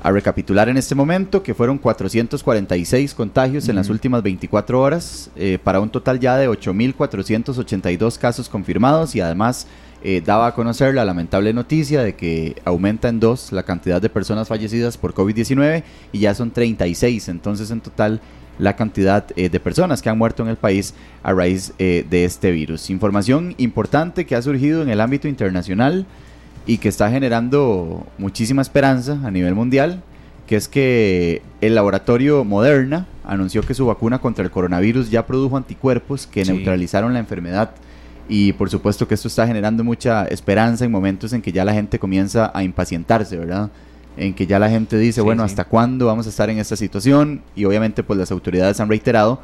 a 0.02 0.12
recapitular 0.12 0.70
en 0.70 0.78
este 0.78 0.96
momento, 0.96 1.44
que 1.44 1.54
fueron 1.54 1.78
446 1.78 3.14
contagios 3.14 3.70
en 3.70 3.76
las 3.76 3.90
últimas 3.90 4.24
24 4.24 4.80
horas, 4.82 5.30
para 5.64 5.80
un 5.80 5.90
total 5.90 6.20
ya 6.20 6.38
de 6.38 6.50
8.482 6.50 8.18
casos 8.18 8.50
confirmados 8.50 9.16
y 9.16 9.22
además 9.22 9.68
eh, 10.04 10.24
daba 10.26 10.48
a 10.48 10.56
conocer 10.56 10.96
la 10.96 11.06
lamentable 11.06 11.54
noticia 11.54 12.02
de 12.02 12.16
que 12.16 12.56
aumenta 12.66 13.08
en 13.08 13.20
dos 13.20 13.52
la 13.52 13.62
cantidad 13.62 14.02
de 14.02 14.10
personas 14.10 14.48
fallecidas 14.48 14.98
por 14.98 15.14
COVID-19 15.14 15.84
y 16.12 16.20
ya 16.20 16.34
son 16.34 16.50
36, 16.50 17.30
entonces 17.30 17.70
en 17.70 17.82
total 17.82 18.20
la 18.58 18.76
cantidad 18.76 19.26
eh, 19.36 19.50
de 19.50 19.60
personas 19.60 20.02
que 20.02 20.10
han 20.10 20.18
muerto 20.18 20.42
en 20.42 20.50
el 20.50 20.56
país 20.56 20.96
a 21.22 21.34
raíz 21.34 21.74
eh, 21.78 22.04
de 22.10 22.26
este 22.26 22.50
virus. 22.50 22.90
Información 22.90 23.54
importante 23.60 24.26
que 24.26 24.36
ha 24.36 24.42
surgido 24.42 24.82
en 24.82 24.90
el 24.90 25.02
ámbito 25.02 25.28
internacional 25.28 26.08
y 26.66 26.78
que 26.78 26.90
está 26.90 27.10
generando 27.10 28.06
muchísima 28.18 28.62
esperanza 28.62 29.20
a 29.24 29.32
nivel 29.32 29.56
mundial, 29.56 30.02
que 30.48 30.56
es 30.56 30.68
que 30.68 31.42
el 31.62 31.76
laboratorio 31.76 32.44
Moderna 32.44 33.08
anunció 33.24 33.62
que 33.62 33.74
su 33.74 33.86
vacuna 33.86 34.20
contra 34.20 34.44
el 34.44 34.52
coronavirus 34.52 35.10
ya 35.10 35.26
produjo 35.26 35.58
anticuerpos 35.58 36.28
que 36.28 36.44
neutralizaron 36.44 37.14
la 37.14 37.20
enfermedad 37.20 37.72
y 38.28 38.54
por 38.54 38.70
supuesto 38.70 39.08
que 39.08 39.16
esto 39.16 39.28
está 39.28 39.48
generando 39.48 39.84
mucha 39.84 40.26
esperanza 40.26 40.86
en 40.86 40.92
momentos 40.92 41.34
en 41.34 41.42
que 41.42 41.52
ya 41.52 41.66
la 41.66 41.74
gente 41.74 42.00
comienza 42.00 42.52
a 42.54 42.64
impacientarse, 42.64 43.38
¿verdad? 43.38 43.70
En 44.18 44.34
que 44.34 44.46
ya 44.46 44.60
la 44.60 44.70
gente 44.70 44.98
dice, 44.98 45.22
bueno, 45.22 45.44
¿hasta 45.44 45.64
cuándo 45.64 46.06
vamos 46.06 46.28
a 46.28 46.30
estar 46.30 46.50
en 46.50 46.60
esta 46.60 46.76
situación? 46.76 47.42
Y 47.56 47.66
obviamente 47.66 48.04
pues 48.04 48.20
las 48.20 48.32
autoridades 48.32 48.80
han 48.80 48.90
reiterado 48.90 49.42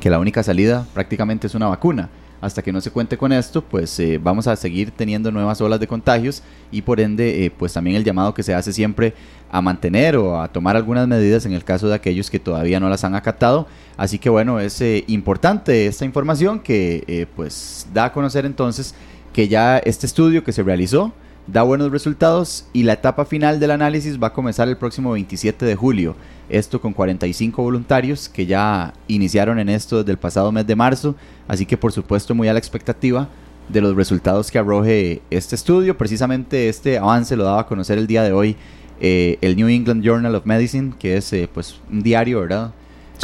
que 0.00 0.10
la 0.10 0.18
única 0.18 0.42
salida 0.42 0.86
prácticamente 0.94 1.46
es 1.46 1.54
una 1.54 1.68
vacuna 1.68 2.08
hasta 2.44 2.60
que 2.60 2.72
no 2.72 2.80
se 2.82 2.90
cuente 2.90 3.16
con 3.16 3.32
esto, 3.32 3.62
pues 3.62 3.98
eh, 3.98 4.20
vamos 4.22 4.46
a 4.46 4.54
seguir 4.54 4.90
teniendo 4.90 5.32
nuevas 5.32 5.62
olas 5.62 5.80
de 5.80 5.86
contagios 5.86 6.42
y 6.70 6.82
por 6.82 7.00
ende, 7.00 7.46
eh, 7.46 7.50
pues 7.50 7.72
también 7.72 7.96
el 7.96 8.04
llamado 8.04 8.34
que 8.34 8.42
se 8.42 8.52
hace 8.54 8.70
siempre 8.70 9.14
a 9.50 9.62
mantener 9.62 10.18
o 10.18 10.38
a 10.38 10.48
tomar 10.48 10.76
algunas 10.76 11.08
medidas 11.08 11.46
en 11.46 11.54
el 11.54 11.64
caso 11.64 11.88
de 11.88 11.94
aquellos 11.94 12.30
que 12.30 12.38
todavía 12.38 12.80
no 12.80 12.90
las 12.90 13.02
han 13.02 13.14
acatado. 13.14 13.66
Así 13.96 14.18
que 14.18 14.28
bueno, 14.28 14.60
es 14.60 14.78
eh, 14.82 15.04
importante 15.06 15.86
esta 15.86 16.04
información 16.04 16.60
que 16.60 17.26
pues 17.34 17.86
da 17.94 18.06
a 18.06 18.12
conocer 18.12 18.44
entonces 18.44 18.94
que 19.32 19.48
ya 19.48 19.78
este 19.78 20.04
estudio 20.04 20.44
que 20.44 20.52
se 20.52 20.62
realizó 20.62 21.14
da 21.46 21.62
buenos 21.62 21.90
resultados 21.90 22.66
y 22.74 22.82
la 22.82 22.94
etapa 22.94 23.24
final 23.24 23.58
del 23.58 23.70
análisis 23.70 24.22
va 24.22 24.28
a 24.28 24.32
comenzar 24.34 24.68
el 24.68 24.76
próximo 24.76 25.12
27 25.12 25.64
de 25.64 25.76
julio. 25.76 26.14
Esto 26.48 26.80
con 26.80 26.92
45 26.92 27.62
voluntarios 27.62 28.28
que 28.28 28.46
ya 28.46 28.92
iniciaron 29.08 29.58
en 29.58 29.68
esto 29.68 29.98
desde 29.98 30.12
el 30.12 30.18
pasado 30.18 30.52
mes 30.52 30.66
de 30.66 30.76
marzo, 30.76 31.14
así 31.48 31.64
que 31.66 31.76
por 31.76 31.92
supuesto 31.92 32.34
muy 32.34 32.48
a 32.48 32.52
la 32.52 32.58
expectativa 32.58 33.28
de 33.68 33.80
los 33.80 33.96
resultados 33.96 34.50
que 34.50 34.58
arroje 34.58 35.22
este 35.30 35.54
estudio. 35.54 35.96
Precisamente 35.96 36.68
este 36.68 36.98
avance 36.98 37.36
lo 37.36 37.44
daba 37.44 37.62
a 37.62 37.66
conocer 37.66 37.98
el 37.98 38.06
día 38.06 38.22
de 38.22 38.32
hoy 38.32 38.56
eh, 39.00 39.38
el 39.40 39.56
New 39.56 39.68
England 39.68 40.04
Journal 40.04 40.34
of 40.34 40.44
Medicine, 40.46 40.92
que 40.98 41.16
es 41.16 41.32
eh, 41.32 41.48
pues 41.52 41.80
un 41.90 42.02
diario, 42.02 42.40
¿verdad? 42.40 42.72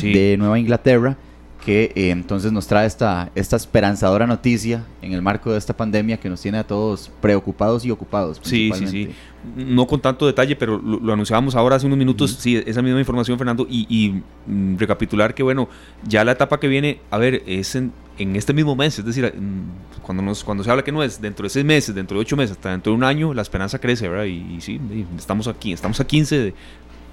De 0.02 0.36
Nueva 0.38 0.58
Inglaterra 0.58 1.16
que 1.64 1.92
eh, 1.94 2.10
entonces 2.10 2.52
nos 2.52 2.66
trae 2.66 2.86
esta, 2.86 3.30
esta 3.34 3.56
esperanzadora 3.56 4.26
noticia 4.26 4.84
en 5.02 5.12
el 5.12 5.20
marco 5.20 5.52
de 5.52 5.58
esta 5.58 5.76
pandemia 5.76 6.16
que 6.16 6.28
nos 6.28 6.40
tiene 6.40 6.58
a 6.58 6.64
todos 6.64 7.10
preocupados 7.20 7.84
y 7.84 7.90
ocupados. 7.90 8.40
Sí, 8.42 8.72
sí, 8.74 8.86
sí. 8.86 9.10
No 9.56 9.86
con 9.86 10.00
tanto 10.00 10.26
detalle, 10.26 10.56
pero 10.56 10.78
lo, 10.78 11.12
anunciábamos 11.12 11.54
ahora 11.54 11.76
hace 11.76 11.86
unos 11.86 11.98
minutos, 11.98 12.32
sí, 12.32 12.62
esa 12.66 12.82
misma 12.82 12.98
información, 12.98 13.36
Fernando, 13.38 13.66
y, 13.68 14.22
mm, 14.46 14.76
recapitular 14.76 15.34
que, 15.34 15.42
bueno, 15.42 15.68
ya 16.06 16.24
la 16.24 16.32
etapa 16.32 16.58
que 16.58 16.68
viene, 16.68 17.00
a 17.10 17.18
ver, 17.18 17.42
es 17.46 17.74
en, 17.74 17.92
este 18.18 18.52
mismo 18.52 18.76
mes, 18.76 18.98
es 18.98 19.04
decir, 19.04 19.24
mm, 19.34 20.02
cuando, 20.02 20.22
nos, 20.22 20.44
cuando 20.44 20.64
se 20.64 20.70
habla 20.70 20.82
que 20.82 20.92
no 20.92 21.02
es 21.02 21.20
dentro 21.20 21.44
de 21.44 21.50
seis 21.50 21.64
meses, 21.64 21.94
dentro 21.94 22.18
de 22.18 22.22
ocho 22.22 22.36
meses, 22.36 22.52
hasta 22.52 22.70
dentro 22.70 22.92
de 22.92 22.96
un 22.96 23.04
año, 23.04 23.32
la 23.32 23.42
esperanza 23.42 23.78
crece, 23.78 24.08
¿verdad? 24.08 24.24
Y, 24.24 24.60
sí, 24.60 24.80
estamos 25.16 25.46
aquí, 25.46 25.72
estamos 25.72 26.00
a 26.00 26.06
15, 26.06 26.54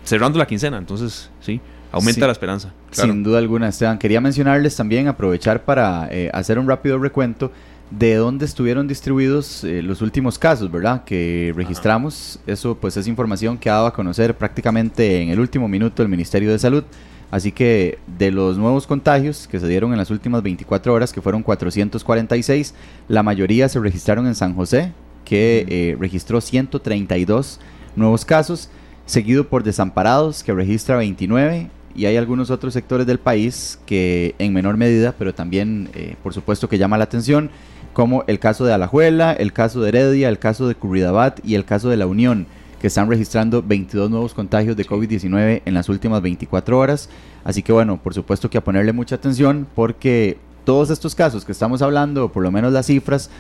cerrando 0.04 0.40
la 0.40 0.48
quincena, 0.48 0.78
entonces, 0.78 1.30
sí. 1.42 1.62
Aumenta 1.92 2.26
la 2.26 2.32
esperanza. 2.32 2.74
Sin 2.92 3.24
duda 3.24 3.40
alguna, 3.40 3.70
Esteban. 3.70 3.98
Quería 3.98 4.22
mencionarles 4.22 4.76
también, 4.76 5.08
aprovechar 5.08 5.64
para 5.64 6.08
eh, 6.12 6.30
hacer 6.34 6.60
un 6.60 6.68
rápido 6.68 7.00
recuento 7.00 7.52
de 7.90 8.16
dónde 8.16 8.46
estuvieron 8.46 8.88
distribuidos 8.88 9.64
eh, 9.64 9.82
los 9.82 10.02
últimos 10.02 10.38
casos, 10.38 10.70
¿verdad? 10.70 11.04
Que 11.06 11.54
registramos. 11.56 12.40
Eso 12.46 12.76
pues 12.76 12.98
es 12.98 13.08
información 13.08 13.58
que 13.58 13.70
ha 13.70 13.74
dado 13.74 13.88
a 13.88 13.94
conocer 13.94 14.36
prácticamente 14.36 15.22
en 15.22 15.30
el 15.30 15.40
último 15.40 15.68
minuto 15.68 16.04
el 16.04 16.10
Ministerio 16.10 16.52
de 16.52 16.60
Salud. 16.60 16.84
Así 17.30 17.52
que 17.52 18.00
de 18.18 18.32
los 18.32 18.58
nuevos 18.58 18.88
contagios 18.88 19.48
que 19.48 19.60
se 19.60 19.68
dieron 19.68 19.92
en 19.92 19.98
las 19.98 20.12
últimas 20.12 20.42
24 20.44 20.94
horas, 20.94 21.12
que 21.12 21.22
fueron 21.22 21.44
446, 21.44 22.74
la 23.10 23.24
mayoría 23.24 23.68
se 23.68 23.80
registraron 23.80 24.28
en 24.28 24.36
San 24.36 24.56
José, 24.56 24.94
que 25.26 25.66
eh, 25.68 25.98
registró 26.00 26.40
132 26.40 27.60
nuevos 27.98 28.24
casos, 28.24 28.70
seguido 29.06 29.50
por 29.50 29.64
Desamparados, 29.64 30.42
que 30.42 30.54
registra 30.54 30.96
29, 30.96 31.70
y 31.98 32.06
hay 32.06 32.16
algunos 32.16 32.52
otros 32.52 32.74
sectores 32.74 33.08
del 33.08 33.18
país 33.18 33.80
que 33.88 34.36
en 34.38 34.54
menor 34.54 34.78
medida, 34.78 35.16
pero 35.18 35.34
también 35.34 35.90
eh, 35.96 36.16
por 36.22 36.34
supuesto 36.34 36.70
que 36.70 36.78
llama 36.78 36.98
la 36.98 37.06
atención, 37.06 37.50
como 37.92 38.24
el 38.28 38.38
caso 38.38 38.64
de 38.66 38.74
Alajuela, 38.74 39.34
el 39.34 39.52
caso 39.52 39.82
de 39.82 39.90
Heredia, 39.90 40.30
el 40.30 40.38
caso 40.38 40.68
de 40.68 40.76
Curridabat 40.76 41.44
y 41.44 41.56
el 41.56 41.66
caso 41.66 41.90
de 41.90 41.98
La 41.98 42.06
Unión, 42.06 42.46
que 42.80 42.86
están 42.86 43.10
registrando 43.10 43.64
22 43.64 44.12
nuevos 44.12 44.36
contagios 44.36 44.78
de 44.78 44.86
COVID-19 44.86 45.64
en 45.66 45.74
las 45.74 45.90
últimas 45.90 46.22
24 46.22 46.78
horas. 46.78 47.10
Así 47.44 47.64
que 47.64 47.74
bueno, 47.74 47.98
por 47.98 48.14
supuesto 48.14 48.48
que 48.52 48.60
a 48.60 48.64
ponerle 48.64 48.94
mucha 48.94 49.16
atención 49.16 49.68
porque 49.74 50.38
todos 50.64 50.92
estos 50.92 51.16
casos 51.16 51.46
que 51.46 51.52
estamos 51.52 51.82
hablando, 51.82 52.32
por 52.32 52.44
lo 52.44 52.52
menos 52.52 52.72
las 52.72 52.86
cifras, 52.86 53.32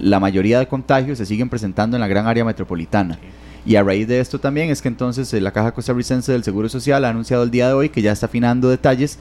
la 0.00 0.20
mayoría 0.20 0.58
de 0.58 0.66
contagios 0.66 1.18
se 1.18 1.26
siguen 1.26 1.50
presentando 1.50 1.98
en 1.98 2.00
la 2.00 2.08
gran 2.08 2.26
área 2.26 2.46
metropolitana. 2.46 3.18
Y 3.66 3.76
a 3.76 3.82
raíz 3.82 4.06
de 4.06 4.20
esto 4.20 4.38
también 4.38 4.70
es 4.70 4.82
que 4.82 4.88
entonces 4.88 5.32
eh, 5.32 5.40
la 5.40 5.52
Caja 5.52 5.72
Costarricense 5.72 6.30
del 6.32 6.44
Seguro 6.44 6.68
Social 6.68 7.04
ha 7.04 7.08
anunciado 7.08 7.42
el 7.42 7.50
día 7.50 7.68
de 7.68 7.74
hoy 7.74 7.88
que 7.88 8.02
ya 8.02 8.12
está 8.12 8.26
afinando 8.26 8.68
detalles 8.68 9.18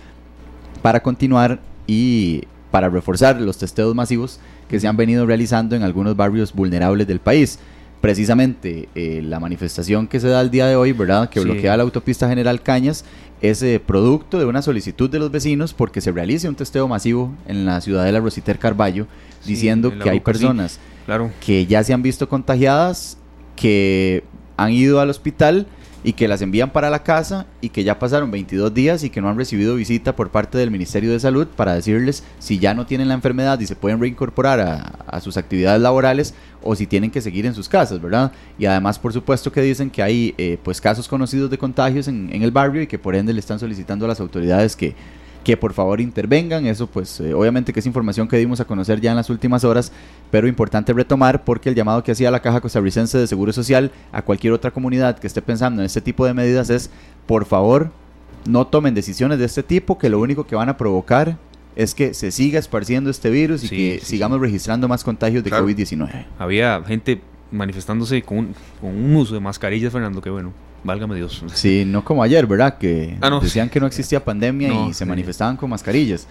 para 0.81 1.01
continuar 1.01 1.59
y 1.87 2.43
para 2.71 2.89
reforzar 2.89 3.39
los 3.39 3.57
testeos 3.57 3.95
masivos 3.95 4.39
que 4.67 4.79
se 4.79 4.87
han 4.87 4.97
venido 4.97 5.25
realizando 5.25 5.75
en 5.75 5.83
algunos 5.83 6.15
barrios 6.15 6.53
vulnerables 6.53 7.07
del 7.07 7.19
país. 7.19 7.59
Precisamente 8.01 8.89
eh, 8.95 9.21
la 9.23 9.39
manifestación 9.39 10.07
que 10.07 10.19
se 10.19 10.27
da 10.27 10.41
el 10.41 10.51
día 10.51 10.67
de 10.67 10.75
hoy, 10.75 10.91
¿verdad? 10.91 11.29
Que 11.29 11.39
bloquea 11.39 11.77
la 11.77 11.83
autopista 11.83 12.27
General 12.27 12.61
Cañas, 12.61 13.05
es 13.41 13.61
eh, 13.61 13.81
producto 13.85 14.39
de 14.39 14.45
una 14.45 14.61
solicitud 14.61 15.09
de 15.09 15.19
los 15.19 15.31
vecinos 15.31 15.73
porque 15.73 16.01
se 16.01 16.11
realice 16.11 16.49
un 16.49 16.55
testeo 16.55 16.87
masivo 16.87 17.33
en 17.47 17.65
la 17.65 17.79
ciudad 17.79 18.03
de 18.03 18.11
la 18.11 18.19
Rositer 18.19 18.59
Carballo, 18.59 19.07
diciendo 19.45 19.93
que 19.97 20.09
hay 20.09 20.19
personas 20.19 20.79
que 21.45 21.65
ya 21.65 21.83
se 21.83 21.93
han 21.93 22.01
visto 22.01 22.27
contagiadas, 22.27 23.17
que 23.55 24.23
han 24.57 24.71
ido 24.71 24.99
al 24.99 25.09
hospital 25.09 25.67
y 26.03 26.13
que 26.13 26.27
las 26.27 26.41
envían 26.41 26.71
para 26.71 26.89
la 26.89 27.03
casa 27.03 27.45
y 27.61 27.69
que 27.69 27.83
ya 27.83 27.97
pasaron 27.97 28.29
22 28.29 28.73
días 28.73 29.03
y 29.03 29.09
que 29.09 29.21
no 29.21 29.29
han 29.29 29.37
recibido 29.37 29.75
visita 29.75 30.15
por 30.15 30.29
parte 30.29 30.57
del 30.57 30.69
Ministerio 30.69 31.11
de 31.11 31.19
Salud 31.19 31.47
para 31.47 31.73
decirles 31.73 32.23
si 32.39 32.59
ya 32.59 32.73
no 32.73 32.85
tienen 32.85 33.07
la 33.07 33.13
enfermedad 33.13 33.59
y 33.59 33.67
se 33.67 33.75
pueden 33.75 33.99
reincorporar 33.99 34.59
a, 35.07 35.19
sus 35.21 35.37
actividades 35.37 35.81
laborales 35.81 36.33
o 36.61 36.75
si 36.75 36.87
tienen 36.87 37.11
que 37.11 37.21
seguir 37.21 37.45
en 37.45 37.53
sus 37.53 37.69
casas, 37.69 38.01
¿verdad? 38.01 38.31
Y 38.57 38.65
además, 38.65 38.99
por 38.99 39.13
supuesto, 39.13 39.51
que 39.51 39.61
dicen 39.61 39.89
que 39.89 40.03
hay 40.03 40.33
eh, 40.37 40.57
pues 40.61 40.81
casos 40.81 41.07
conocidos 41.07 41.49
de 41.49 41.57
contagios 41.57 42.07
en, 42.07 42.29
en 42.33 42.41
el 42.41 42.51
barrio 42.51 42.81
y 42.81 42.87
que 42.87 42.99
por 42.99 43.15
ende 43.15 43.31
le 43.31 43.39
están 43.39 43.59
solicitando 43.59 44.05
a 44.05 44.09
las 44.09 44.19
autoridades 44.19 44.75
que 44.75 44.95
que 45.43 45.57
por 45.57 45.73
favor 45.73 46.01
intervengan. 46.01 46.65
Eso 46.65 46.87
pues 46.87 47.19
eh, 47.19 47.33
obviamente 47.33 47.73
que 47.73 47.79
es 47.79 47.85
información 47.85 48.27
que 48.27 48.37
dimos 48.37 48.59
a 48.59 48.65
conocer 48.65 49.01
ya 49.01 49.11
en 49.11 49.17
las 49.17 49.29
últimas 49.29 49.63
horas, 49.63 49.91
pero 50.31 50.47
importante 50.47 50.93
retomar 50.93 51.43
porque 51.43 51.69
el 51.69 51.75
llamado 51.75 52.03
que 52.03 52.11
hacía 52.11 52.31
la 52.31 52.41
Caja 52.41 52.61
Costarricense 52.61 53.17
de 53.17 53.27
Seguro 53.27 53.53
Social 53.53 53.91
a 54.11 54.21
cualquier 54.21 54.53
otra 54.53 54.71
comunidad 54.71 55.19
que 55.19 55.27
esté 55.27 55.41
pensando 55.41 55.81
en 55.81 55.85
este 55.85 56.01
tipo 56.01 56.25
de 56.25 56.33
medidas 56.33 56.69
es 56.69 56.89
por 57.25 57.45
favor 57.45 57.91
no 58.45 58.67
tomen 58.67 58.93
decisiones 58.93 59.39
de 59.39 59.45
este 59.45 59.63
tipo 59.63 59.97
que 59.97 60.09
lo 60.09 60.19
único 60.19 60.45
que 60.45 60.55
van 60.55 60.69
a 60.69 60.77
provocar 60.77 61.37
es 61.75 61.95
que 61.95 62.13
se 62.13 62.31
siga 62.31 62.59
esparciendo 62.59 63.09
este 63.09 63.29
virus 63.29 63.63
y 63.63 63.69
que 63.69 63.99
sigamos 64.03 64.39
registrando 64.39 64.87
más 64.87 65.03
contagios 65.03 65.43
de 65.43 65.51
COVID-19. 65.51 66.25
Había 66.37 66.81
gente 66.85 67.21
manifestándose 67.53 68.21
con 68.21 68.53
con 68.81 68.89
un 68.89 69.15
uso 69.15 69.33
de 69.33 69.39
mascarillas, 69.39 69.93
Fernando, 69.93 70.21
que 70.21 70.29
bueno. 70.29 70.51
Válgame 70.83 71.15
Dios. 71.15 71.43
Sí, 71.53 71.85
no 71.87 72.03
como 72.03 72.23
ayer, 72.23 72.45
¿verdad? 72.45 72.77
Que 72.77 73.17
ah, 73.21 73.39
decían 73.41 73.69
que 73.69 73.79
no 73.79 73.87
existía 73.87 74.23
pandemia 74.23 74.87
y 74.87 74.93
se 74.93 75.05
manifestaban 75.05 75.55
con 75.55 75.69
mascarillas. 75.69 76.27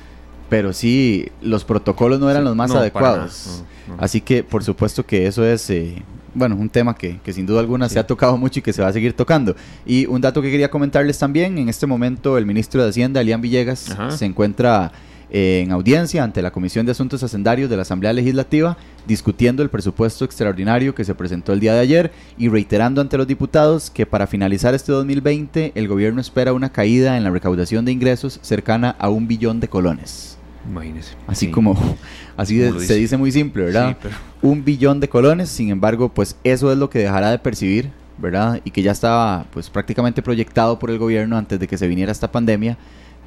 Pero 0.51 0.75
sí, 0.75 1.31
los 1.41 1.65
protocolos 1.65 2.21
no 2.21 2.31
eran 2.31 2.45
los 2.45 2.55
más 2.55 2.71
adecuados. 2.73 3.65
Así 3.97 4.21
que, 4.21 4.45
por 4.45 4.63
supuesto 4.63 5.07
que 5.07 5.27
eso 5.27 5.43
es, 5.47 5.71
eh, 5.71 6.03
bueno, 6.35 6.57
un 6.57 6.69
tema 6.69 6.95
que, 6.95 7.19
sin 7.33 7.47
duda 7.47 7.61
alguna 7.61 7.89
se 7.89 7.99
ha 7.99 8.07
tocado 8.07 8.37
mucho 8.37 8.59
y 8.59 8.63
que 8.63 8.75
se 8.75 8.83
va 8.83 8.89
a 8.89 8.93
seguir 8.93 9.15
tocando. 9.15 9.57
Y 9.87 10.05
un 10.05 10.21
dato 10.21 10.43
que 10.43 10.51
quería 10.51 10.71
comentarles 10.71 11.19
también, 11.19 11.57
en 11.57 11.71
este 11.71 11.87
momento 11.87 12.37
el 12.37 12.45
ministro 12.45 12.83
de 12.83 12.91
Hacienda, 12.91 13.23
Elian 13.23 13.41
Villegas, 13.41 13.97
se 14.11 14.27
encuentra 14.27 14.93
en 15.35 15.73
audiencia 15.73 16.23
ante 16.23 16.43
la 16.43 16.51
Comisión 16.51 16.85
de 16.85 16.93
Asuntos 16.93 17.23
Hacendarios 17.23 17.71
de 17.71 17.77
la 17.77 17.83
Asamblea 17.83 18.13
Legislativa, 18.13 18.77
discutiendo 19.07 19.63
el 19.63 19.71
presupuesto 19.71 20.27
extraordinario 20.27 20.95
que 20.95 21.05
se 21.05 21.15
presentó 21.15 21.55
el 21.55 21.61
día 21.61 21.73
de 21.73 21.81
ayer 21.81 22.13
y 22.37 22.49
reiterando 22.49 23.01
ante 23.01 23.17
los 23.17 23.27
diputados 23.27 23.91
que 23.91 24.05
para 24.05 24.27
finalizar 24.27 24.75
este 24.75 24.93
2020 24.93 25.73
el 25.75 25.89
gobierno 25.89 26.21
espera 26.21 26.53
una 26.53 26.71
caída 26.71 27.17
en 27.17 27.25
la 27.25 27.31
recaudación 27.31 27.87
de 27.87 27.93
ingresos 27.93 28.41
cercana 28.43 28.95
a 28.99 29.09
un 29.09 29.27
billón 29.27 29.59
de 29.59 29.69
colones. 29.69 30.37
Imagínese. 30.69 31.15
Así 31.27 31.51
como, 31.51 31.79
así 32.37 32.61
se 32.81 32.95
dice 32.95 33.17
muy 33.17 33.33
simple, 33.33 33.65
¿verdad? 33.65 33.97
Un 34.43 34.65
billón 34.65 35.01
de 35.01 35.09
colones, 35.09 35.49
sin 35.49 35.71
embargo, 35.71 36.09
pues 36.09 36.37
eso 36.45 36.71
es 36.73 36.77
lo 36.77 36.91
que 36.91 36.99
dejará 36.99 37.31
de 37.31 37.39
percibir, 37.39 37.91
¿verdad? 38.19 38.61
Y 38.65 38.71
que 38.71 38.83
ya 38.83 38.91
estaba 38.91 39.47
pues 39.53 39.71
prácticamente 39.71 40.21
proyectado 40.21 40.79
por 40.79 40.91
el 40.91 40.99
gobierno 40.99 41.39
antes 41.39 41.59
de 41.59 41.69
que 41.69 41.79
se 41.79 41.87
viniera 41.87 42.13
esta 42.13 42.31
pandemia 42.31 42.77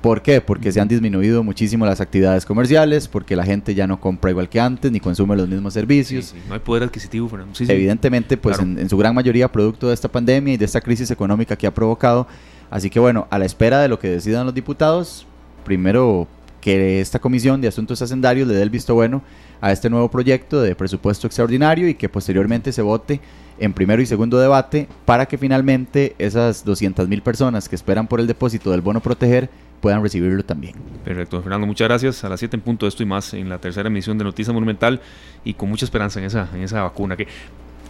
¿Por 0.01 0.21
qué? 0.21 0.39
Porque 0.39 0.71
se 0.71 0.79
han 0.79 0.87
disminuido 0.87 1.43
muchísimo 1.43 1.85
las 1.85 1.99
actividades 1.99 2.45
comerciales, 2.45 3.07
porque 3.07 3.35
la 3.35 3.43
gente 3.43 3.73
ya 3.73 3.87
no 3.87 3.99
compra 3.99 4.29
igual 4.29 4.49
que 4.49 4.59
antes, 4.59 4.91
ni 4.91 4.99
consume 4.99 5.35
los 5.35 5.47
mismos 5.47 5.73
servicios. 5.73 6.35
No 6.47 6.53
hay 6.53 6.59
poder 6.59 6.83
adquisitivo, 6.83 7.27
Fernando. 7.27 7.53
Evidentemente, 7.59 8.37
pues 8.37 8.59
en, 8.59 8.87
su 8.87 8.97
gran 8.97 9.15
mayoría 9.15 9.51
producto 9.51 9.87
de 9.87 9.95
esta 9.95 10.07
pandemia 10.07 10.53
y 10.53 10.57
de 10.57 10.65
esta 10.65 10.79
crisis 10.79 11.09
económica 11.09 11.55
que 11.55 11.65
ha 11.65 11.73
provocado. 11.73 12.27
Así 12.69 12.89
que 12.89 12.99
bueno, 12.99 13.27
a 13.31 13.39
la 13.39 13.45
espera 13.45 13.81
de 13.81 13.87
lo 13.87 13.97
que 13.97 14.09
decidan 14.09 14.45
los 14.45 14.53
diputados, 14.53 15.25
primero 15.63 16.27
que 16.65 16.99
esta 16.99 17.19
comisión 17.19 17.61
de 17.61 17.67
asuntos 17.67 18.01
hacendarios 18.01 18.47
le 18.47 18.55
dé 18.55 18.63
el 18.63 18.71
visto 18.71 18.95
bueno 18.95 19.21
a 19.61 19.71
este 19.71 19.87
nuevo 19.87 20.09
proyecto 20.09 20.63
de 20.63 20.73
presupuesto 20.73 21.27
extraordinario 21.27 21.87
y 21.87 21.93
que 21.93 22.09
posteriormente 22.09 22.71
se 22.71 22.81
vote 22.81 23.21
en 23.59 23.71
primero 23.71 24.01
y 24.01 24.07
segundo 24.07 24.39
debate 24.39 24.87
para 25.05 25.27
que 25.27 25.37
finalmente 25.37 26.15
esas 26.17 26.65
200 26.65 27.07
mil 27.07 27.21
personas 27.21 27.69
que 27.69 27.75
esperan 27.75 28.07
por 28.07 28.19
el 28.19 28.25
depósito 28.25 28.71
del 28.71 28.81
bono 28.81 28.99
proteger 28.99 29.47
puedan 29.79 30.01
recibirlo 30.01 30.43
también. 30.43 30.73
Perfecto, 31.03 31.39
Fernando, 31.39 31.67
muchas 31.67 31.87
gracias. 31.87 32.23
A 32.23 32.29
las 32.29 32.39
7 32.39 32.55
en 32.55 32.61
punto 32.63 32.87
esto 32.87 33.03
y 33.03 33.05
más 33.05 33.35
en 33.35 33.47
la 33.47 33.59
tercera 33.59 33.87
emisión 33.87 34.17
de 34.17 34.23
Noticias 34.23 34.51
Monumental 34.51 35.01
y 35.43 35.53
con 35.53 35.69
mucha 35.69 35.85
esperanza 35.85 36.17
en 36.17 36.25
esa, 36.25 36.49
en 36.51 36.63
esa 36.63 36.81
vacuna 36.81 37.15
que... 37.15 37.27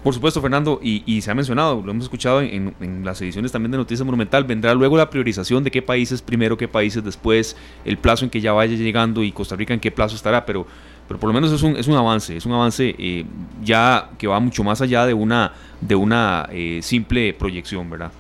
Por 0.06 0.14
supuesto, 0.14 0.40
Fernando, 0.40 0.80
y, 0.84 1.20
se 1.22 1.32
ha 1.32 1.34
mencionado, 1.34 1.82
lo 1.84 1.90
hemos 1.90 2.04
escuchado 2.04 2.40
en, 2.40 2.76
las 3.04 3.20
ediciones 3.24 3.52
también 3.52 3.72
de 3.72 3.80
Noticias 3.80 4.06
Monumental, 4.06 4.44
vendrá 4.44 4.76
luego 4.76 4.98
la 4.98 5.10
priorización 5.10 5.64
de 5.64 5.72
qué 5.72 5.82
países 5.82 6.22
primero, 6.22 6.56
qué 6.58 6.68
países 6.68 7.04
después, 7.04 7.58
el 7.86 7.98
plazo 7.98 8.24
en 8.24 8.30
que 8.30 8.40
ya 8.40 8.54
vaya 8.54 8.76
llegando 8.76 9.24
y 9.24 9.32
Costa 9.32 9.56
Rica 9.56 9.74
en 9.74 9.80
qué 9.80 9.90
plazo 9.90 10.16
estará, 10.16 10.46
pero, 10.46 10.68
pero 11.08 11.20
por 11.20 11.28
lo 11.28 11.34
menos 11.34 11.52
es 11.52 11.64
un, 11.64 11.76
es 11.76 11.88
un 11.88 11.96
avance, 11.96 12.38
es 12.38 12.46
un 12.46 12.54
avance 12.54 12.94
eh, 13.00 13.26
ya 13.64 14.12
que 14.20 14.28
va 14.28 14.40
mucho 14.40 14.64
más 14.64 14.80
allá 14.80 15.08
de 15.08 15.16
una, 15.16 15.54
de 15.82 15.96
una 15.96 16.50
eh, 16.52 16.82
simple 16.84 17.34
proyección, 17.34 17.90
¿verdad? 17.90 18.12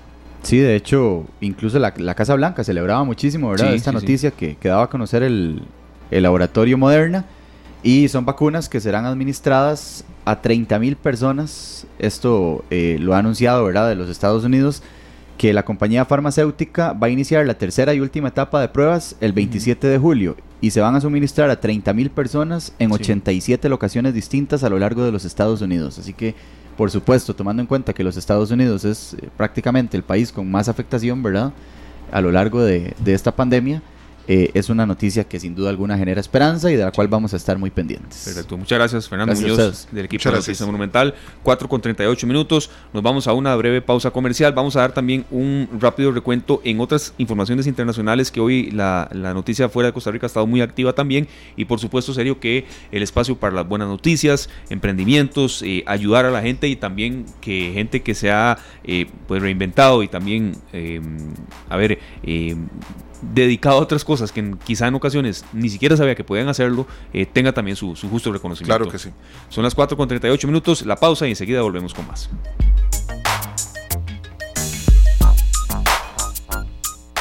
Sí, 0.41 0.57
de 0.57 0.75
hecho, 0.75 1.27
incluso 1.39 1.77
la, 1.77 1.91
Casa 2.15 2.33
Blanca 2.33 2.63
celebraba 2.63 3.03
muchísimo, 3.03 3.51
¿verdad? 3.51 3.75
Esta 3.75 3.91
noticia 3.91 4.31
Que, 4.31 4.55
que, 4.55 4.69
daba 4.69 4.86
a 4.86 4.89
conocer 4.89 5.21
el, 5.21 5.61
laboratorio 6.09 6.79
Moderna. 6.79 7.25
Y 7.83 8.07
son 8.07 8.25
vacunas 8.25 8.69
que 8.69 8.79
serán 8.79 9.05
administradas 9.05 10.03
a 10.26 10.41
30 10.41 10.78
mil 10.80 10.95
personas. 10.95 11.88
Esto 11.99 12.65
eh, 12.69 12.97
lo 12.99 13.15
ha 13.15 13.19
anunciado, 13.19 13.63
¿verdad?, 13.63 13.88
de 13.88 13.95
los 13.95 14.09
Estados 14.09 14.43
Unidos, 14.43 14.84
que 15.38 15.53
la 15.53 15.63
compañía 15.63 16.05
farmacéutica 16.05 16.93
va 16.93 17.07
a 17.07 17.09
iniciar 17.09 17.45
la 17.45 17.57
tercera 17.57 17.93
y 17.93 17.99
última 17.99 18.30
etapa 18.30 18.59
de 18.61 18.69
pruebas 18.69 19.15
el 19.21 19.34
27 19.34 19.88
de 19.88 19.97
julio 19.97 20.38
y 20.61 20.71
se 20.71 20.82
van 20.82 20.95
a 20.95 21.01
suministrar 21.01 21.49
a 21.49 21.59
30 21.59 21.93
mil 21.93 22.09
personas 22.09 22.73
en 22.80 22.91
87 22.91 23.67
locaciones 23.69 24.13
distintas 24.13 24.63
a 24.63 24.69
lo 24.69 24.80
largo 24.80 25.03
de 25.03 25.11
los 25.11 25.26
Estados 25.26 25.61
Unidos. 25.61 25.99
Así 25.99 26.13
que 26.13 26.36
por 26.78 26.91
supuesto, 26.91 27.34
tomando 27.34 27.61
en 27.61 27.67
cuenta 27.67 27.93
que 27.93 28.03
los 28.03 28.17
Estados 28.17 28.51
Unidos 28.51 28.84
es 28.84 29.13
eh, 29.13 29.30
prácticamente 29.38 29.95
el 29.95 30.03
país 30.03 30.32
con 30.32 30.49
más 30.49 30.67
afectación, 30.67 31.23
¿verdad? 31.23 31.53
A 32.11 32.21
lo 32.21 32.32
largo 32.32 32.61
de, 32.61 32.93
de 32.99 33.13
esta 33.13 33.36
pandemia, 33.36 33.82
eh, 34.28 34.51
es 34.53 34.69
una 34.69 34.86
noticia 34.86 35.23
que 35.23 35.39
sin 35.39 35.55
duda 35.55 35.69
alguna 35.69 35.97
genera 35.97 36.19
esperanza 36.19 36.71
y 36.71 36.76
de 36.76 36.84
la 36.84 36.91
cual 36.91 37.07
vamos 37.07 37.34
a 37.34 37.38
estar 37.38 37.57
muy 37.57 37.69
pendientes. 37.69 38.23
Perfecto, 38.26 38.57
muchas 38.57 38.80
gracias 38.80 39.07
Fernando 39.07 39.36
Muñoz 39.36 39.88
del 39.91 40.05
equipo 40.05 40.30
de 40.30 40.36
Noticia 40.38 40.65
Monumental. 40.65 41.13
4 41.43 41.69
con 41.69 41.82
38 41.82 42.26
minutos, 42.28 42.69
nos 42.93 43.03
vamos 43.03 43.28
a 43.28 43.34
una 43.34 43.55
breve 43.55 43.82
pausa 43.82 44.11
comercial, 44.11 44.53
vamos 44.53 44.76
a 44.76 44.82
dar 44.82 44.93
también 44.93 45.26
un 45.30 45.69
rápido 45.80 46.11
recuento 46.11 46.61
en 46.63 46.80
otras 46.80 47.13
informaciones 47.17 47.67
internacionales 47.67 48.32
que 48.32 48.39
hoy 48.39 48.71
la, 48.71 49.09
noticia 49.13 49.69
fuera 49.69 49.88
de 49.88 49.93
Costa 49.93 50.11
Rica 50.11 50.26
ha 50.26 50.28
estado 50.28 50.47
muy 50.47 50.61
activa 50.61 50.93
también. 50.93 51.28
Y 51.55 51.65
por 51.65 51.80
supuesto 51.80 52.13
serio 52.13 52.39
que 52.39 52.65
el 52.91 53.03
espacio 53.03 53.38
para 53.38 53.53
las 53.53 53.67
buenas 53.67 53.88
noticias, 53.88 54.49
emprendimientos, 54.69 55.61
eh, 55.61 55.84
ayudar 55.86 56.26
a 56.26 56.32
la 56.32 56.41
gente 56.41 56.67
y 56.67 56.76
también 56.76 57.26
que 57.41 57.71
gente 57.73 58.01
que 58.01 58.15
se 58.15 58.32
ha 58.32 58.57
eh, 58.84 59.07
pues 59.28 59.41
reinventado 59.41 60.03
y 60.03 60.07
también, 60.07 60.53
a 61.69 61.78
ver, 61.78 61.99
dedicado 63.22 63.78
a 63.78 63.82
otras 63.82 64.03
cosas 64.03 64.32
que 64.32 64.55
quizá 64.63 64.88
en 64.88 64.95
ocasiones 64.95 65.45
ni 65.53 65.70
siquiera 65.70 65.97
sabía 65.97 66.16
que 66.16 66.24
podían 66.24 66.47
hacerlo, 66.47 66.88
eh, 67.13 67.26
tenga 67.26 67.53
también 67.53 67.76
su, 67.76 67.95
justo 67.95 68.32
reconocimiento. 68.32 68.78
Claro 68.78 68.91
que 68.91 68.99
sí. 68.99 69.09
Son 69.49 69.63
las 69.63 69.76
4 69.76 69.97
con 69.97 70.07
38 70.07 70.47
minutos, 70.47 70.86
la 70.86 70.95
pausa 70.95 71.28
y 71.28 71.32
enseguida 71.32 71.61
volvemos 71.61 71.93
con 71.93 72.07
más. 72.07 72.30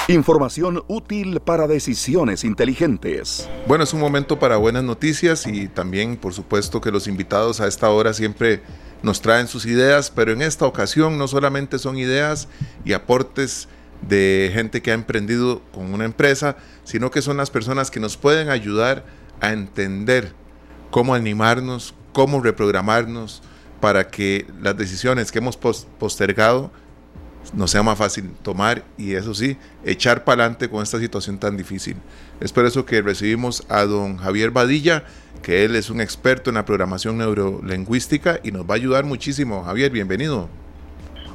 Información 0.06 0.84
útil 0.86 1.40
para 1.40 1.66
decisiones 1.66 2.44
inteligentes. 2.44 3.48
Bueno, 3.66 3.84
es 3.84 3.94
un 3.94 4.00
momento 4.00 4.38
para 4.38 4.58
buenas 4.58 4.84
noticias 4.84 5.46
y 5.46 5.66
también, 5.66 6.18
por 6.18 6.34
supuesto, 6.34 6.82
que 6.82 6.90
los 6.90 7.06
invitados 7.06 7.62
a 7.62 7.66
esta 7.66 7.88
hora 7.88 8.12
siempre 8.12 8.60
nos 9.02 9.22
traen 9.22 9.48
sus 9.48 9.64
ideas, 9.64 10.10
pero 10.10 10.32
en 10.32 10.42
esta 10.42 10.66
ocasión 10.66 11.16
no 11.16 11.26
solamente 11.26 11.78
son 11.78 11.96
ideas 11.96 12.48
y 12.84 12.92
aportes 12.92 13.66
de 14.08 14.50
gente 14.52 14.82
que 14.82 14.90
ha 14.90 14.94
emprendido 14.94 15.62
con 15.72 15.92
una 15.92 16.04
empresa, 16.04 16.56
sino 16.84 17.10
que 17.10 17.22
son 17.22 17.36
las 17.36 17.50
personas 17.50 17.90
que 17.90 18.00
nos 18.00 18.16
pueden 18.16 18.50
ayudar 18.50 19.04
a 19.40 19.52
entender 19.52 20.32
cómo 20.90 21.14
animarnos, 21.14 21.94
cómo 22.12 22.40
reprogramarnos 22.40 23.42
para 23.80 24.08
que 24.08 24.46
las 24.62 24.76
decisiones 24.76 25.32
que 25.32 25.38
hemos 25.38 25.56
postergado 25.56 26.70
nos 27.52 27.70
sea 27.70 27.82
más 27.82 27.98
fácil 27.98 28.30
tomar 28.42 28.84
y 28.96 29.14
eso 29.14 29.34
sí, 29.34 29.58
echar 29.84 30.24
para 30.24 30.44
adelante 30.44 30.70
con 30.70 30.82
esta 30.82 30.98
situación 30.98 31.38
tan 31.38 31.56
difícil. 31.56 31.96
Es 32.40 32.52
por 32.52 32.64
eso 32.64 32.86
que 32.86 33.02
recibimos 33.02 33.64
a 33.68 33.84
don 33.84 34.16
Javier 34.16 34.50
Badilla, 34.50 35.04
que 35.42 35.64
él 35.64 35.76
es 35.76 35.90
un 35.90 36.00
experto 36.00 36.50
en 36.50 36.54
la 36.54 36.64
programación 36.64 37.18
neurolingüística 37.18 38.40
y 38.42 38.50
nos 38.50 38.62
va 38.62 38.74
a 38.74 38.76
ayudar 38.76 39.04
muchísimo. 39.04 39.62
Javier, 39.64 39.90
bienvenido. 39.90 40.63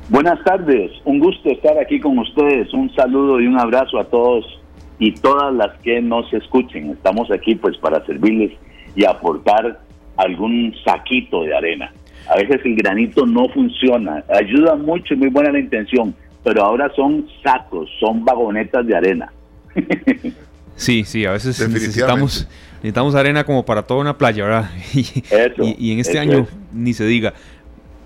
Buenas 0.09 0.43
tardes, 0.43 0.91
un 1.05 1.19
gusto 1.19 1.49
estar 1.49 1.77
aquí 1.77 1.99
con 1.99 2.17
ustedes. 2.17 2.73
Un 2.73 2.91
saludo 2.95 3.39
y 3.39 3.45
un 3.45 3.59
abrazo 3.59 3.99
a 3.99 4.05
todos 4.05 4.43
y 4.97 5.13
todas 5.13 5.53
las 5.53 5.77
que 5.81 6.01
nos 6.01 6.33
escuchen. 6.33 6.89
Estamos 6.89 7.29
aquí 7.31 7.53
pues 7.53 7.77
para 7.77 8.03
servirles 8.07 8.51
y 8.95 9.05
aportar 9.05 9.79
algún 10.17 10.73
saquito 10.83 11.43
de 11.43 11.55
arena. 11.55 11.93
A 12.27 12.37
veces 12.37 12.59
el 12.65 12.75
granito 12.75 13.27
no 13.27 13.49
funciona, 13.49 14.23
ayuda 14.29 14.75
mucho 14.75 15.13
y 15.13 15.17
muy 15.17 15.29
buena 15.29 15.51
la 15.51 15.59
intención, 15.59 16.15
pero 16.43 16.63
ahora 16.63 16.91
son 16.95 17.27
sacos, 17.43 17.87
son 17.99 18.25
vagonetas 18.25 18.87
de 18.87 18.95
arena. 18.95 19.31
Sí, 20.79 21.03
sí, 21.03 21.25
a 21.25 21.33
veces 21.33 21.59
necesitamos, 21.67 22.47
necesitamos 22.75 23.13
arena 23.13 23.43
como 23.43 23.65
para 23.65 23.83
toda 23.83 23.99
una 23.99 24.17
playa, 24.17 24.45
¿verdad? 24.45 24.69
Y, 25.77 25.91
en 25.91 25.99
este 25.99 26.17
año 26.19 26.47
ni 26.73 26.93
se 26.93 27.05
diga. 27.05 27.33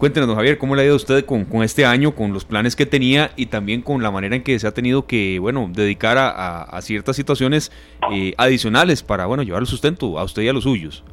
Cuéntenos, 0.04 0.36
Javier, 0.36 0.58
¿cómo 0.58 0.76
le 0.76 0.82
ha 0.82 0.84
ido 0.84 0.95
a 0.95 0.97
usted 0.97 1.24
con, 1.24 1.47
este 1.64 1.86
año, 1.86 2.14
con 2.14 2.34
los 2.34 2.43
planes 2.43 2.76
que 2.76 2.86
tenía 2.86 3.30
y 3.38 3.45
también 3.45 3.82
con 3.82 4.04
la 4.04 4.12
manera 4.12 4.36
en 4.36 4.43
que 4.43 4.60
se 4.60 4.68
ha 4.68 4.74
tenido 4.74 5.08
que, 5.08 5.39
bueno, 5.39 5.70
dedicar 5.74 6.18
a, 6.20 6.78
ciertas 6.82 7.16
situaciones 7.16 7.72
eh, 8.12 8.34
adicionales 8.36 9.01
para, 9.01 9.28
bueno, 9.28 9.43
llevar 9.43 9.62
el 9.62 9.66
sustento 9.66 10.20
a 10.20 10.26
usted 10.26 10.41
y 10.41 10.49
a 10.49 10.51
los 10.51 10.64
suyos? 10.66 11.06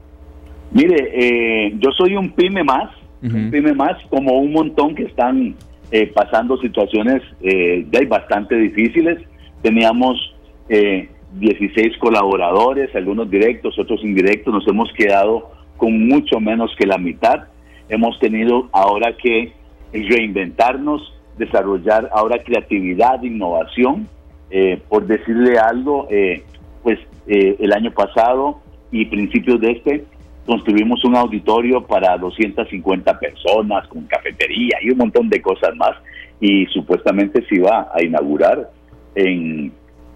Mire, 0.73 1.09
eh, 1.15 1.73
yo 1.79 1.93
soy 1.93 2.17
un 2.17 2.33
pyme 2.33 2.65
más, 2.65 2.91
un 3.23 3.53
pyme 3.53 3.75
más, 3.75 3.97
como 4.09 4.41
un 4.41 4.51
montón 4.53 4.97
que 4.97 5.05
están 5.05 5.55
eh, 5.93 6.09
pasando 6.13 6.57
situaciones 6.57 7.23
ya 7.41 8.01
bastante 8.09 8.57
difíciles. 8.57 9.21
Teníamos 9.63 10.35
16 10.69 11.97
colaboradores, 11.99 12.93
algunos 12.97 13.31
directos, 13.31 13.79
otros 13.79 14.03
indirectos, 14.03 14.53
nos 14.53 14.67
hemos 14.67 14.93
quedado 14.95 15.53
con 15.77 16.09
mucho 16.09 16.41
menos 16.41 16.75
que 16.77 16.89
la 16.89 16.99
mitad 16.99 17.45
hemos 17.91 18.19
tenido 18.19 18.69
ahora 18.73 19.17
que 19.17 19.53
reinventarnos, 19.93 21.13
desarrollar 21.37 22.09
ahora 22.13 22.43
creatividad, 22.43 23.23
innovación. 23.23 24.09
Eh, 24.51 24.81
por 24.89 25.07
decirle 25.07 25.59
algo, 25.59 26.09
eh, 26.11 26.43
pues 26.83 26.99
eh, 27.27 27.57
el 27.61 27.73
año 27.73 27.93
pasado 27.93 28.61
y 28.91 29.05
principios 29.05 29.61
de 29.61 29.73
este 29.73 30.05
construimos 30.47 31.05
un 31.05 31.15
auditorio 31.17 31.87
para 31.87 32.17
250 32.19 33.19
personas 33.19 33.87
con 33.87 34.05
cafetería 34.07 34.79
y 34.83 34.91
un 34.91 34.99
montón 34.99 35.29
de 35.29 35.41
cosas 35.41 35.77
más 35.77 35.93
y 36.41 36.67
supuestamente 36.67 37.45
se 37.47 37.57
iba 37.57 37.89
a 37.95 38.03
inaugurar 38.03 38.71
en, 39.15 39.73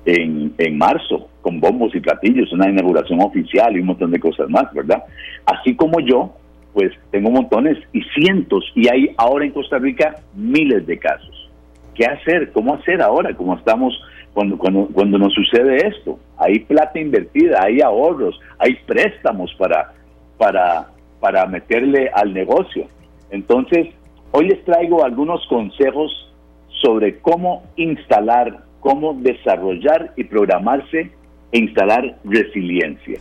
en, 0.07 0.55
en 0.59 0.79
marzo 0.79 1.29
con 1.43 1.61
bombos 1.61 1.95
y 1.95 2.01
platillos, 2.01 2.53
una 2.53 2.69
inauguración 2.69 3.21
oficial 3.21 3.77
y 3.77 3.81
un 3.81 3.87
montón 3.87 4.11
de 4.11 4.19
cosas 4.19 4.49
más, 4.49 4.73
¿verdad? 4.73 5.05
Así 5.45 5.77
como 5.77 6.01
yo, 6.01 6.35
pues 6.75 6.93
tengo 7.13 7.31
montones 7.31 7.79
y 7.93 8.03
cientos, 8.03 8.65
y 8.75 8.89
hay 8.89 9.15
ahora 9.17 9.47
en 9.47 9.53
Costa 9.53 9.79
Rica 9.79 10.17
miles 10.35 10.87
de 10.87 10.99
casos. 10.99 11.51
¿Qué 11.95 12.05
hacer? 12.05 12.51
¿Cómo 12.53 12.75
hacer 12.75 13.01
ahora? 13.01 13.33
Como 13.35 13.55
estamos 13.55 13.95
cuando, 14.35 14.59
cuando, 14.59 14.89
cuando 14.93 15.17
nos 15.17 15.33
sucede 15.33 15.87
esto. 15.87 16.19
Hay 16.37 16.59
plata 16.59 16.99
invertida, 16.99 17.63
hay 17.63 17.81
ahorros, 17.81 18.39
hay 18.59 18.75
préstamos 18.87 19.55
para, 19.55 19.93
para, 20.37 20.89
para 21.21 21.47
meterle 21.47 22.11
al 22.13 22.35
negocio. 22.35 22.87
Entonces, 23.31 23.89
hoy 24.33 24.49
les 24.49 24.65
traigo 24.65 25.05
algunos 25.05 25.47
consejos 25.47 26.35
sobre 26.83 27.21
cómo 27.21 27.63
instalar, 27.77 28.65
cómo 28.81 29.15
desarrollar 29.15 30.13
y 30.17 30.25
programarse 30.25 31.13
e 31.53 31.59
instalar 31.59 32.17
resiliencia. 32.25 33.21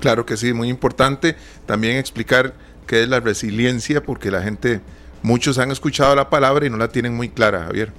Claro 0.00 0.24
que 0.26 0.36
sí, 0.36 0.52
muy 0.52 0.68
importante 0.68 1.34
también 1.66 1.96
explicar 1.96 2.52
qué 2.86 3.02
es 3.02 3.08
la 3.08 3.20
resiliencia, 3.20 4.02
porque 4.02 4.30
la 4.30 4.42
gente, 4.42 4.80
muchos 5.22 5.58
han 5.58 5.70
escuchado 5.70 6.14
la 6.14 6.30
palabra 6.30 6.66
y 6.66 6.70
no 6.70 6.76
la 6.76 6.88
tienen 6.88 7.14
muy 7.14 7.28
clara, 7.28 7.64
Javier. 7.64 7.90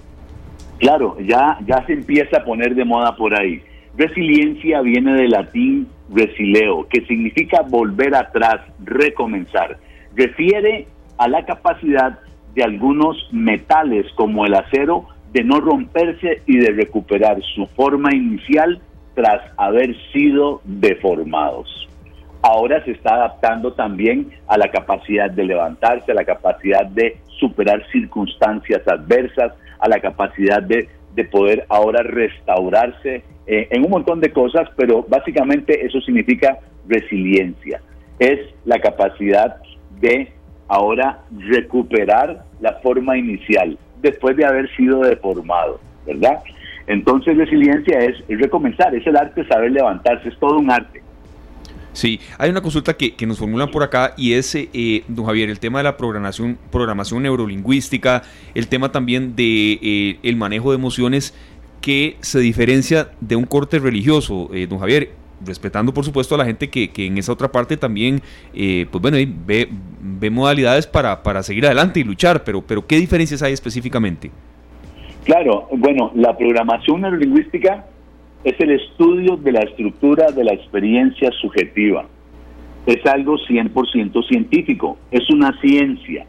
Claro, 0.80 1.18
ya, 1.20 1.60
ya 1.68 1.86
se 1.86 1.94
empieza 1.94 2.38
a 2.38 2.46
poner 2.46 2.74
de 2.74 2.86
moda 2.86 3.16
por 3.16 3.38
ahí. 3.38 3.62
Resiliencia 3.98 4.82
viene 4.82 5.14
del 5.14 5.32
latín 5.32 5.88
resileo, 6.10 6.88
que 6.88 7.06
significa 7.06 7.62
volver 7.62 8.16
atrás, 8.16 8.62
recomenzar. 8.84 9.78
Refiere 10.16 10.88
a 11.18 11.28
la 11.28 11.46
capacidad 11.46 12.20
de 12.56 12.64
algunos 12.64 13.18
metales 13.32 14.06
como 14.16 14.46
el 14.46 14.56
acero 14.56 15.06
de 15.34 15.44
no 15.44 15.60
romperse 15.60 16.42
y 16.48 16.58
de 16.58 16.72
recuperar 16.72 17.40
su 17.54 17.68
forma 17.68 18.16
inicial 18.16 18.82
tras 19.16 19.42
haber 19.58 19.96
sido 20.14 20.62
deformados. 20.64 21.89
Ahora 22.42 22.84
se 22.86 22.92
está 22.92 23.16
adaptando 23.16 23.74
también 23.74 24.32
a 24.48 24.58
la 24.58 24.70
capacidad 24.70 25.30
de 25.30 25.44
levantarse, 25.44 26.12
a 26.12 26.16
la 26.16 26.24
capacidad 26.24 26.86
de 26.86 27.18
superar 27.40 27.86
circunstancias 27.92 28.82
adversas, 28.88 29.54
a 29.80 29.90
la 29.90 30.00
capacidad 30.00 30.62
de, 30.62 30.88
poder 31.32 31.66
ahora 31.68 32.02
restaurarse 32.02 33.24
eh, 33.46 33.68
en 33.72 33.84
un 33.84 33.92
montón 33.92 34.22
de 34.22 34.32
cosas, 34.32 34.70
pero 34.78 35.06
básicamente 35.10 35.86
eso 35.86 36.00
significa 36.00 36.60
resiliencia. 36.88 37.82
Es 38.20 38.40
la 38.64 38.80
capacidad 38.80 39.58
de 40.00 40.32
ahora 40.70 41.20
recuperar 41.38 42.46
la 42.62 42.76
forma 42.76 43.18
inicial 43.18 43.78
después 44.02 44.38
de 44.38 44.46
haber 44.46 44.74
sido 44.78 45.02
deformado, 45.02 45.82
¿verdad? 46.06 46.40
Entonces 46.88 47.38
resiliencia 47.38 48.00
es, 48.00 48.24
recomenzar, 48.28 48.96
es 48.96 49.06
el 49.06 49.18
arte 49.18 49.44
de 49.44 49.48
saber 49.48 49.72
levantarse, 49.72 50.30
es 50.30 50.40
todo 50.40 50.58
un 50.58 50.72
arte. 50.72 51.02
Sí, 52.00 52.18
hay 52.38 52.50
una 52.50 52.62
consulta 52.62 52.94
que, 52.94 53.14
nos 53.28 53.40
formulan 53.40 53.72
por 53.72 53.84
acá 53.84 54.14
y 54.16 54.32
es, 54.32 54.56
eh, 54.56 55.04
don 55.10 55.26
Javier, 55.26 55.50
el 55.50 55.60
tema 55.60 55.80
de 55.80 55.84
la 55.84 55.98
programación, 55.98 56.58
programación 56.72 57.24
neurolingüística, 57.24 58.24
el 58.56 58.70
tema 58.70 58.90
también 58.90 59.36
de 59.36 59.78
eh, 59.82 60.20
el 60.24 60.38
manejo 60.38 60.72
de 60.72 60.78
emociones 60.78 61.36
que 61.82 62.16
se 62.22 62.40
diferencia 62.40 63.10
de 63.20 63.36
un 63.36 63.44
corte 63.44 63.80
religioso, 63.80 64.50
eh, 64.54 64.66
don 64.66 64.80
Javier, 64.80 65.10
respetando 65.46 65.94
por 65.94 66.06
supuesto 66.06 66.36
a 66.36 66.38
la 66.38 66.46
gente 66.46 66.70
que, 66.70 66.90
que 66.90 67.06
en 67.06 67.18
esa 67.18 67.34
otra 67.34 67.52
parte 67.52 67.76
también, 67.76 68.22
pues 68.54 69.02
bueno, 69.02 69.18
ve, 69.46 69.68
ve 70.02 70.30
modalidades 70.30 70.88
para, 70.88 71.22
para 71.22 71.44
seguir 71.44 71.66
adelante 71.66 72.00
y 72.00 72.06
luchar, 72.06 72.46
pero, 72.46 72.62
pero 72.62 72.88
¿qué 72.88 72.96
diferencias 72.96 73.42
hay 73.42 73.52
específicamente? 73.52 74.32
Claro, 75.26 75.68
bueno, 75.74 76.14
la 76.16 76.38
programación 76.38 77.02
neurolingüística 77.02 77.86
es 78.44 78.60
el 78.60 78.72
estudio 78.72 79.36
de 79.38 79.52
la 79.52 79.62
estructura 79.62 80.32
de 80.32 80.44
la 80.44 80.54
experiencia 80.54 81.32
subjetiva. 81.32 82.06
Es 82.86 83.06
algo 83.06 83.38
100% 83.38 84.28
científico, 84.28 84.98
es 85.12 85.30
una 85.30 85.60
ciencia. 85.60 86.26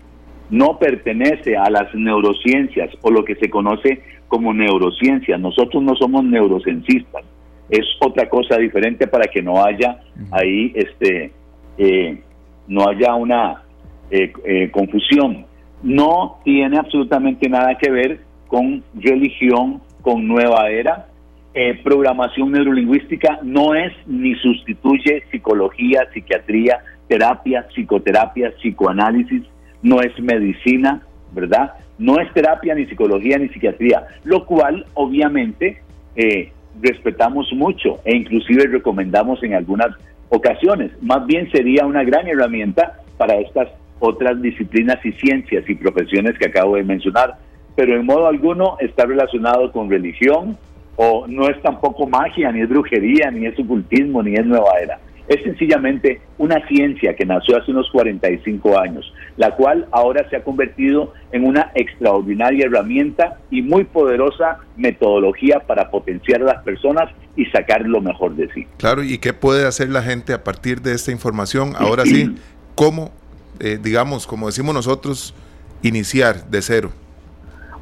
No 0.50 0.78
pertenece 0.78 1.56
a 1.56 1.70
las 1.70 1.94
neurociencias 1.94 2.90
o 3.02 3.10
lo 3.10 3.24
que 3.24 3.36
se 3.36 3.48
conoce 3.48 4.02
como 4.26 4.52
neurociencia. 4.52 5.38
Nosotros 5.38 5.82
no 5.82 5.94
somos 5.94 6.24
neurocienciistas. 6.24 7.24
Es 7.68 7.86
otra 8.00 8.28
cosa 8.28 8.56
diferente 8.56 9.06
para 9.06 9.26
que 9.26 9.42
no 9.42 9.64
haya 9.64 10.00
ahí, 10.32 10.72
este, 10.74 11.30
eh, 11.78 12.20
no 12.66 12.88
haya 12.88 13.14
una 13.14 13.62
eh, 14.10 14.32
eh, 14.44 14.70
confusión. 14.72 15.46
No 15.84 16.40
tiene 16.44 16.78
absolutamente 16.78 17.48
nada 17.48 17.76
que 17.78 17.90
ver 17.90 18.20
con 18.48 18.82
religión, 18.94 19.80
con 20.02 20.26
nueva 20.26 20.68
era. 20.68 21.06
Eh, 21.52 21.80
programación 21.82 22.52
neurolingüística 22.52 23.40
no 23.42 23.74
es 23.74 23.92
ni 24.06 24.36
sustituye 24.36 25.24
psicología, 25.32 26.06
psiquiatría, 26.12 26.78
terapia, 27.08 27.66
psicoterapia, 27.74 28.52
psicoanálisis, 28.58 29.42
no 29.82 30.00
es 30.00 30.16
medicina, 30.20 31.02
¿verdad? 31.32 31.72
No 31.98 32.20
es 32.20 32.32
terapia, 32.32 32.76
ni 32.76 32.86
psicología, 32.86 33.36
ni 33.38 33.48
psiquiatría, 33.48 34.06
lo 34.22 34.46
cual 34.46 34.86
obviamente 34.94 35.82
eh, 36.14 36.52
respetamos 36.80 37.52
mucho 37.52 37.98
e 38.04 38.16
inclusive 38.16 38.68
recomendamos 38.68 39.42
en 39.42 39.54
algunas 39.54 39.88
ocasiones. 40.28 40.92
Más 41.02 41.26
bien 41.26 41.50
sería 41.50 41.84
una 41.84 42.04
gran 42.04 42.28
herramienta 42.28 43.00
para 43.18 43.34
estas 43.40 43.68
otras 43.98 44.40
disciplinas 44.40 45.04
y 45.04 45.12
ciencias 45.12 45.68
y 45.68 45.74
profesiones 45.74 46.38
que 46.38 46.46
acabo 46.46 46.76
de 46.76 46.84
mencionar, 46.84 47.38
pero 47.74 47.96
en 47.96 48.06
modo 48.06 48.28
alguno 48.28 48.76
está 48.78 49.04
relacionado 49.04 49.72
con 49.72 49.90
religión 49.90 50.56
o 51.02 51.26
no 51.26 51.48
es 51.48 51.58
tampoco 51.62 52.06
magia, 52.06 52.52
ni 52.52 52.60
es 52.60 52.68
brujería, 52.68 53.30
ni 53.30 53.46
es 53.46 53.58
ocultismo, 53.58 54.22
ni 54.22 54.34
es 54.34 54.44
nueva 54.44 54.72
era. 54.82 55.00
Es 55.28 55.42
sencillamente 55.42 56.20
una 56.36 56.60
ciencia 56.68 57.16
que 57.16 57.24
nació 57.24 57.56
hace 57.56 57.70
unos 57.70 57.88
45 57.90 58.78
años, 58.78 59.10
la 59.38 59.56
cual 59.56 59.86
ahora 59.92 60.28
se 60.28 60.36
ha 60.36 60.44
convertido 60.44 61.14
en 61.32 61.46
una 61.46 61.72
extraordinaria 61.74 62.66
herramienta 62.66 63.38
y 63.50 63.62
muy 63.62 63.84
poderosa 63.84 64.58
metodología 64.76 65.60
para 65.60 65.90
potenciar 65.90 66.42
a 66.42 66.44
las 66.44 66.62
personas 66.64 67.08
y 67.34 67.46
sacar 67.46 67.80
lo 67.80 68.02
mejor 68.02 68.36
de 68.36 68.52
sí. 68.52 68.66
Claro, 68.76 69.02
¿y 69.02 69.16
qué 69.16 69.32
puede 69.32 69.66
hacer 69.66 69.88
la 69.88 70.02
gente 70.02 70.34
a 70.34 70.44
partir 70.44 70.82
de 70.82 70.92
esta 70.92 71.12
información? 71.12 71.72
Ahora 71.78 72.04
sí, 72.04 72.34
¿cómo, 72.74 73.10
eh, 73.58 73.78
digamos, 73.82 74.26
como 74.26 74.48
decimos 74.48 74.74
nosotros, 74.74 75.34
iniciar 75.82 76.44
de 76.50 76.60
cero? 76.60 76.90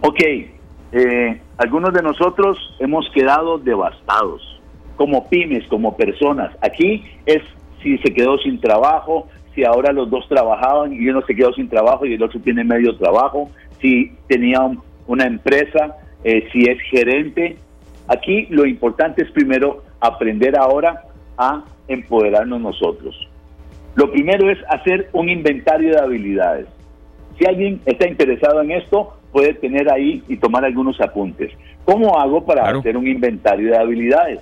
Ok, 0.02 0.20
eh, 0.92 1.40
algunos 1.58 1.92
de 1.92 2.02
nosotros 2.02 2.58
hemos 2.78 3.08
quedado 3.14 3.58
devastados, 3.58 4.60
como 4.96 5.28
pymes, 5.28 5.66
como 5.68 5.96
personas. 5.96 6.56
Aquí 6.62 7.04
es 7.26 7.42
si 7.82 7.98
se 7.98 8.12
quedó 8.12 8.38
sin 8.38 8.60
trabajo, 8.60 9.28
si 9.54 9.64
ahora 9.64 9.92
los 9.92 10.10
dos 10.10 10.26
trabajaban 10.28 10.92
y 10.92 11.08
uno 11.08 11.22
se 11.22 11.34
quedó 11.34 11.52
sin 11.52 11.68
trabajo 11.68 12.06
y 12.06 12.14
el 12.14 12.22
otro 12.22 12.40
tiene 12.40 12.64
medio 12.64 12.96
trabajo, 12.96 13.50
si 13.80 14.12
tenía 14.28 14.60
una 15.06 15.26
empresa, 15.26 15.96
eh, 16.24 16.48
si 16.52 16.62
es 16.62 16.80
gerente. 16.90 17.56
Aquí 18.08 18.46
lo 18.50 18.66
importante 18.66 19.22
es 19.22 19.30
primero 19.30 19.82
aprender 20.00 20.56
ahora 20.56 21.04
a 21.36 21.64
empoderarnos 21.86 22.60
nosotros. 22.60 23.28
Lo 23.94 24.10
primero 24.10 24.50
es 24.50 24.58
hacer 24.68 25.10
un 25.12 25.28
inventario 25.28 25.92
de 25.92 26.00
habilidades. 26.00 26.66
Si 27.38 27.46
alguien 27.46 27.80
está 27.84 28.08
interesado 28.08 28.62
en 28.62 28.72
esto, 28.72 29.17
puede 29.32 29.54
tener 29.54 29.90
ahí 29.92 30.22
y 30.28 30.36
tomar 30.36 30.64
algunos 30.64 31.00
apuntes. 31.00 31.52
¿Cómo 31.84 32.18
hago 32.18 32.44
para 32.44 32.68
hacer 32.68 32.96
un 32.96 33.06
inventario 33.06 33.70
de 33.70 33.76
habilidades? 33.76 34.40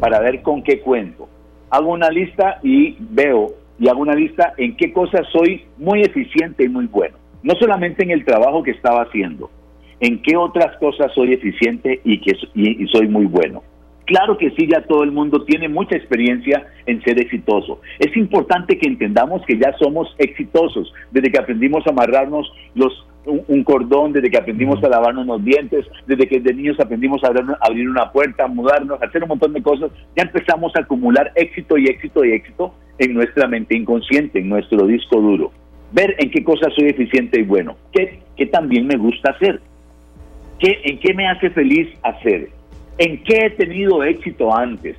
Para 0.00 0.20
ver 0.20 0.42
con 0.42 0.62
qué 0.62 0.80
cuento. 0.80 1.28
Hago 1.70 1.92
una 1.92 2.10
lista 2.10 2.58
y 2.62 2.96
veo 3.00 3.54
y 3.78 3.88
hago 3.88 4.00
una 4.00 4.14
lista 4.14 4.54
en 4.56 4.76
qué 4.76 4.92
cosas 4.92 5.26
soy 5.32 5.64
muy 5.78 6.02
eficiente 6.02 6.64
y 6.64 6.68
muy 6.68 6.86
bueno. 6.86 7.16
No 7.42 7.54
solamente 7.54 8.02
en 8.02 8.10
el 8.10 8.24
trabajo 8.24 8.62
que 8.62 8.70
estaba 8.70 9.02
haciendo, 9.02 9.50
en 10.00 10.20
qué 10.22 10.36
otras 10.36 10.76
cosas 10.78 11.12
soy 11.14 11.32
eficiente 11.32 12.00
y, 12.04 12.20
que, 12.20 12.32
y 12.54 12.86
soy 12.88 13.08
muy 13.08 13.26
bueno. 13.26 13.62
Claro 14.06 14.38
que 14.38 14.50
sí, 14.52 14.68
ya 14.70 14.82
todo 14.82 15.02
el 15.02 15.10
mundo 15.10 15.44
tiene 15.44 15.68
mucha 15.68 15.96
experiencia 15.96 16.64
en 16.86 17.02
ser 17.02 17.20
exitoso. 17.20 17.80
Es 17.98 18.16
importante 18.16 18.78
que 18.78 18.86
entendamos 18.86 19.42
que 19.44 19.58
ya 19.58 19.76
somos 19.78 20.14
exitosos 20.18 20.92
desde 21.10 21.32
que 21.32 21.40
aprendimos 21.40 21.84
a 21.86 21.90
amarrarnos 21.90 22.50
los, 22.76 23.04
un, 23.26 23.64
cordón, 23.64 24.12
desde 24.12 24.30
que 24.30 24.38
aprendimos 24.38 24.82
a 24.82 24.88
lavarnos 24.88 25.26
los 25.26 25.44
dientes, 25.44 25.84
desde 26.06 26.26
que 26.26 26.40
de 26.40 26.54
niños 26.54 26.78
aprendimos 26.80 27.22
a 27.24 27.28
abrir, 27.60 27.88
una 27.88 28.10
puerta, 28.12 28.46
mudarnos, 28.46 29.02
hacer 29.02 29.22
un 29.22 29.30
montón 29.30 29.52
de 29.52 29.62
cosas. 29.62 29.90
Ya 30.16 30.22
empezamos 30.22 30.72
a 30.76 30.80
acumular 30.80 31.32
éxito 31.34 31.76
y 31.76 31.86
éxito 31.86 32.24
y 32.24 32.32
éxito 32.32 32.74
en 32.98 33.14
nuestra 33.14 33.46
mente 33.48 33.76
inconsciente, 33.76 34.38
en 34.38 34.48
nuestro 34.48 34.86
disco 34.86 35.20
duro. 35.20 35.52
Ver 35.92 36.16
en 36.18 36.30
qué 36.30 36.42
cosas 36.42 36.72
soy 36.74 36.88
eficiente 36.88 37.40
y 37.40 37.44
bueno, 37.44 37.76
qué, 37.92 38.20
qué 38.36 38.46
también 38.46 38.86
me 38.86 38.96
gusta 38.96 39.30
hacer, 39.30 39.60
qué, 40.58 40.80
en 40.84 40.98
qué 40.98 41.14
me 41.14 41.28
hace 41.28 41.50
feliz 41.50 41.88
hacer 42.02 42.50
¿En 42.98 43.22
qué 43.24 43.46
he 43.46 43.50
tenido 43.50 44.02
éxito 44.04 44.54
antes? 44.54 44.96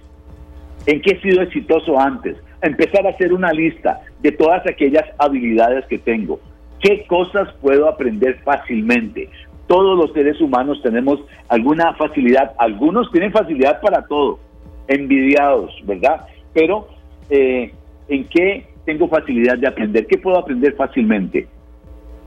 ¿En 0.85 1.01
qué 1.01 1.15
he 1.15 1.21
sido 1.21 1.41
exitoso 1.41 1.99
antes? 1.99 2.37
Empezar 2.61 3.05
a 3.07 3.09
hacer 3.09 3.33
una 3.33 3.51
lista 3.51 4.01
de 4.21 4.31
todas 4.31 4.65
aquellas 4.67 5.03
habilidades 5.17 5.85
que 5.87 5.97
tengo. 5.97 6.39
¿Qué 6.81 7.05
cosas 7.07 7.53
puedo 7.61 7.87
aprender 7.87 8.39
fácilmente? 8.43 9.29
Todos 9.67 9.97
los 9.97 10.13
seres 10.13 10.39
humanos 10.39 10.81
tenemos 10.81 11.19
alguna 11.49 11.93
facilidad. 11.95 12.53
Algunos 12.57 13.11
tienen 13.11 13.31
facilidad 13.31 13.81
para 13.81 14.05
todo. 14.05 14.39
Envidiados, 14.87 15.73
¿verdad? 15.85 16.27
Pero, 16.53 16.87
eh, 17.29 17.73
¿en 18.07 18.27
qué 18.29 18.67
tengo 18.85 19.07
facilidad 19.09 19.57
de 19.57 19.67
aprender? 19.67 20.07
¿Qué 20.07 20.17
puedo 20.17 20.37
aprender 20.37 20.75
fácilmente? 20.75 21.47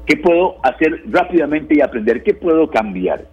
¿Qué 0.05 0.16
puedo 0.16 0.57
hacer 0.62 1.03
rápidamente 1.09 1.76
y 1.76 1.80
aprender? 1.80 2.22
¿Qué 2.22 2.34
puedo 2.34 2.68
cambiar? 2.68 3.24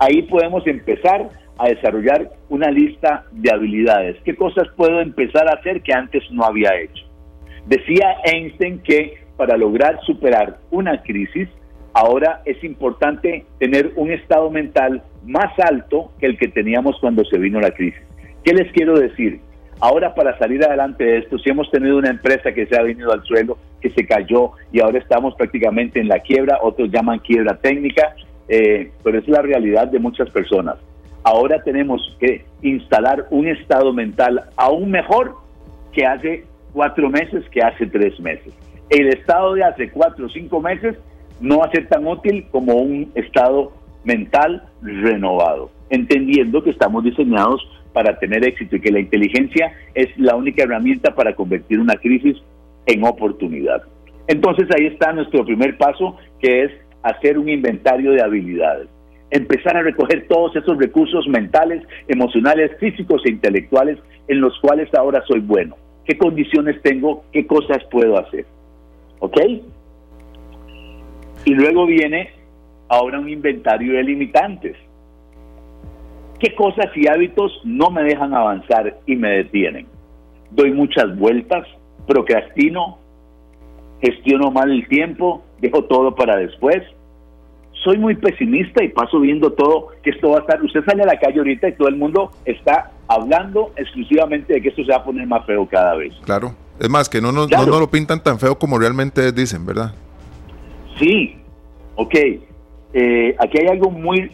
ahí 0.00 0.22
podemos 0.22 0.66
empezar 0.66 1.28
a 1.58 1.68
desarrollar 1.68 2.30
una 2.48 2.70
lista 2.70 3.26
de 3.32 3.52
habilidades. 3.52 4.16
¿Qué 4.24 4.34
cosas 4.34 4.66
puedo 4.76 5.00
empezar 5.00 5.46
a 5.48 5.58
hacer 5.60 5.82
que 5.82 5.92
antes 5.92 6.24
no 6.30 6.42
había 6.44 6.70
hecho? 6.80 7.04
Decía 7.66 8.16
Einstein 8.24 8.80
que 8.82 9.19
para 9.40 9.56
lograr 9.56 9.98
superar 10.04 10.58
una 10.70 11.02
crisis, 11.02 11.48
ahora 11.94 12.42
es 12.44 12.62
importante 12.62 13.46
tener 13.58 13.90
un 13.96 14.10
estado 14.10 14.50
mental 14.50 15.02
más 15.24 15.58
alto 15.58 16.12
que 16.20 16.26
el 16.26 16.36
que 16.36 16.48
teníamos 16.48 16.98
cuando 17.00 17.24
se 17.24 17.38
vino 17.38 17.58
la 17.58 17.70
crisis. 17.70 18.02
¿Qué 18.44 18.52
les 18.52 18.70
quiero 18.72 18.98
decir? 18.98 19.40
Ahora 19.80 20.14
para 20.14 20.38
salir 20.38 20.62
adelante 20.62 21.04
de 21.04 21.18
esto, 21.20 21.38
si 21.38 21.48
hemos 21.48 21.70
tenido 21.70 21.96
una 21.96 22.10
empresa 22.10 22.52
que 22.52 22.66
se 22.66 22.78
ha 22.78 22.82
venido 22.82 23.14
al 23.14 23.22
suelo, 23.22 23.56
que 23.80 23.88
se 23.88 24.06
cayó 24.06 24.50
y 24.72 24.80
ahora 24.82 24.98
estamos 24.98 25.34
prácticamente 25.36 26.00
en 26.00 26.08
la 26.08 26.18
quiebra, 26.18 26.58
otros 26.60 26.90
llaman 26.90 27.20
quiebra 27.20 27.56
técnica, 27.56 28.14
eh, 28.46 28.90
pero 29.02 29.20
es 29.20 29.26
la 29.26 29.40
realidad 29.40 29.88
de 29.88 30.00
muchas 30.00 30.28
personas. 30.28 30.76
Ahora 31.22 31.62
tenemos 31.62 32.14
que 32.20 32.44
instalar 32.60 33.26
un 33.30 33.48
estado 33.48 33.94
mental 33.94 34.50
aún 34.58 34.90
mejor 34.90 35.36
que 35.94 36.04
hace 36.04 36.44
cuatro 36.74 37.08
meses, 37.08 37.42
que 37.48 37.62
hace 37.62 37.86
tres 37.86 38.20
meses. 38.20 38.52
El 38.90 39.06
estado 39.06 39.54
de 39.54 39.62
hace 39.62 39.88
cuatro 39.90 40.26
o 40.26 40.28
cinco 40.28 40.60
meses 40.60 40.96
no 41.40 41.58
va 41.58 41.66
a 41.66 41.70
ser 41.70 41.88
tan 41.88 42.06
útil 42.08 42.44
como 42.50 42.74
un 42.74 43.12
estado 43.14 43.72
mental 44.02 44.64
renovado, 44.82 45.70
entendiendo 45.90 46.62
que 46.64 46.70
estamos 46.70 47.04
diseñados 47.04 47.64
para 47.92 48.18
tener 48.18 48.44
éxito 48.44 48.76
y 48.76 48.80
que 48.80 48.90
la 48.90 48.98
inteligencia 48.98 49.72
es 49.94 50.08
la 50.18 50.34
única 50.34 50.64
herramienta 50.64 51.14
para 51.14 51.36
convertir 51.36 51.78
una 51.78 51.94
crisis 51.94 52.36
en 52.86 53.04
oportunidad. 53.04 53.82
Entonces 54.26 54.66
ahí 54.76 54.86
está 54.86 55.12
nuestro 55.12 55.44
primer 55.44 55.78
paso, 55.78 56.16
que 56.40 56.64
es 56.64 56.72
hacer 57.04 57.38
un 57.38 57.48
inventario 57.48 58.10
de 58.10 58.22
habilidades. 58.22 58.88
Empezar 59.30 59.76
a 59.76 59.82
recoger 59.82 60.26
todos 60.26 60.56
esos 60.56 60.76
recursos 60.78 61.28
mentales, 61.28 61.84
emocionales, 62.08 62.72
físicos 62.80 63.22
e 63.24 63.30
intelectuales 63.30 63.98
en 64.26 64.40
los 64.40 64.58
cuales 64.58 64.92
ahora 64.94 65.22
soy 65.28 65.38
bueno. 65.38 65.76
¿Qué 66.04 66.18
condiciones 66.18 66.82
tengo? 66.82 67.22
¿Qué 67.32 67.46
cosas 67.46 67.78
puedo 67.90 68.18
hacer? 68.18 68.46
¿Ok? 69.20 69.38
Y 71.44 71.54
luego 71.54 71.86
viene 71.86 72.30
ahora 72.88 73.20
un 73.20 73.28
inventario 73.28 73.94
de 73.94 74.02
limitantes. 74.02 74.76
¿Qué 76.38 76.54
cosas 76.54 76.86
y 76.96 77.06
hábitos 77.06 77.60
no 77.64 77.90
me 77.90 78.02
dejan 78.02 78.34
avanzar 78.34 78.98
y 79.06 79.14
me 79.14 79.28
detienen? 79.28 79.86
Doy 80.50 80.72
muchas 80.72 81.16
vueltas, 81.18 81.66
procrastino, 82.06 82.98
gestiono 84.00 84.50
mal 84.50 84.70
el 84.70 84.88
tiempo, 84.88 85.44
dejo 85.60 85.84
todo 85.84 86.14
para 86.14 86.36
después. 86.36 86.82
Soy 87.84 87.98
muy 87.98 88.14
pesimista 88.14 88.82
y 88.82 88.88
paso 88.88 89.20
viendo 89.20 89.52
todo 89.52 89.88
que 90.02 90.10
esto 90.10 90.30
va 90.30 90.38
a 90.38 90.40
estar. 90.40 90.62
Usted 90.62 90.84
sale 90.84 91.02
a 91.02 91.06
la 91.06 91.18
calle 91.18 91.38
ahorita 91.38 91.68
y 91.68 91.72
todo 91.72 91.88
el 91.88 91.96
mundo 91.96 92.30
está 92.44 92.90
hablando 93.06 93.72
exclusivamente 93.76 94.54
de 94.54 94.62
que 94.62 94.68
esto 94.68 94.84
se 94.84 94.90
va 94.90 94.98
a 94.98 95.04
poner 95.04 95.26
más 95.26 95.44
feo 95.46 95.66
cada 95.66 95.94
vez. 95.94 96.14
Claro. 96.24 96.54
Es 96.80 96.88
más, 96.88 97.10
que 97.10 97.20
no, 97.20 97.30
no, 97.30 97.46
no, 97.46 97.78
lo 97.78 97.90
pintan 97.90 98.22
tan 98.22 98.38
feo 98.38 98.58
como 98.58 98.78
realmente 98.78 99.32
dicen, 99.32 99.66
¿verdad? 99.66 99.92
Sí. 100.98 101.36
Ok. 101.96 102.14
Eh, 102.94 103.36
aquí 103.38 103.58
hay 103.58 103.66
algo 103.66 103.90
muy. 103.90 104.32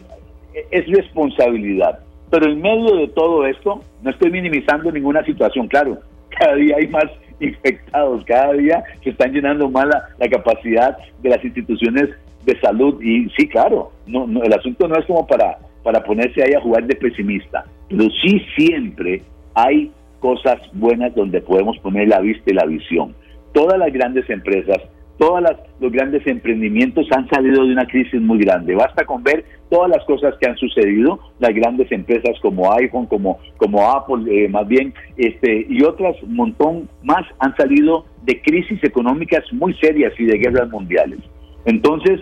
Es 0.71 0.87
responsabilidad. 0.87 1.99
Pero 2.31 2.49
en 2.49 2.61
medio 2.61 2.95
de 2.95 3.09
todo 3.09 3.45
esto, 3.45 3.83
no 4.01 4.09
estoy 4.09 4.31
minimizando 4.31 4.89
ninguna 4.91 5.25
situación, 5.25 5.67
claro. 5.67 5.97
Cada 6.29 6.55
día 6.55 6.77
hay 6.77 6.87
más 6.87 7.05
infectados, 7.41 8.23
cada 8.25 8.53
día 8.53 8.81
se 9.03 9.09
están 9.09 9.33
llenando 9.33 9.69
más 9.69 9.85
la, 9.85 10.29
capacidad 10.29 10.97
de 11.21 11.29
las 11.29 11.43
instituciones 11.43 12.09
de 12.45 12.59
salud. 12.61 13.01
Y 13.01 13.29
sí, 13.31 13.49
claro, 13.49 13.91
no, 14.05 14.25
no, 14.25 14.41
el 14.43 14.53
asunto 14.53 14.87
no 14.87 14.97
es 14.97 15.05
como 15.05 15.27
para, 15.27 15.57
para 15.83 16.01
ponerse 16.01 16.41
ahí 16.43 16.53
a 16.53 16.61
jugar 16.61 16.85
de 16.85 16.95
pesimista, 16.95 17.65
pero 17.89 18.05
sí 18.21 18.41
siempre 18.55 19.21
hay 19.53 19.91
cosas 20.19 20.59
buenas 20.73 21.13
donde 21.15 21.41
podemos 21.41 21.77
poner 21.79 22.07
la 22.07 22.19
vista 22.19 22.51
y 22.51 22.53
la 22.53 22.65
visión. 22.65 23.15
Todas 23.53 23.77
las 23.79 23.91
grandes 23.91 24.29
empresas 24.29 24.79
todos 25.17 25.41
los 25.79 25.91
grandes 25.91 26.25
emprendimientos 26.27 27.07
han 27.11 27.27
salido 27.29 27.65
de 27.65 27.71
una 27.71 27.87
crisis 27.87 28.21
muy 28.21 28.39
grande. 28.39 28.75
Basta 28.75 29.03
con 29.05 29.23
ver 29.23 29.43
todas 29.69 29.89
las 29.89 30.05
cosas 30.05 30.35
que 30.39 30.47
han 30.47 30.55
sucedido, 30.57 31.19
las 31.39 31.53
grandes 31.55 31.91
empresas 31.91 32.39
como 32.41 32.71
iPhone, 32.73 33.07
como, 33.07 33.39
como 33.57 33.89
Apple, 33.89 34.25
eh, 34.31 34.47
más 34.47 34.67
bien, 34.67 34.93
este, 35.17 35.65
y 35.69 35.83
otras 35.83 36.15
montón 36.27 36.87
más 37.03 37.23
han 37.39 37.55
salido 37.55 38.05
de 38.23 38.39
crisis 38.41 38.83
económicas 38.83 39.43
muy 39.51 39.73
serias 39.75 40.13
y 40.19 40.25
de 40.25 40.37
guerras 40.37 40.69
mundiales. 40.69 41.19
Entonces, 41.65 42.21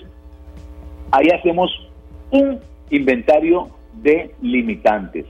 ahí 1.12 1.28
hacemos 1.38 1.70
un 2.32 2.60
inventario 2.90 3.70
de 4.02 4.32
limitantes. 4.42 5.26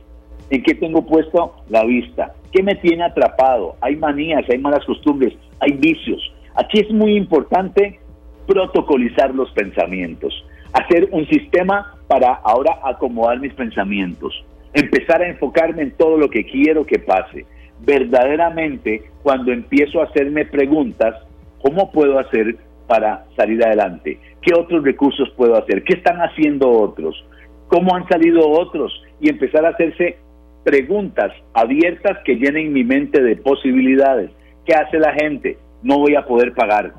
¿En 0.51 0.61
qué 0.61 0.76
tengo 0.76 1.03
puesto 1.03 1.55
la 1.70 1.84
vista? 1.84 2.36
¿Qué 2.56 2.64
me 2.64 2.76
tiene 2.76 3.03
atrapado? 3.03 3.76
Hay 3.82 3.97
manías, 3.97 4.45
hay 4.49 4.58
malas 4.58 4.86
costumbres, 4.86 5.34
hay 5.60 5.74
vicios 5.74 6.32
Aquí 6.56 6.80
es 6.80 6.89
muy 6.89 7.18
importante 7.18 7.99
protocolizar 8.47 9.36
los 9.36 9.51
pensamientos, 9.51 10.34
hacer 10.72 11.10
un 11.12 11.28
sistema 11.28 11.97
para 12.08 12.34
ahora 12.34 12.80
acomodar 12.86 13.41
mis 13.41 13.53
pensamientos, 13.53 14.34
empezar 14.74 15.22
a 15.22 15.28
enfocarme 15.28 15.82
en 15.82 15.91
todo 15.97 16.18
lo 16.18 16.30
que 16.30 16.45
quiero 16.45 16.86
que 16.86 16.99
pase. 16.99 17.45
Verdaderamente, 17.82 19.03
cuando 19.22 19.51
empiezo 19.51 19.99
a 19.99 20.06
hacerme 20.06 20.45
preguntas, 20.45 21.16
¿cómo 21.62 21.91
puedo 21.91 22.20
hacer 22.20 22.56
para 22.88 23.26
salir 23.36 23.62
adelante? 23.66 24.18
¿Qué 24.41 24.53
otros 24.58 24.82
recursos 24.82 25.30
puedo 25.36 25.58
hacer? 25.58 25.84
¿Qué 25.84 25.95
están 25.97 26.20
haciendo 26.20 26.72
otros? 26.72 27.22
¿Cómo 27.68 27.93
han 27.95 28.08
salido 28.08 28.49
otros? 28.49 28.93
Y 29.20 29.30
empezar 29.30 29.66
a 29.66 29.70
hacerse 29.70 30.20
preguntas 30.66 31.32
abiertas 31.53 32.18
que 32.26 32.36
llenen 32.36 32.74
mi 32.74 32.84
mente 32.84 33.24
de 33.24 33.38
posibilidades. 33.38 34.32
¿Qué 34.66 34.76
hace 34.76 34.99
la 34.99 35.13
gente? 35.13 35.57
no 35.86 35.99
voy 35.99 36.16
a 36.16 36.26
poder 36.26 36.53
pagar, 36.55 36.93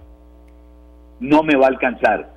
no 1.18 1.42
me 1.42 1.56
va 1.56 1.66
a 1.66 1.70
alcanzar. 1.70 2.30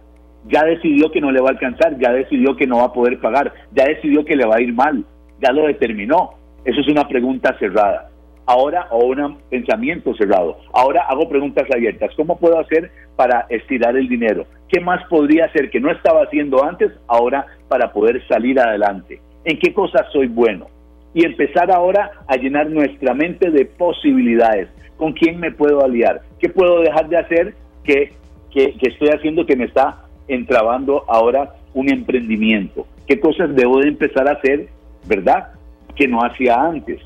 Ya 0.48 0.64
decidió 0.64 1.12
que 1.12 1.22
no 1.22 1.32
le 1.32 1.42
va 1.42 1.50
a 1.50 1.52
alcanzar, 1.52 2.00
ya 2.00 2.12
decidió 2.12 2.56
que 2.56 2.66
no 2.66 2.78
va 2.78 2.86
a 2.86 2.94
poder 2.94 3.20
pagar, 3.20 3.54
ya 3.72 3.86
decidió 3.86 4.26
que 4.26 4.36
le 4.36 4.48
va 4.48 4.56
a 4.56 4.62
ir 4.62 4.74
mal, 4.74 5.06
ya 5.40 5.52
lo 5.52 5.68
determinó. 5.68 6.32
Eso 6.66 6.82
es 6.82 6.88
una 6.88 7.08
pregunta 7.08 7.56
cerrada. 7.60 8.10
Ahora, 8.48 8.88
o 8.90 9.06
un 9.06 9.38
pensamiento 9.52 10.16
cerrado. 10.16 10.58
Ahora 10.74 11.04
hago 11.08 11.30
preguntas 11.30 11.68
abiertas. 11.72 12.10
¿Cómo 12.16 12.40
puedo 12.40 12.58
hacer 12.58 12.90
para 13.16 13.46
estirar 13.50 13.96
el 13.96 14.10
dinero? 14.10 14.48
¿Qué 14.70 14.80
más 14.80 15.06
podría 15.08 15.46
hacer 15.46 15.70
que 15.70 15.80
no 15.80 15.92
estaba 15.92 16.24
haciendo 16.24 16.64
antes 16.64 16.92
ahora 17.08 17.46
para 17.68 17.94
poder 17.94 18.28
salir 18.28 18.60
adelante? 18.60 19.22
¿En 19.44 19.60
qué 19.60 19.72
cosas 19.72 20.08
soy 20.12 20.26
bueno? 20.26 20.66
Y 21.14 21.26
empezar 21.26 21.72
ahora 21.72 22.12
a 22.28 22.36
llenar 22.36 22.70
nuestra 22.70 23.14
mente 23.14 23.50
de 23.50 23.66
posibilidades, 23.66 24.70
con 24.98 25.14
quién 25.14 25.40
me 25.40 25.52
puedo 25.52 25.84
aliar, 25.84 26.22
qué 26.40 26.50
puedo 26.50 26.82
dejar 26.82 27.10
de 27.10 27.18
hacer 27.18 27.54
que, 27.84 28.12
estoy 28.54 29.10
haciendo 29.10 29.46
que 29.46 29.56
me 29.56 29.66
está 29.66 30.06
entrabando 30.28 31.06
ahora 31.08 31.56
un 31.74 31.90
emprendimiento, 31.90 32.86
qué 33.08 33.20
cosas 33.20 33.56
debo 33.56 33.80
de 33.80 33.90
empezar 33.90 34.28
a 34.28 34.34
hacer, 34.34 34.68
¿verdad? 35.08 35.54
Que 35.96 36.08
no 36.08 36.20
hacía 36.20 36.56
antes. 36.56 37.00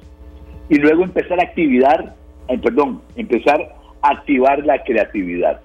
Y 0.70 0.76
luego 0.80 1.04
empezar 1.04 1.40
a 1.40 1.44
activar, 1.44 2.16
perdón, 2.62 3.02
empezar 3.16 3.76
a 4.02 4.10
activar 4.10 4.66
la 4.66 4.84
creatividad, 4.84 5.62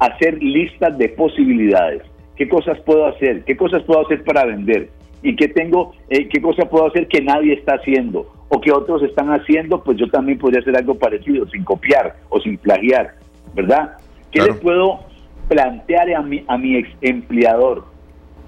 hacer 0.00 0.42
listas 0.42 0.98
de 0.98 1.08
posibilidades, 1.10 2.02
qué 2.36 2.48
cosas 2.48 2.78
puedo 2.80 3.06
hacer, 3.06 3.44
qué 3.44 3.56
cosas 3.56 3.82
puedo 3.84 4.04
hacer 4.04 4.24
para 4.24 4.44
vender, 4.44 4.90
y 5.22 5.36
qué 5.36 5.48
tengo, 5.48 5.92
eh, 6.08 6.28
qué 6.28 6.40
cosa 6.40 6.68
puedo 6.68 6.86
hacer 6.86 7.08
que 7.08 7.20
nadie 7.20 7.54
está 7.54 7.74
haciendo 7.74 8.26
o 8.48 8.60
que 8.60 8.72
otros 8.72 9.02
están 9.02 9.28
haciendo, 9.28 9.82
pues 9.82 9.98
yo 9.98 10.08
también 10.08 10.38
podría 10.38 10.60
hacer 10.60 10.76
algo 10.76 10.94
parecido, 10.94 11.46
sin 11.48 11.64
copiar 11.64 12.16
o 12.28 12.40
sin 12.40 12.56
plagiar, 12.56 13.14
¿verdad? 13.54 13.96
¿Qué 14.30 14.42
le 14.42 14.54
puedo 14.54 15.00
plantear 15.48 16.14
a 16.14 16.22
mi, 16.22 16.44
a 16.46 16.56
mi 16.56 16.76
ex 16.76 16.88
empleador 17.00 17.84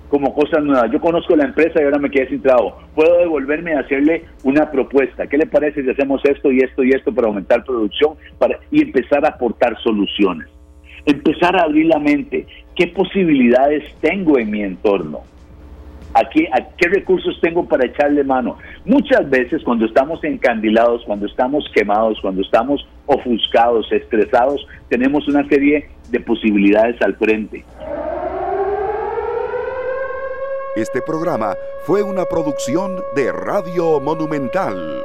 como 0.09 0.35
cosas 0.35 0.63
nuevas? 0.63 0.91
Yo 0.91 1.01
conozco 1.01 1.37
la 1.37 1.45
empresa 1.45 1.81
y 1.81 1.85
ahora 1.85 1.99
me 1.99 2.11
quedé 2.11 2.29
sin 2.29 2.43
trabajo. 2.43 2.79
Puedo 2.95 3.19
devolverme 3.19 3.73
y 3.73 3.75
hacerle 3.75 4.25
una 4.45 4.71
propuesta. 4.71 5.27
¿Qué 5.27 5.37
le 5.37 5.47
parece 5.47 5.83
si 5.83 5.91
hacemos 5.91 6.25
esto 6.25 6.51
y 6.51 6.61
esto 6.61 6.83
y 6.83 6.91
esto 6.91 7.15
para 7.15 7.29
aumentar 7.29 7.65
producción 7.65 8.15
para, 8.39 8.59
y 8.71 8.83
empezar 8.83 9.25
a 9.25 9.31
aportar 9.31 9.77
soluciones? 9.83 10.49
Empezar 11.07 11.57
a 11.57 11.63
abrir 11.63 11.87
la 11.87 11.99
mente. 11.99 12.47
¿Qué 12.75 12.89
posibilidades 12.89 13.85
tengo 14.01 14.39
en 14.39 14.51
mi 14.51 14.63
entorno? 14.63 15.30
¿A 16.13 16.29
qué, 16.29 16.49
recursos 16.89 17.39
tengo 17.41 17.67
para 17.69 17.87
echarle 17.87 18.25
mano? 18.25 18.59
Muchas 18.85 19.29
veces 19.31 19.63
cuando 19.63 19.87
estamos 19.87 20.23
encandilados, 20.25 21.05
cuando 21.07 21.27
estamos 21.27 21.65
quemados, 21.73 22.19
cuando 22.21 22.43
estamos 22.43 22.85
ofuscados, 23.07 23.91
estresados, 23.93 24.67
tenemos 24.89 25.29
una 25.29 25.47
serie 25.49 25.89
de 26.11 26.21
posibilidades 26.21 27.01
al 27.03 27.15
frente. 27.17 27.65
Este 30.75 31.01
programa 31.03 31.55
fue 31.85 32.03
una 32.03 32.25
producción 32.25 32.97
de 33.15 33.31
Radio 33.33 34.01
Monumental. 34.01 35.05